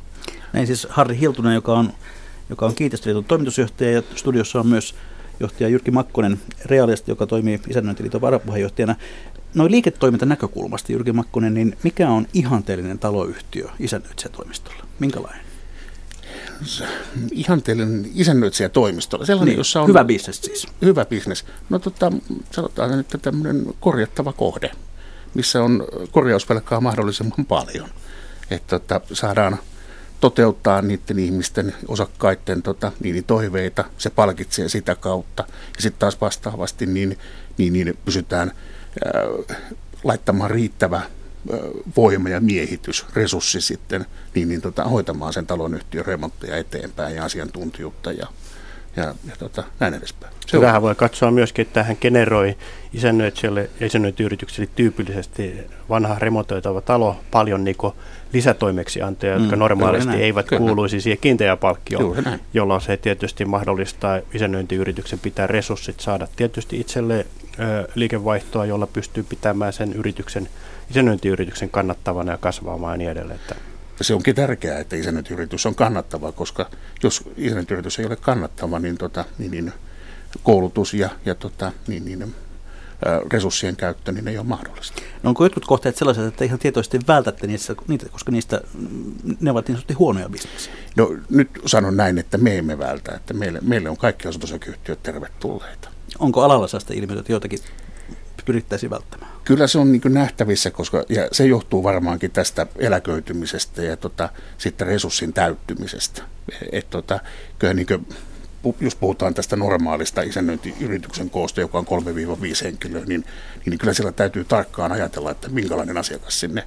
Näin 0.53 0.67
siis 0.67 0.87
Harri 0.91 1.19
Hiltunen, 1.21 1.55
joka 1.55 1.73
on, 1.73 1.93
joka 2.51 2.67
on 2.67 2.75
Kiinteistöliiton 2.75 3.25
toimitusjohtaja 3.25 3.93
ja 3.93 4.03
studiossa 4.15 4.61
on 4.61 4.67
myös 4.67 4.95
johtaja 5.41 5.69
Jyrki 5.69 5.91
Makkonen 5.91 6.41
Realista, 6.65 7.11
joka 7.11 7.27
toimii 7.27 7.61
isännöintiliiton 7.69 8.21
varapuheenjohtajana. 8.21 8.95
Noin 9.57 9.71
liiketoimintanäkökulmasta, 9.71 10.93
Jyrki 10.93 11.13
Makkonen, 11.13 11.55
niin 11.55 11.77
mikä 11.83 12.11
on 12.11 12.27
ihanteellinen 12.33 12.99
taloyhtiö 12.99 13.69
isännöitsijätoimistolla? 13.79 14.87
Minkälainen? 14.99 15.47
Ihanteellinen 17.31 18.11
isännöitsijätoimistolla. 18.15 19.27
Sellainen, 19.27 19.53
niin, 19.53 19.59
jossa 19.59 19.83
on... 19.83 19.89
Hyvä 19.89 20.05
bisnes 20.05 20.41
siis. 20.41 20.67
Hyvä 20.83 21.05
bisnes. 21.05 21.45
No 21.71 21.79
tota, 21.79 22.13
sanotaan 22.51 22.91
nyt 22.91 23.17
tämmöinen 23.23 23.67
korjattava 23.81 24.33
kohde, 24.33 24.71
missä 25.35 25.63
on 25.63 25.85
korjausvelkaa 26.11 26.81
mahdollisimman 26.81 27.47
paljon. 27.49 27.89
Että 28.51 28.79
tota, 28.79 29.01
saadaan 29.13 29.59
toteuttaa 30.21 30.83
niiden 30.83 31.19
ihmisten, 31.19 31.75
osakkaiden 31.89 32.63
tota, 32.63 32.93
niin 33.01 33.25
toiveita, 33.25 33.85
se 33.99 34.11
palkitsee 34.11 34.69
sitä 34.69 34.95
kautta. 34.95 35.45
Ja 35.77 35.83
sitten 35.83 36.01
taas 36.01 36.21
vastaavasti 36.21 36.87
niin, 36.87 37.19
niin, 37.59 37.73
niin 37.73 37.99
pysytään 38.05 38.49
ää, 38.49 38.76
laittamaan 40.05 40.51
riittävä 40.51 41.03
voima 41.97 42.29
ja 42.29 42.41
miehitys, 42.41 43.07
resurssi 43.15 43.61
sitten, 43.61 44.07
niin, 44.35 44.49
niin 44.49 44.61
tota, 44.61 44.85
hoitamaan 44.85 45.33
sen 45.33 45.47
talonyhtiön 45.47 46.07
remontteja 46.07 46.57
eteenpäin 46.57 47.17
ja 47.17 47.25
asiantuntijuutta 47.25 48.13
ja, 48.13 48.27
ja, 48.97 49.05
ja 49.05 49.37
tota, 49.39 49.65
näin 49.81 49.95
edespäin. 49.95 50.33
Se 50.47 50.61
Vähän 50.61 50.83
voi 50.83 50.95
katsoa 50.95 51.31
myöskin, 51.31 51.67
että 51.67 51.83
hän 51.83 51.97
generoi 52.01 52.57
isännöitsijälle 52.93 53.71
ja 53.81 53.87
isännöintiyritykselle 53.87 54.71
tyypillisesti 54.77 55.55
vanha 55.89 56.19
remontoitava 56.19 56.81
talo 56.81 57.17
paljon 57.31 57.65
niin 57.65 57.77
lisätoimeksiantoja, 58.33 59.33
jotka 59.33 59.57
mm, 59.57 59.61
normaalisti 59.61 60.17
eivät 60.17 60.47
kyllä. 60.47 60.61
kuuluisi 60.61 61.01
siihen 61.01 61.19
kiinteäpalkkioon, 61.19 62.25
jolloin 62.55 62.81
se 62.81 62.97
tietysti 62.97 63.45
mahdollistaa 63.45 64.21
isännöintiyrityksen 64.35 65.19
pitää 65.19 65.47
resurssit 65.47 66.01
saada 66.01 66.29
tietysti 66.37 66.81
itselle 66.81 67.19
ö, 67.19 67.46
liikevaihtoa, 67.95 68.67
jolla 68.67 68.87
pystyy 68.87 69.23
pitämään 69.23 69.73
sen 69.73 69.93
yrityksen, 69.93 70.49
isännöintiyrityksen 70.91 71.71
kannattavana 71.71 72.33
ja 72.33 72.39
kasvamaan 72.39 72.93
ja 72.93 72.97
niin 72.97 73.11
edelleen. 73.11 73.41
Että 73.41 73.57
se 74.01 74.15
onkin 74.15 74.35
tärkeää, 74.35 74.79
että 74.79 74.97
isännöintiyritys 74.97 75.67
on 75.67 75.75
kannattava, 75.75 76.33
koska 76.33 76.71
jos 77.03 77.23
isännöintiyritys 77.37 77.99
ei 77.99 78.07
ole 78.07 78.17
kannattava, 78.17 78.79
niin, 78.79 78.99
tota, 78.99 79.25
niin, 79.39 79.51
niin 79.51 79.73
koulutus 80.43 80.95
ja, 80.95 81.11
ja 81.25 81.35
tota, 81.35 81.73
niin, 81.87 82.05
niin, 82.05 82.35
resurssien 83.33 83.77
käyttö, 83.77 84.13
niin 84.13 84.29
ei 84.29 84.39
ole 84.39 84.47
mahdollista. 84.47 85.03
No 85.23 85.29
onko 85.29 85.45
jotkut 85.45 85.65
kohteet 85.65 85.97
sellaiset, 85.97 86.25
että 86.25 86.45
ihan 86.45 86.59
tietoisesti 86.59 87.01
vältätte 87.09 87.47
niistä, 87.47 87.75
niitä, 87.89 88.09
koska 88.09 88.33
niistä 88.33 88.61
ne 89.41 89.51
ovat 89.51 89.69
niin 89.69 89.77
sanotusti 89.77 89.95
huonoja 89.95 90.29
bisneksiä? 90.29 90.73
No 90.97 91.17
nyt 91.31 91.51
sanon 91.67 91.97
näin, 91.97 92.19
että 92.19 92.39
me 92.39 92.59
emme 92.59 92.79
vältä, 92.79 93.15
että 93.15 93.35
meille, 93.35 93.59
meille 93.63 93.91
on 93.91 93.97
kaikki 93.97 94.29
asuntosakeyhtiöt 94.29 95.03
tervetulleita. 95.03 95.89
Onko 96.19 96.43
alalla 96.43 96.69
sellaista 96.69 96.95
ilmiötä, 96.95 97.21
että 97.21 97.33
joitakin 97.33 97.59
pyrittäisiin 98.47 98.91
välttämään? 98.91 99.33
Kyllä 99.45 99.67
se 99.67 99.79
on 99.79 99.93
niin 99.93 100.03
nähtävissä, 100.09 100.71
koska 100.71 101.05
ja 101.09 101.29
se 101.33 101.47
johtuu 101.47 101.83
varmaankin 101.83 102.31
tästä 102.31 102.67
eläköitymisestä 102.79 103.83
ja 103.83 103.97
tota, 103.97 104.29
sitten 104.59 104.87
resurssin 104.87 105.33
täyttymisestä. 105.33 106.23
Et, 106.73 106.91
tota, 106.91 107.21
kyllä 107.59 107.75
niin 107.75 107.87
jos 108.81 108.95
puhutaan 108.95 109.35
tästä 109.35 109.57
normaalista 109.57 110.23
isännöintiyrityksen 110.23 111.31
koosta, 111.31 111.61
joka 111.61 111.79
on 111.79 111.87
3-5 111.87 111.89
henkilöä, 112.65 113.05
niin, 113.05 113.25
niin 113.67 113.79
kyllä 113.79 113.95
siellä 113.95 114.13
täytyy 114.13 114.45
tarkkaan 114.45 114.93
ajatella, 114.93 115.31
että 115.31 115.49
minkälainen 115.49 115.97
asiakas 115.97 116.41
sinne 116.41 116.65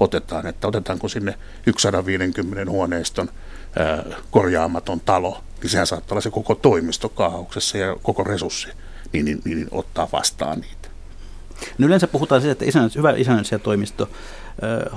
otetaan. 0.00 0.46
Että 0.46 0.68
otetaanko 0.68 1.08
sinne 1.08 1.34
150 1.78 2.70
huoneiston 2.70 3.30
ää, 3.78 4.04
korjaamaton 4.30 5.00
talo, 5.00 5.44
niin 5.62 5.70
sehän 5.70 5.86
saattaa 5.86 6.14
olla 6.14 6.20
se 6.20 6.30
koko 6.30 6.54
toimisto 6.54 7.08
kaauksessa 7.08 7.78
ja 7.78 7.96
koko 8.02 8.24
resurssi, 8.24 8.68
niin, 9.12 9.24
niin, 9.24 9.40
niin, 9.44 9.56
niin 9.56 9.68
ottaa 9.70 10.08
vastaan 10.12 10.60
niitä. 10.60 10.88
No 11.78 11.86
yleensä 11.86 12.06
puhutaan 12.06 12.40
siitä, 12.40 12.52
että 12.52 12.64
isännöitsijä, 12.64 13.00
hyvä 13.00 13.12
isännöitsijätoimisto 13.16 14.10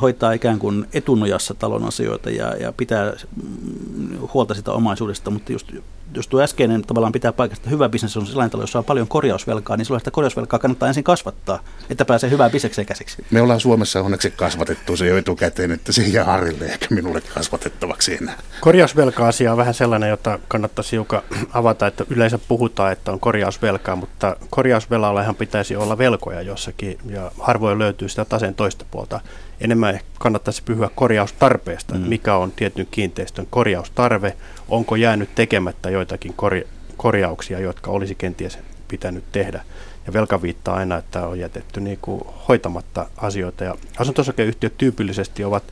hoitaa 0.01 0.31
ikään 0.31 0.59
kuin 0.59 0.87
etunojassa 0.93 1.53
talon 1.53 1.85
asioita 1.85 2.29
ja, 2.29 2.55
ja 2.59 2.71
pitää 2.71 3.13
mm, 3.43 4.17
huolta 4.33 4.53
sitä 4.53 4.71
omaisuudesta, 4.71 5.29
mutta 5.29 5.51
just 5.51 5.71
jos 6.15 6.27
tuo 6.27 6.41
äskeinen 6.41 6.81
tavallaan 6.81 7.11
pitää 7.11 7.33
paikasta, 7.33 7.69
hyvä 7.69 7.89
bisnes 7.89 8.17
on 8.17 8.25
sellainen 8.25 8.51
talo, 8.51 8.63
jossa 8.63 8.79
on 8.79 8.85
paljon 8.85 9.07
korjausvelkaa, 9.07 9.77
niin 9.77 9.85
silloin 9.85 10.01
sitä 10.01 10.11
korjausvelkaa 10.11 10.59
kannattaa 10.59 10.87
ensin 10.87 11.03
kasvattaa, 11.03 11.63
että 11.89 12.05
pääsee 12.05 12.29
hyvään 12.29 12.51
bisnekseen 12.51 12.85
käsiksi. 12.85 13.25
Me 13.31 13.41
ollaan 13.41 13.59
Suomessa 13.59 14.01
onneksi 14.01 14.31
kasvatettu 14.31 14.97
se 14.97 15.07
jo 15.07 15.17
etukäteen, 15.17 15.71
että 15.71 15.91
se 15.91 16.03
jää 16.03 16.25
Harille 16.25 16.65
eikä 16.65 16.87
minulle 16.89 17.21
kasvatettavaksi 17.21 18.17
enää. 18.21 18.37
Korjausvelka-asia 18.61 19.51
on 19.51 19.57
vähän 19.57 19.73
sellainen, 19.73 20.09
jota 20.09 20.39
kannattaisi 20.47 20.91
hiukan 20.91 21.21
avata, 21.53 21.87
että 21.87 22.05
yleensä 22.09 22.37
puhutaan, 22.47 22.91
että 22.91 23.11
on 23.11 23.19
korjausvelkaa, 23.19 23.95
mutta 23.95 24.35
korjausvelallahan 24.49 25.35
pitäisi 25.35 25.75
olla 25.75 25.97
velkoja 25.97 26.41
jossakin 26.41 26.97
ja 27.05 27.31
harvoin 27.39 27.79
löytyy 27.79 28.09
sitä 28.09 28.25
taseen 28.25 28.55
toista 28.55 28.85
puolta 28.91 29.19
enemmän 29.61 29.99
kannattaisi 30.19 30.63
pyhyä 30.63 30.89
korjaustarpeesta, 30.95 31.95
mm. 31.95 32.01
mikä 32.01 32.35
on 32.35 32.51
tietyn 32.51 32.87
kiinteistön 32.91 33.47
korjaustarve, 33.49 34.37
onko 34.69 34.95
jäänyt 34.95 35.35
tekemättä 35.35 35.89
joitakin 35.89 36.33
korja- 36.33 36.67
korjauksia, 36.97 37.59
jotka 37.59 37.91
olisi 37.91 38.15
kenties 38.15 38.59
pitänyt 38.87 39.23
tehdä. 39.31 39.61
Ja 40.07 40.13
velka 40.13 40.41
viittaa 40.41 40.75
aina, 40.75 40.97
että 40.97 41.27
on 41.27 41.39
jätetty 41.39 41.81
niin 41.81 41.99
kuin 42.01 42.21
hoitamatta 42.49 43.09
asioita. 43.17 43.63
Ja 43.63 43.75
asuntosakeyhtiöt 43.97 44.77
tyypillisesti 44.77 45.43
ovat 45.43 45.63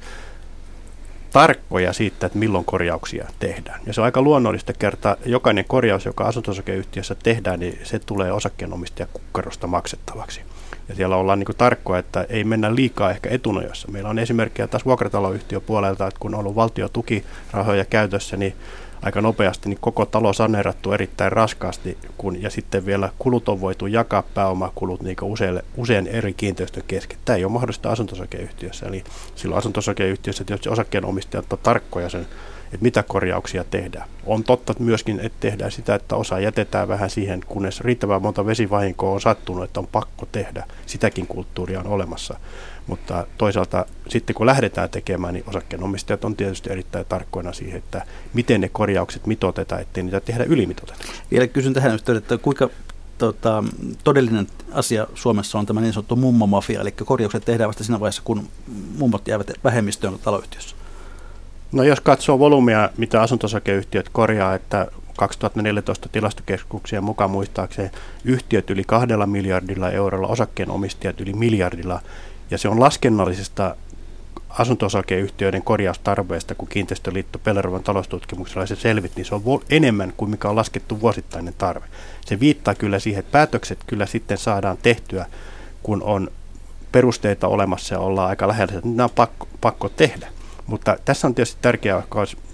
tarkkoja 1.33 1.93
siitä, 1.93 2.25
että 2.25 2.39
milloin 2.39 2.65
korjauksia 2.65 3.27
tehdään. 3.39 3.81
Ja 3.85 3.93
se 3.93 4.01
on 4.01 4.05
aika 4.05 4.21
luonnollista 4.21 4.73
kertaa, 4.73 5.15
jokainen 5.25 5.65
korjaus, 5.65 6.05
joka 6.05 6.23
asuntosakeyhtiössä 6.23 7.15
tehdään, 7.15 7.59
niin 7.59 7.79
se 7.83 7.99
tulee 7.99 8.31
osakkeenomistajan 8.31 9.09
kukkarosta 9.13 9.67
maksettavaksi. 9.67 10.41
Ja 10.91 10.95
siellä 10.95 11.15
ollaan 11.15 11.39
niin 11.39 11.57
tarkkoja, 11.57 11.99
että 11.99 12.25
ei 12.29 12.43
mennä 12.43 12.75
liikaa 12.75 13.11
ehkä 13.11 13.29
etunojassa. 13.29 13.91
Meillä 13.91 14.09
on 14.09 14.19
esimerkkejä 14.19 14.67
taas 14.67 14.85
vuokrataloyhtiöpuolelta, 14.85 16.07
että 16.07 16.19
kun 16.19 16.33
on 16.33 16.39
ollut 16.39 16.55
valtiotukirahoja 16.55 17.85
käytössä, 17.85 18.37
niin 18.37 18.53
aika 19.01 19.21
nopeasti 19.21 19.69
niin 19.69 19.77
koko 19.81 20.05
talo 20.05 20.33
saneerattu 20.33 20.93
erittäin 20.93 21.31
raskaasti, 21.31 21.97
kun, 22.17 22.41
ja 22.41 22.49
sitten 22.49 22.85
vielä 22.85 23.09
kulut 23.19 23.49
on 23.49 23.61
voitu 23.61 23.87
jakaa 23.87 24.23
pääomakulut 24.33 25.01
niin 25.01 25.15
useille, 25.21 25.63
usein 25.77 26.07
eri 26.07 26.33
kiinteistön 26.33 26.83
kesken. 26.87 27.17
Tämä 27.25 27.37
ei 27.37 27.45
ole 27.45 27.51
mahdollista 27.51 27.91
asuntosakeyhtiössä, 27.91 28.85
eli 28.85 29.03
silloin 29.35 29.57
asuntosakeyhtiössä 29.57 30.43
tietysti 30.43 30.69
osakkeenomistajat 30.69 31.53
on 31.53 31.59
tarkkoja 31.63 32.09
sen 32.09 32.27
että 32.73 32.83
mitä 32.83 33.03
korjauksia 33.03 33.63
tehdään. 33.63 34.09
On 34.25 34.43
totta 34.43 34.73
myöskin, 34.79 35.19
että 35.19 35.37
tehdään 35.39 35.71
sitä, 35.71 35.95
että 35.95 36.15
osa 36.15 36.39
jätetään 36.39 36.87
vähän 36.87 37.09
siihen, 37.09 37.41
kunnes 37.47 37.81
riittävän 37.81 38.21
monta 38.21 38.45
vesivahinkoa 38.45 39.13
on 39.13 39.21
sattunut, 39.21 39.63
että 39.63 39.79
on 39.79 39.87
pakko 39.87 40.27
tehdä. 40.31 40.67
Sitäkin 40.85 41.27
kulttuuria 41.27 41.79
on 41.79 41.87
olemassa. 41.87 42.39
Mutta 42.87 43.27
toisaalta 43.37 43.85
sitten 44.07 44.33
kun 44.33 44.45
lähdetään 44.45 44.89
tekemään, 44.89 45.33
niin 45.33 45.45
osakkeenomistajat 45.47 46.25
on 46.25 46.35
tietysti 46.35 46.71
erittäin 46.71 47.05
tarkkoina 47.09 47.53
siihen, 47.53 47.77
että 47.77 48.05
miten 48.33 48.61
ne 48.61 48.69
korjaukset 48.69 49.27
mitotetaan, 49.27 49.81
ettei 49.81 50.03
niitä 50.03 50.19
tehdä 50.19 50.43
ylimitotetuksi. 50.43 51.21
Vielä 51.31 51.47
kysyn 51.47 51.73
tähän 51.73 51.99
että 52.17 52.37
kuinka 52.37 52.69
tota, 53.17 53.63
todellinen 54.03 54.47
asia 54.71 55.07
Suomessa 55.15 55.59
on 55.59 55.65
tämä 55.65 55.81
niin 55.81 55.93
sanottu 55.93 56.15
mummomafia, 56.15 56.81
eli 56.81 56.91
korjaukset 56.91 57.45
tehdään 57.45 57.67
vasta 57.67 57.83
siinä 57.83 57.99
vaiheessa, 57.99 58.21
kun 58.25 58.47
mummot 58.97 59.27
jäävät 59.27 59.51
vähemmistöön 59.63 60.19
taloyhtiössä. 60.23 60.80
No 61.71 61.83
jos 61.83 62.01
katsoo 62.01 62.39
volyymia, 62.39 62.89
mitä 62.97 63.21
asuntosakeyhtiöt 63.21 64.09
korjaa, 64.09 64.55
että 64.55 64.87
2014 65.17 66.09
tilastokeskuksien 66.09 67.03
mukaan 67.03 67.31
muistaakseen 67.31 67.91
yhtiöt 68.25 68.69
yli 68.69 68.83
kahdella 68.87 69.25
miljardilla 69.25 69.91
eurolla, 69.91 70.27
osakkeenomistajat 70.27 71.21
yli 71.21 71.33
miljardilla, 71.33 71.99
ja 72.51 72.57
se 72.57 72.69
on 72.69 72.79
laskennallisesta 72.79 73.75
asunto-osakeyhtiöiden 74.49 75.63
korjaustarpeesta, 75.63 76.55
kun 76.55 76.67
Kiinteistöliitto 76.67 77.39
Pellervovan 77.39 77.83
taloustutkimuksella 77.83 78.65
se 78.65 78.75
selvit, 78.75 79.15
niin 79.15 79.25
se 79.25 79.35
on 79.35 79.41
enemmän 79.69 80.13
kuin 80.17 80.31
mikä 80.31 80.49
on 80.49 80.55
laskettu 80.55 81.01
vuosittainen 81.01 81.53
tarve. 81.57 81.85
Se 82.25 82.39
viittaa 82.39 82.75
kyllä 82.75 82.99
siihen, 82.99 83.19
että 83.19 83.31
päätökset 83.31 83.79
kyllä 83.87 84.05
sitten 84.05 84.37
saadaan 84.37 84.77
tehtyä, 84.81 85.25
kun 85.83 86.03
on 86.03 86.31
perusteita 86.91 87.47
olemassa 87.47 87.95
ja 87.95 87.99
ollaan 87.99 88.29
aika 88.29 88.47
lähellä, 88.47 88.73
että 88.73 88.89
nämä 88.89 89.03
on 89.03 89.09
pakko, 89.15 89.47
pakko 89.61 89.89
tehdä. 89.89 90.27
Mutta 90.71 90.97
tässä 91.05 91.27
on 91.27 91.35
tietysti 91.35 91.57
tärkeää 91.61 92.03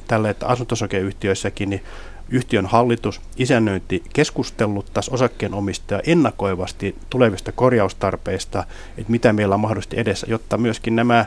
tälle, 0.08 0.30
että 0.30 0.48
asunto-osakeyhtiöissäkin 0.48 1.70
niin 1.70 1.84
yhtiön 2.30 2.66
hallitus 2.66 3.22
isännöinti 3.38 4.04
keskusteluttaisi 4.14 5.12
osakkeenomistaja 5.14 6.02
ennakoivasti 6.08 6.96
tulevista 7.10 7.52
korjaustarpeista, 7.52 8.64
että 8.98 9.12
mitä 9.12 9.34
meillä 9.34 9.56
on 9.56 9.62
mahdollisesti 9.62 10.00
edessä, 10.00 10.28
jotta 10.30 10.58
myöskin 10.58 10.96
nämä, 10.96 11.26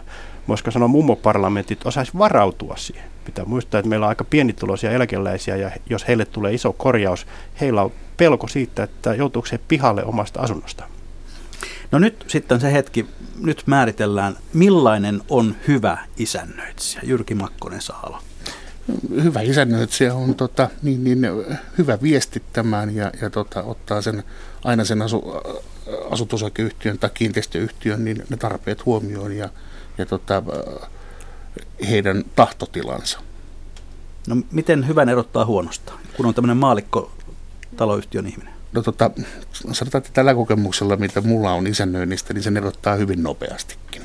voisiko 0.49 0.71
sanoa 0.71 0.89
mummoparlamentit, 0.89 1.87
osaisi 1.87 2.13
varautua 2.19 2.77
siihen. 2.77 3.11
Pitää 3.25 3.45
muistaa, 3.45 3.79
että 3.79 3.89
meillä 3.89 4.07
on 4.07 4.09
aika 4.09 4.25
pienituloisia 4.25 4.91
eläkeläisiä 4.91 5.57
ja 5.57 5.71
jos 5.91 6.09
heille 6.09 6.25
tulee 6.25 6.55
iso 6.55 6.73
korjaus, 6.73 7.27
heillä 7.61 7.83
on 7.83 7.93
pelko 8.17 8.49
siitä, 8.49 8.83
että 8.83 9.15
joutuuko 9.15 9.49
he 9.53 9.59
pihalle 9.69 10.05
omasta 10.05 10.41
asunnosta. 10.41 10.85
No 11.93 11.99
nyt 11.99 12.25
sitten 12.29 12.61
se 12.61 12.73
hetki, 12.73 13.07
nyt 13.41 13.63
määritellään, 13.67 14.37
millainen 14.53 15.23
on 15.29 15.57
hyvä 15.69 15.99
isännöitsijä. 16.17 17.03
Jyrki 17.05 17.35
Makkonen 17.35 17.83
Saalo 17.83 18.19
hyvä 19.23 19.41
isännöitsijä 19.41 20.15
on 20.15 20.35
tota, 20.35 20.69
niin, 20.83 21.05
niin, 21.05 21.19
hyvä 21.79 21.99
viestittämään 22.03 22.95
ja, 22.95 23.13
ja 23.23 23.31
tota, 23.31 23.63
ottaa 23.63 24.03
sen, 24.03 24.23
aina 24.65 24.85
sen 24.85 25.03
asu, 25.03 25.35
asutusosakeyhtiön 26.11 26.99
tai 26.99 27.11
kiinteistöyhtiön 27.15 28.05
niin 28.05 28.25
ne 28.29 28.37
tarpeet 28.37 28.87
huomioon 28.87 29.33
ja, 29.37 29.49
ja 29.99 30.07
tota, 30.07 30.43
heidän 31.91 32.25
tahtotilansa. 32.37 33.19
No 34.27 34.37
miten 34.53 34.89
hyvän 34.89 35.09
erottaa 35.09 35.45
huonosta, 35.45 35.93
kun 36.17 36.27
on 36.27 36.35
tämmöinen 36.35 36.57
maalikko 36.57 37.13
taloyhtiön 37.77 38.27
ihminen? 38.27 38.60
No 38.73 38.83
tota, 38.83 39.11
sanotaan, 39.53 40.01
että 40.01 40.11
tällä 40.13 40.35
kokemuksella, 40.35 40.97
mitä 40.97 41.21
mulla 41.21 41.53
on 41.53 41.67
isännöinnistä, 41.67 42.35
niin 42.35 42.43
se 42.43 42.53
erottaa 42.57 42.95
hyvin 42.95 43.23
nopeastikin. 43.23 44.03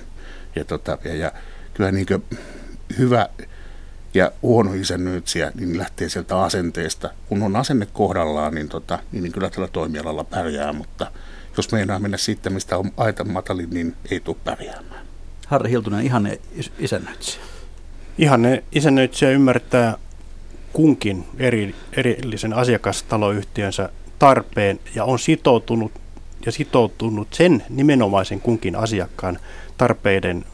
Ja, 0.55 0.65
tota, 0.65 0.97
ja, 1.03 1.15
ja 1.15 1.31
kyllä 1.73 1.91
niin 1.91 2.07
hyvä 2.97 3.29
ja 4.13 4.31
huono 4.41 4.73
isännöitsijä 4.73 5.51
niin 5.55 5.77
lähtee 5.77 6.09
sieltä 6.09 6.41
asenteesta. 6.41 7.09
Kun 7.29 7.43
on 7.43 7.55
asenne 7.55 7.87
kohdallaan, 7.93 8.55
niin, 8.55 8.69
tota, 8.69 8.99
niin, 9.11 9.23
niin 9.23 9.31
kyllä 9.31 9.49
tällä 9.49 9.67
toimialalla 9.67 10.23
pärjää, 10.23 10.73
mutta 10.73 11.11
jos 11.57 11.71
meinaa 11.71 11.99
mennä 11.99 12.17
siitä, 12.17 12.49
mistä 12.49 12.77
on 12.77 12.91
aita 12.97 13.23
matalin, 13.23 13.69
niin 13.69 13.95
ei 14.11 14.19
tule 14.19 14.37
pärjäämään. 14.43 15.05
Harri 15.47 15.69
Hiltunen, 15.69 16.05
ihanne 16.05 16.39
isännöitsijä. 16.79 17.43
Ihanne 18.17 18.63
isännöitsijä 18.71 19.31
ymmärtää 19.31 19.97
kunkin 20.73 21.25
eri, 21.37 21.75
erillisen 21.93 22.53
asiakastaloyhtiönsä 22.53 23.89
tarpeen 24.19 24.79
ja 24.95 25.03
on 25.03 25.19
sitoutunut 25.19 25.91
ja 26.45 26.51
sitoutunut 26.51 27.27
sen 27.33 27.63
nimenomaisen 27.69 28.41
kunkin 28.41 28.75
asiakkaan 28.75 29.39
tarpeiden 29.77 30.45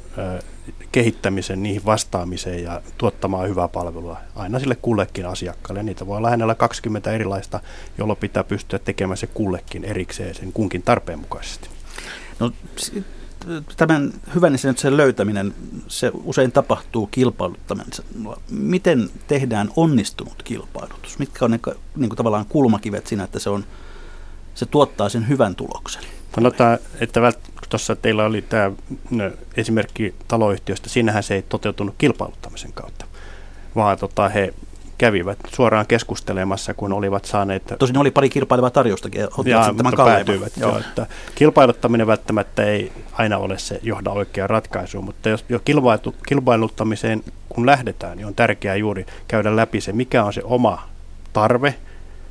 kehittämisen, 0.92 1.64
niihin 1.64 1.86
vastaamiseen 1.86 2.64
ja 2.64 2.82
tuottamaan 2.98 3.50
hyvää 3.50 3.68
palvelua 3.68 4.18
aina 4.36 4.60
sille 4.60 4.76
kullekin 4.76 5.26
asiakkaalle. 5.26 5.84
Niitä 5.84 6.08
voi 6.08 6.18
olla 6.18 6.30
hänellä 6.30 6.56
20 6.56 7.12
erilaista, 7.12 7.60
jolloin 7.98 8.20
pitää 8.20 8.44
pystyä 8.44 8.80
tekemään 8.80 9.18
se 9.18 9.28
kullekin 9.28 9.84
erikseen 9.84 10.36
sen 10.36 10.54
kunkin 10.54 10.84
tarpeen 10.84 11.20
mukaisesti. 11.20 11.70
No, 12.40 12.52
tämän 13.78 14.14
hyvän 14.36 14.58
sen 14.58 14.98
löytäminen, 14.98 15.54
se 15.88 16.12
usein 16.24 16.52
tapahtuu 16.52 17.08
kilpailuttaminen. 17.08 17.92
Miten 18.50 19.10
tehdään 19.28 19.70
onnistunut 19.76 20.44
kilpailutus? 20.44 21.20
Mitkä 21.20 21.46
on 21.46 21.52
ne 21.52 21.60
niin 21.96 22.10
kuin 22.10 22.18
tavallaan 22.18 22.46
kulmakivet 22.46 23.08
siinä, 23.08 23.24
että 23.24 23.40
se, 23.40 23.50
on, 23.50 23.66
se 24.56 24.66
tuottaa 24.66 25.10
sen 25.10 25.28
hyvän 25.28 25.56
tuloksen? 25.56 26.04
Sanotaan, 26.36 26.80
että 27.00 27.34
tuossa 27.70 27.96
teillä 27.96 28.26
oli 28.26 28.42
tämä 28.42 28.72
esimerkki 29.58 30.16
taloyhtiöstä, 30.28 30.90
siinähän 30.90 31.24
se 31.24 31.36
ei 31.36 31.42
toteutunut 31.42 31.96
kilpailuttamisen 31.98 32.74
kautta, 32.74 33.06
vaan 33.76 33.98
tota, 33.98 34.30
he 34.30 34.54
kävivät 35.02 35.40
suoraan 35.54 35.88
keskustelemassa, 35.88 36.74
kun 36.74 36.94
olivat 36.94 37.26
saaneet... 37.26 37.64
Tosin 37.80 37.98
oli 37.98 38.12
pari 38.12 38.30
kilpailevaa 38.30 38.70
tarjoustakin, 38.70 39.22
ja, 39.22 39.74
mutta 39.84 40.06
päätyivät. 40.06 40.58
Joo. 40.58 40.72
Jo, 40.72 40.80
että 40.80 41.06
kilpailuttaminen 41.36 42.08
välttämättä 42.08 42.64
ei 42.64 42.92
aina 43.14 43.38
ole 43.38 43.58
se 43.58 43.80
johda 43.84 44.12
oikea 44.12 44.48
ratkaisu, 44.48 45.02
mutta 45.02 45.30
jos 45.30 45.46
jo 45.50 45.60
kilpailuttamiseen 46.26 47.24
kun 47.50 47.66
lähdetään, 47.66 48.18
niin 48.18 48.28
on 48.28 48.36
tärkeää 48.36 48.76
juuri 48.76 49.06
käydä 49.28 49.56
läpi 49.56 49.82
se, 49.82 49.94
mikä 49.94 50.24
on 50.24 50.34
se 50.34 50.42
oma 50.44 50.90
tarve, 51.34 51.76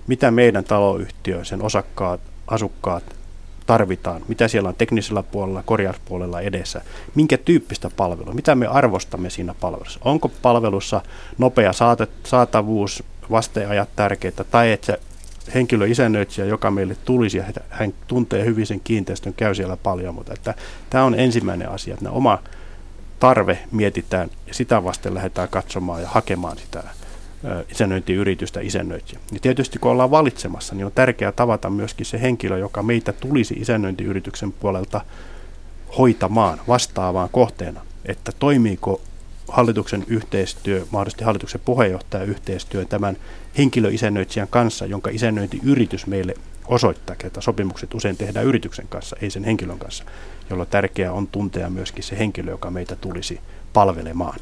mitä 0.06 0.30
meidän 0.30 0.64
taloyhtiö, 0.64 1.44
sen 1.44 1.62
osakkaat, 1.62 2.20
asukkaat 2.46 3.04
tarvitaan, 3.70 4.22
mitä 4.28 4.48
siellä 4.48 4.68
on 4.68 4.74
teknisellä 4.74 5.22
puolella, 5.22 5.62
korjauspuolella 5.62 6.40
edessä, 6.40 6.80
minkä 7.14 7.38
tyyppistä 7.38 7.90
palvelua, 7.96 8.34
mitä 8.34 8.54
me 8.54 8.66
arvostamme 8.66 9.30
siinä 9.30 9.54
palvelussa. 9.60 10.00
Onko 10.04 10.30
palvelussa 10.42 11.00
nopea 11.38 11.72
saatavuus, 12.24 13.02
vasteajat 13.30 13.88
tärkeitä, 13.96 14.44
tai 14.44 14.72
että 14.72 14.98
henkilö 15.54 15.86
isännöitsijä, 15.86 16.46
joka 16.46 16.70
meille 16.70 16.96
tulisi, 17.04 17.38
ja 17.38 17.44
hän 17.68 17.94
tuntee 18.08 18.44
hyvin 18.44 18.66
sen 18.66 18.80
kiinteistön, 18.80 19.34
käy 19.34 19.54
siellä 19.54 19.76
paljon, 19.76 20.14
mutta 20.14 20.32
että 20.32 20.54
tämä 20.90 21.04
on 21.04 21.14
ensimmäinen 21.14 21.70
asia, 21.70 21.94
että 21.94 22.10
oma 22.10 22.38
tarve 23.20 23.58
mietitään 23.70 24.30
ja 24.46 24.54
sitä 24.54 24.84
vasten 24.84 25.14
lähdetään 25.14 25.48
katsomaan 25.48 26.02
ja 26.02 26.08
hakemaan 26.08 26.58
sitä 26.58 26.82
isännöintiyritystä 27.70 28.60
isännöitsijä. 28.60 29.20
Ja 29.32 29.40
tietysti 29.40 29.78
kun 29.78 29.90
ollaan 29.90 30.10
valitsemassa, 30.10 30.74
niin 30.74 30.86
on 30.86 30.92
tärkeää 30.94 31.32
tavata 31.32 31.70
myöskin 31.70 32.06
se 32.06 32.20
henkilö, 32.20 32.58
joka 32.58 32.82
meitä 32.82 33.12
tulisi 33.12 33.54
isännöintiyrityksen 33.54 34.52
puolelta 34.52 35.00
hoitamaan 35.98 36.60
vastaavaan 36.68 37.28
kohteena, 37.32 37.80
että 38.04 38.32
toimiiko 38.38 39.00
hallituksen 39.48 40.04
yhteistyö, 40.08 40.86
mahdollisesti 40.90 41.24
hallituksen 41.24 41.60
puheenjohtaja 41.64 42.24
yhteistyö 42.24 42.84
tämän 42.84 43.16
henkilöisännöitsijän 43.58 44.48
kanssa, 44.48 44.86
jonka 44.86 45.10
isännöintiyritys 45.10 46.06
meille 46.06 46.34
osoittaa, 46.66 47.16
että 47.24 47.40
sopimukset 47.40 47.94
usein 47.94 48.16
tehdään 48.16 48.46
yrityksen 48.46 48.88
kanssa, 48.88 49.16
ei 49.22 49.30
sen 49.30 49.44
henkilön 49.44 49.78
kanssa, 49.78 50.04
jolloin 50.50 50.68
tärkeää 50.68 51.12
on 51.12 51.26
tuntea 51.26 51.70
myöskin 51.70 52.04
se 52.04 52.18
henkilö, 52.18 52.50
joka 52.50 52.70
meitä 52.70 52.96
tulisi 52.96 53.40
palvelemaan. 53.72 54.40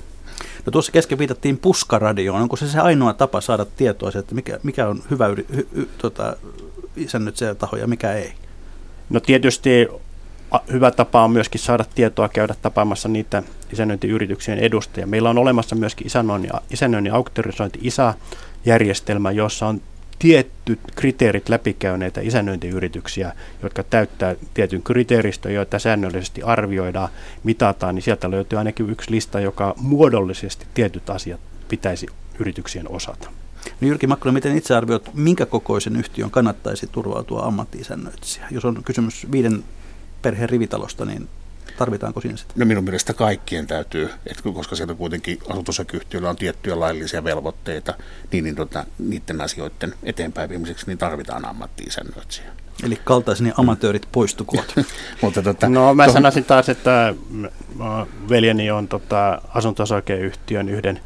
No 0.66 0.70
tuossa 0.70 0.92
kesken 0.92 1.18
viitattiin 1.18 1.58
puskaradioon. 1.58 2.42
Onko 2.42 2.56
se 2.56 2.68
se 2.68 2.78
ainoa 2.78 3.12
tapa 3.12 3.40
saada 3.40 3.64
tietoa, 3.64 4.10
että 4.18 4.34
mikä, 4.34 4.58
mikä 4.62 4.88
on 4.88 5.02
hyvä 5.10 5.26
yri, 5.26 5.46
hy, 5.56 5.68
hy, 5.76 5.88
tota, 5.98 6.36
se 7.34 7.54
taho 7.54 7.76
ja 7.76 7.86
mikä 7.86 8.12
ei? 8.12 8.32
No 9.10 9.20
tietysti 9.20 9.88
hyvä 10.72 10.90
tapa 10.90 11.24
on 11.24 11.30
myöskin 11.30 11.60
saada 11.60 11.84
tietoa, 11.94 12.28
käydä 12.28 12.54
tapaamassa 12.62 13.08
niitä 13.08 13.42
isännöintiyrityksien 13.72 14.58
edustajia. 14.58 15.06
Meillä 15.06 15.30
on 15.30 15.38
olemassa 15.38 15.76
myöskin 15.76 16.06
isännöinnin, 16.06 16.50
isännöinnin 16.70 17.14
auktorisointi 17.14 17.78
ISA-järjestelmä, 17.82 19.30
jossa 19.30 19.66
on 19.66 19.80
tietyt 20.18 20.80
kriteerit 20.96 21.48
läpikäyneitä 21.48 22.20
isännöintiyrityksiä, 22.20 23.32
jotka 23.62 23.82
täyttää 23.82 24.34
tietyn 24.54 24.82
kriteeristön, 24.82 25.54
joita 25.54 25.78
säännöllisesti 25.78 26.42
arvioidaan, 26.42 27.08
mitataan, 27.44 27.94
niin 27.94 28.02
sieltä 28.02 28.30
löytyy 28.30 28.58
ainakin 28.58 28.90
yksi 28.90 29.10
lista, 29.10 29.40
joka 29.40 29.74
muodollisesti 29.76 30.66
tietyt 30.74 31.10
asiat 31.10 31.40
pitäisi 31.68 32.06
yrityksien 32.38 32.90
osata. 32.90 33.30
No 33.80 33.88
Jyrki 33.88 34.06
Makkola, 34.06 34.32
miten 34.32 34.56
itse 34.56 34.74
arvioit, 34.74 35.14
minkä 35.14 35.46
kokoisen 35.46 35.96
yhtiön 35.96 36.30
kannattaisi 36.30 36.86
turvautua 36.86 37.42
ammatti 37.42 37.80
Jos 38.50 38.64
on 38.64 38.82
kysymys 38.84 39.26
viiden 39.32 39.64
perheen 40.22 40.48
rivitalosta, 40.48 41.04
niin 41.04 41.28
Tarvitaanko 41.78 42.20
siinä 42.20 42.36
sitä? 42.36 42.54
No 42.56 42.66
minun 42.66 42.84
mielestä 42.84 43.14
kaikkien 43.14 43.66
täytyy, 43.66 44.10
että 44.26 44.42
koska 44.42 44.76
sieltä 44.76 44.94
kuitenkin 44.94 45.38
asutusosakeyhtiöillä 45.48 46.30
on 46.30 46.36
tiettyjä 46.36 46.80
laillisia 46.80 47.24
velvoitteita, 47.24 47.94
niin, 48.32 48.44
niin 48.44 48.56
tota, 48.56 48.86
niiden 48.98 49.40
asioiden 49.40 49.94
eteenpäin 50.02 50.50
viimeiseksi 50.50 50.86
niin 50.86 50.98
tarvitaan 50.98 51.44
ammatti-isännöitsijä. 51.44 52.46
Eli 52.82 53.00
kaltaiseni 53.04 53.52
amatöörit 53.56 54.08
poistukoot. 54.12 54.74
Mutta 55.22 55.42
tota, 55.42 55.68
no 55.68 55.94
mä 55.94 56.06
to... 56.06 56.12
sanoisin 56.12 56.44
taas, 56.44 56.68
että 56.68 57.14
veljeni 58.28 58.70
on 58.70 58.88
tota, 58.88 59.42
asunto-osakeyhtiön 59.54 60.68
yhden 60.68 61.00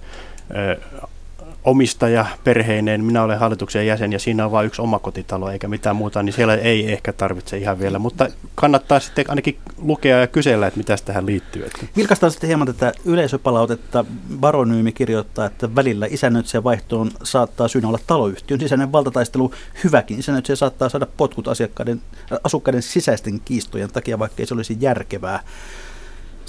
omistaja 1.65 2.27
perheinen, 2.45 3.05
minä 3.05 3.23
olen 3.23 3.39
hallituksen 3.39 3.87
jäsen 3.87 4.13
ja 4.13 4.19
siinä 4.19 4.45
on 4.45 4.53
vain 4.53 4.67
yksi 4.67 4.83
omakotitalo 4.83 5.51
eikä 5.51 5.69
mitään 5.69 5.97
muuta, 5.97 6.23
niin 6.23 6.33
siellä 6.33 6.55
ei 6.55 6.93
ehkä 6.93 7.13
tarvitse 7.13 7.59
ihan 7.59 7.79
vielä, 7.79 7.99
mutta 7.99 8.29
kannattaa 8.55 9.01
sitten 9.01 9.25
ainakin 9.29 9.59
lukea 9.79 10.21
ja 10.21 10.27
kysellä, 10.27 10.67
että 10.67 10.79
mitä 10.79 10.97
tähän 11.05 11.27
liittyy. 11.27 11.71
Vilkastaan 11.97 12.33
sitten 12.33 12.49
hieman 12.49 12.67
tätä 12.67 12.93
yleisöpalautetta. 13.05 14.05
Baronyymi 14.41 14.93
kirjoittaa, 14.93 15.47
että 15.47 15.75
välillä 15.75 16.07
isännöitsijän 16.11 16.65
vaihtoon 16.65 17.11
saattaa 17.23 17.69
syynä 17.69 17.89
olla 17.89 17.99
taloyhtiön 18.07 18.61
sisäinen 18.61 18.93
valtataistelu 18.93 19.53
hyväkin. 19.85 20.19
Isännöitsijä 20.19 20.57
saattaa 20.57 20.89
saada 20.89 21.07
potkut 21.17 21.49
asiakkaiden, 21.49 22.03
asukkaiden 22.45 22.83
sisäisten 22.83 23.41
kiistojen 23.41 23.93
takia, 23.93 24.19
vaikka 24.19 24.43
ei 24.43 24.47
se 24.47 24.55
olisi 24.55 24.77
järkevää. 24.81 25.41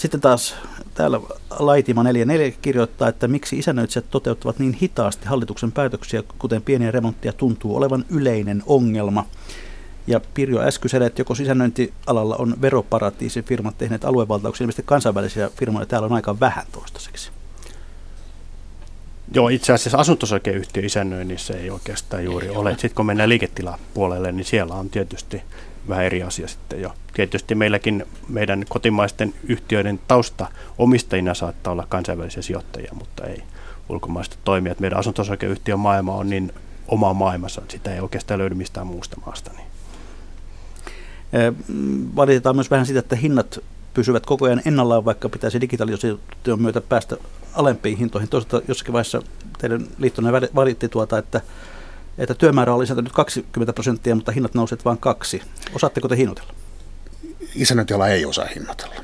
Sitten 0.03 0.21
taas 0.21 0.55
täällä 0.93 1.19
Laitima 1.59 2.03
44 2.03 2.57
kirjoittaa, 2.61 3.07
että 3.07 3.27
miksi 3.27 3.59
isännöitsijät 3.59 4.05
toteuttavat 4.09 4.59
niin 4.59 4.73
hitaasti 4.73 5.25
hallituksen 5.25 5.71
päätöksiä, 5.71 6.23
kuten 6.39 6.61
pieniä 6.61 6.91
remontteja 6.91 7.33
tuntuu 7.33 7.75
olevan 7.75 8.05
yleinen 8.09 8.63
ongelma. 8.65 9.25
Ja 10.07 10.21
Pirjo 10.33 10.61
Äskyselle, 10.61 11.05
että 11.05 11.21
joko 11.21 11.35
sisännöintialalla 11.35 12.35
on 12.35 12.55
veroparatiisifirmat 12.61 13.77
tehneet 13.77 14.05
aluevaltauksia, 14.05 14.63
ilmeisesti 14.63 14.83
kansainvälisiä 14.85 15.49
firmoja 15.59 15.85
täällä 15.85 16.05
on 16.05 16.13
aika 16.13 16.39
vähän 16.39 16.65
toistaiseksi. 16.71 17.31
Joo, 19.33 19.49
itse 19.49 19.73
asiassa 19.73 19.97
asuntosakeyhtiö 19.97 20.85
isännöinnissä 20.85 21.53
ei 21.53 21.69
oikeastaan 21.69 22.23
juuri 22.23 22.47
ei 22.47 22.55
ole. 22.55 22.71
Sitten 22.71 22.95
kun 22.95 23.05
mennään 23.05 23.29
liiketilapuolelle, 23.29 24.31
niin 24.31 24.45
siellä 24.45 24.73
on 24.73 24.89
tietysti 24.89 25.41
vähän 25.89 26.05
eri 26.05 26.23
asia 26.23 26.47
sitten 26.47 26.81
jo. 26.81 26.93
Tietysti 27.13 27.55
meilläkin 27.55 28.05
meidän 28.29 28.65
kotimaisten 28.69 29.33
yhtiöiden 29.43 29.99
tausta 30.07 30.47
omistajina 30.77 31.33
saattaa 31.33 31.73
olla 31.73 31.85
kansainvälisiä 31.89 32.41
sijoittajia, 32.41 32.91
mutta 32.93 33.23
ei 33.25 33.43
ulkomaista 33.89 34.37
toimijat. 34.43 34.79
Meidän 34.79 34.99
asuntosakeyhtiön 34.99 35.79
maailma 35.79 36.15
on 36.15 36.29
niin 36.29 36.53
oma 36.87 37.13
maailmassa, 37.13 37.61
että 37.61 37.71
sitä 37.71 37.93
ei 37.93 37.99
oikeastaan 37.99 38.39
löydy 38.39 38.55
mistään 38.55 38.87
muusta 38.87 39.17
maasta. 39.25 39.51
Niin. 39.57 39.67
Valitetaan 42.15 42.55
myös 42.55 42.71
vähän 42.71 42.85
sitä, 42.85 42.99
että 42.99 43.15
hinnat 43.15 43.59
pysyvät 43.93 44.25
koko 44.25 44.45
ajan 44.45 44.61
ennallaan, 44.65 45.05
vaikka 45.05 45.29
pitäisi 45.29 45.61
digitalisaation 45.61 46.61
myötä 46.61 46.81
päästä 46.81 47.17
alempiin 47.53 47.97
hintoihin. 47.97 48.29
Toisaalta 48.29 48.61
jossakin 48.67 48.93
vaiheessa 48.93 49.21
teidän 49.57 49.87
liittonne 49.97 50.31
valitti 50.55 50.89
tuota, 50.89 51.17
että, 51.17 51.41
että 52.17 52.33
työmäärä 52.33 52.73
on 52.73 52.79
lisääntynyt 52.79 53.13
20 53.13 53.73
prosenttia, 53.73 54.15
mutta 54.15 54.31
hinnat 54.31 54.53
nousevat 54.53 54.85
vain 54.85 54.97
kaksi. 54.97 55.41
Osaatteko 55.73 56.07
te 56.07 56.17
hinnoitella? 56.17 56.53
Isännöintiala 57.55 58.07
ei 58.07 58.25
osaa 58.25 58.47
hinnoitella. 58.55 58.95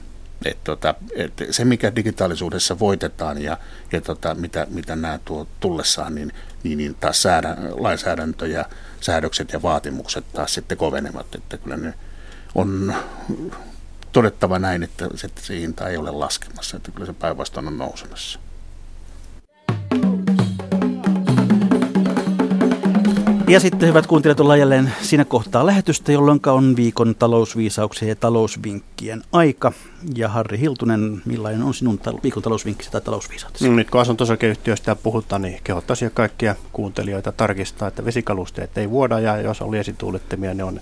Et 0.46 0.64
tota, 0.64 0.96
et 1.16 1.34
se, 1.52 1.66
mikä 1.66 1.96
digitaalisuudessa 1.96 2.80
voitetaan 2.80 3.42
ja, 3.42 3.58
ja 3.92 4.02
tota, 4.02 4.36
mitä, 4.36 4.68
mitä 4.70 4.96
nämä 4.96 5.20
tuo 5.26 5.48
tullessaan, 5.60 6.16
niin, 6.16 6.34
niin, 6.64 6.78
niin 6.78 6.96
taas 6.96 7.22
säädä, 7.22 7.58
lainsäädäntö 7.72 8.48
ja 8.48 8.66
säädökset 9.02 9.54
ja 9.54 9.62
vaatimukset 9.62 10.26
taas 10.34 10.54
sitten 10.54 10.78
kovenevat. 10.78 11.36
Että 11.36 11.58
kyllä 11.58 11.78
ne 11.78 11.94
on 12.56 12.96
todettava 14.12 14.60
näin, 14.60 14.84
että 14.84 15.10
se, 15.16 15.30
se 15.42 15.60
hinta 15.60 15.90
ei 15.90 15.98
ole 15.98 16.12
laskemassa, 16.12 16.78
että 16.78 16.92
kyllä 16.92 17.06
se 17.06 17.14
päinvastoin 17.14 17.68
on 17.68 17.78
nousemassa. 17.78 18.40
Ja 23.50 23.60
sitten 23.60 23.90
hyvät 23.90 24.08
kuuntelijat, 24.08 24.40
ollaan 24.40 24.60
jälleen 24.60 24.94
siinä 25.02 25.26
kohtaa 25.26 25.66
lähetystä, 25.66 26.12
jolloin 26.12 26.40
on 26.48 26.76
viikon 26.76 27.16
talousviisauksia 27.16 28.08
ja 28.08 28.16
talousvinkkien 28.16 29.24
aika. 29.32 29.72
Ja 30.16 30.30
Harri 30.30 30.60
Hiltunen, 30.60 31.22
millainen 31.26 31.64
on 31.64 31.74
sinun 31.74 32.00
tal- 32.00 32.20
viikon 32.24 32.44
talousvinkki 32.44 32.88
tai 32.92 33.02
talousviisautesi? 33.02 33.70
No, 33.70 33.76
nyt 33.76 33.90
kun 33.90 34.02
asuntosakeyhtiöistä 34.02 34.96
puhutaan, 34.96 35.42
niin 35.42 35.60
kehottaisin 35.64 36.12
kaikkia 36.12 36.56
kuuntelijoita 36.74 37.32
tarkistaa, 37.32 37.88
että 37.88 38.06
vesikalusteet 38.06 38.78
ei 38.78 38.90
vuoda 38.90 39.20
ja 39.20 39.42
jos 39.42 39.62
on 39.62 39.72
liesituulettimia, 39.72 40.54
ne 40.54 40.64
on 40.64 40.80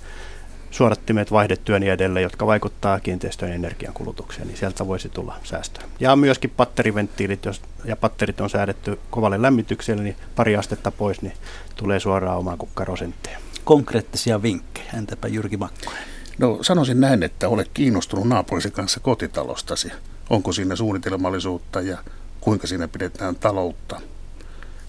suodattimet 0.77 1.31
vaihdettyä 1.31 1.75
ja 1.75 1.79
niin 1.79 1.91
edelleen, 1.91 2.23
jotka 2.23 2.47
vaikuttaa 2.47 2.99
kiinteistöjen 2.99 3.55
energiankulutukseen, 3.55 4.47
niin 4.47 4.57
sieltä 4.57 4.87
voisi 4.87 5.09
tulla 5.09 5.35
säästöä. 5.43 5.83
Ja 5.99 6.15
myöskin 6.15 6.49
patteriventtiilit, 6.49 7.45
jos 7.45 7.61
ja 7.85 7.95
patterit 7.95 8.41
on 8.41 8.49
säädetty 8.49 8.99
kovalle 9.09 9.41
lämmitykselle, 9.41 10.03
niin 10.03 10.15
pari 10.35 10.55
astetta 10.55 10.91
pois, 10.91 11.21
niin 11.21 11.33
tulee 11.75 11.99
suoraan 11.99 12.37
omaan 12.37 12.57
kukkarosentteja. 12.57 13.39
Konkreettisia 13.63 14.41
vinkkejä, 14.41 14.91
entäpä 14.97 15.27
Jyrki 15.27 15.57
Makkonen? 15.57 15.99
No 16.37 16.57
sanoisin 16.61 16.99
näin, 16.99 17.23
että 17.23 17.49
ole 17.49 17.65
kiinnostunut 17.73 18.27
naapurisi 18.27 18.71
kanssa 18.71 18.99
kotitalostasi. 18.99 19.91
Onko 20.29 20.51
siinä 20.51 20.75
suunnitelmallisuutta 20.75 21.81
ja 21.81 21.97
kuinka 22.41 22.67
siinä 22.67 22.87
pidetään 22.87 23.35
taloutta. 23.35 24.01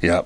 Ja 0.03 0.24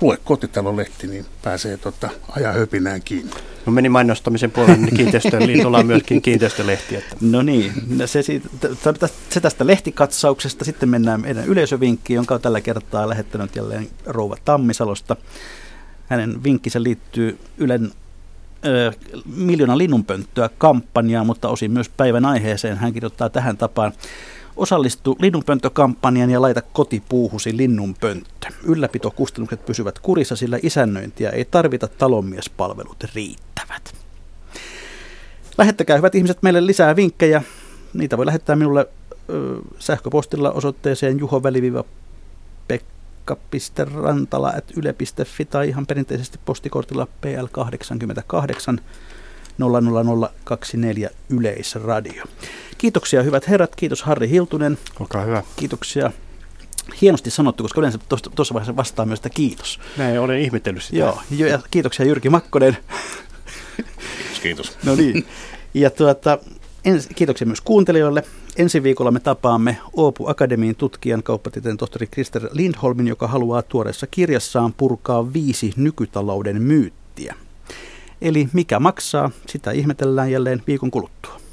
lue 0.00 0.18
kotitalolehti, 0.24 1.06
niin 1.06 1.26
pääsee 1.42 1.76
tota, 1.76 2.10
aja 2.28 2.52
höpinään 2.52 3.02
kiinni. 3.02 3.32
No 3.66 3.72
meni 3.72 3.88
mainostamisen 3.88 4.50
puolelle, 4.50 4.76
niin 4.76 4.96
kiinteistön 4.96 5.46
liitolla 5.46 5.78
on 5.78 5.86
myöskin 5.86 6.22
kiinteistölehti. 6.22 6.96
Että. 6.96 7.16
No 7.20 7.42
niin, 7.42 7.72
no 7.96 8.06
se, 8.06 8.22
siitä, 8.22 8.48
se 9.30 9.40
tästä 9.40 9.66
lehtikatsauksesta. 9.66 10.64
Sitten 10.64 10.88
mennään 10.88 11.20
meidän 11.20 11.46
yleisövinkkiin, 11.46 12.14
jonka 12.14 12.34
on 12.34 12.40
tällä 12.40 12.60
kertaa 12.60 13.08
lähettänyt 13.08 13.56
jälleen 13.56 13.88
Rouva 14.06 14.36
Tammisalosta. 14.44 15.16
Hänen 16.06 16.44
vinkkisä 16.44 16.82
liittyy 16.82 17.38
Ylen 17.58 17.92
ö, 18.66 18.92
miljoona 19.36 19.78
linnunpönttöä 19.78 20.50
kampanjaan, 20.58 21.26
mutta 21.26 21.48
osin 21.48 21.70
myös 21.70 21.88
päivän 21.88 22.24
aiheeseen. 22.24 22.76
Hän 22.76 22.92
kirjoittaa 22.92 23.28
tähän 23.30 23.56
tapaan. 23.56 23.92
Osallistu 24.56 25.16
linnunpönttökampanjan 25.20 26.30
ja 26.30 26.42
laita 26.42 26.62
kotipuuhusi 26.72 27.56
linnunpönttö. 27.56 28.48
Ylläpitokustannukset 28.62 29.66
pysyvät 29.66 29.98
kurissa, 29.98 30.36
sillä 30.36 30.58
isännöintiä 30.62 31.30
ei 31.30 31.44
tarvita, 31.44 31.88
talonmiespalvelut 31.88 33.04
riittävät. 33.14 33.94
Lähettäkää 35.58 35.96
hyvät 35.96 36.14
ihmiset 36.14 36.42
meille 36.42 36.66
lisää 36.66 36.96
vinkkejä. 36.96 37.42
Niitä 37.94 38.16
voi 38.16 38.26
lähettää 38.26 38.56
minulle 38.56 38.88
ö, 39.30 39.58
sähköpostilla 39.78 40.52
osoitteeseen 40.52 41.18
juhoväliviva 41.18 41.84
pekka.rantala.yle.fi 42.68 45.44
tai 45.44 45.68
ihan 45.68 45.86
perinteisesti 45.86 46.38
postikortilla 46.44 47.08
PL88 47.26 48.78
00024 49.58 51.10
Yleisradio. 51.30 52.24
Kiitoksia 52.78 53.22
hyvät 53.22 53.48
herrat, 53.48 53.76
kiitos 53.76 54.02
Harri 54.02 54.28
Hiltunen. 54.28 54.78
Olkaa 55.00 55.22
hyvä. 55.22 55.42
Kiitoksia. 55.56 56.12
Hienosti 57.00 57.30
sanottu, 57.30 57.64
koska 57.64 57.80
yleensä 57.80 57.98
tuossa 58.34 58.54
vaiheessa 58.54 58.76
vastaa 58.76 59.06
myös 59.06 59.18
sitä 59.18 59.30
kiitos. 59.30 59.80
Näin, 59.96 60.20
olen 60.20 60.40
ihmetellyt 60.40 60.82
sitä. 60.82 60.98
Joo, 60.98 61.22
ja 61.30 61.58
kiitoksia 61.70 62.06
Jyrki 62.06 62.30
Makkonen. 62.30 62.76
Kiitos, 63.76 64.40
kiitos. 64.42 64.78
No 64.84 64.94
niin, 64.94 65.26
ja 65.74 65.90
tuota, 65.90 66.38
ens, 66.84 67.08
kiitoksia 67.14 67.46
myös 67.46 67.60
kuuntelijoille. 67.60 68.22
Ensi 68.56 68.82
viikolla 68.82 69.10
me 69.10 69.20
tapaamme 69.20 69.78
Oopu 69.92 70.28
Akademiin 70.28 70.76
tutkijan 70.76 71.22
kauppatieteen 71.22 71.76
tohtori 71.76 72.06
Krister 72.06 72.48
Lindholmin, 72.52 73.08
joka 73.08 73.28
haluaa 73.28 73.62
tuoreessa 73.62 74.06
kirjassaan 74.06 74.72
purkaa 74.72 75.32
viisi 75.32 75.72
nykytalouden 75.76 76.62
myyttiä. 76.62 77.34
Eli 78.22 78.48
mikä 78.52 78.80
maksaa, 78.80 79.30
sitä 79.46 79.70
ihmetellään 79.70 80.30
jälleen 80.30 80.62
viikon 80.66 80.90
kuluttua. 80.90 81.43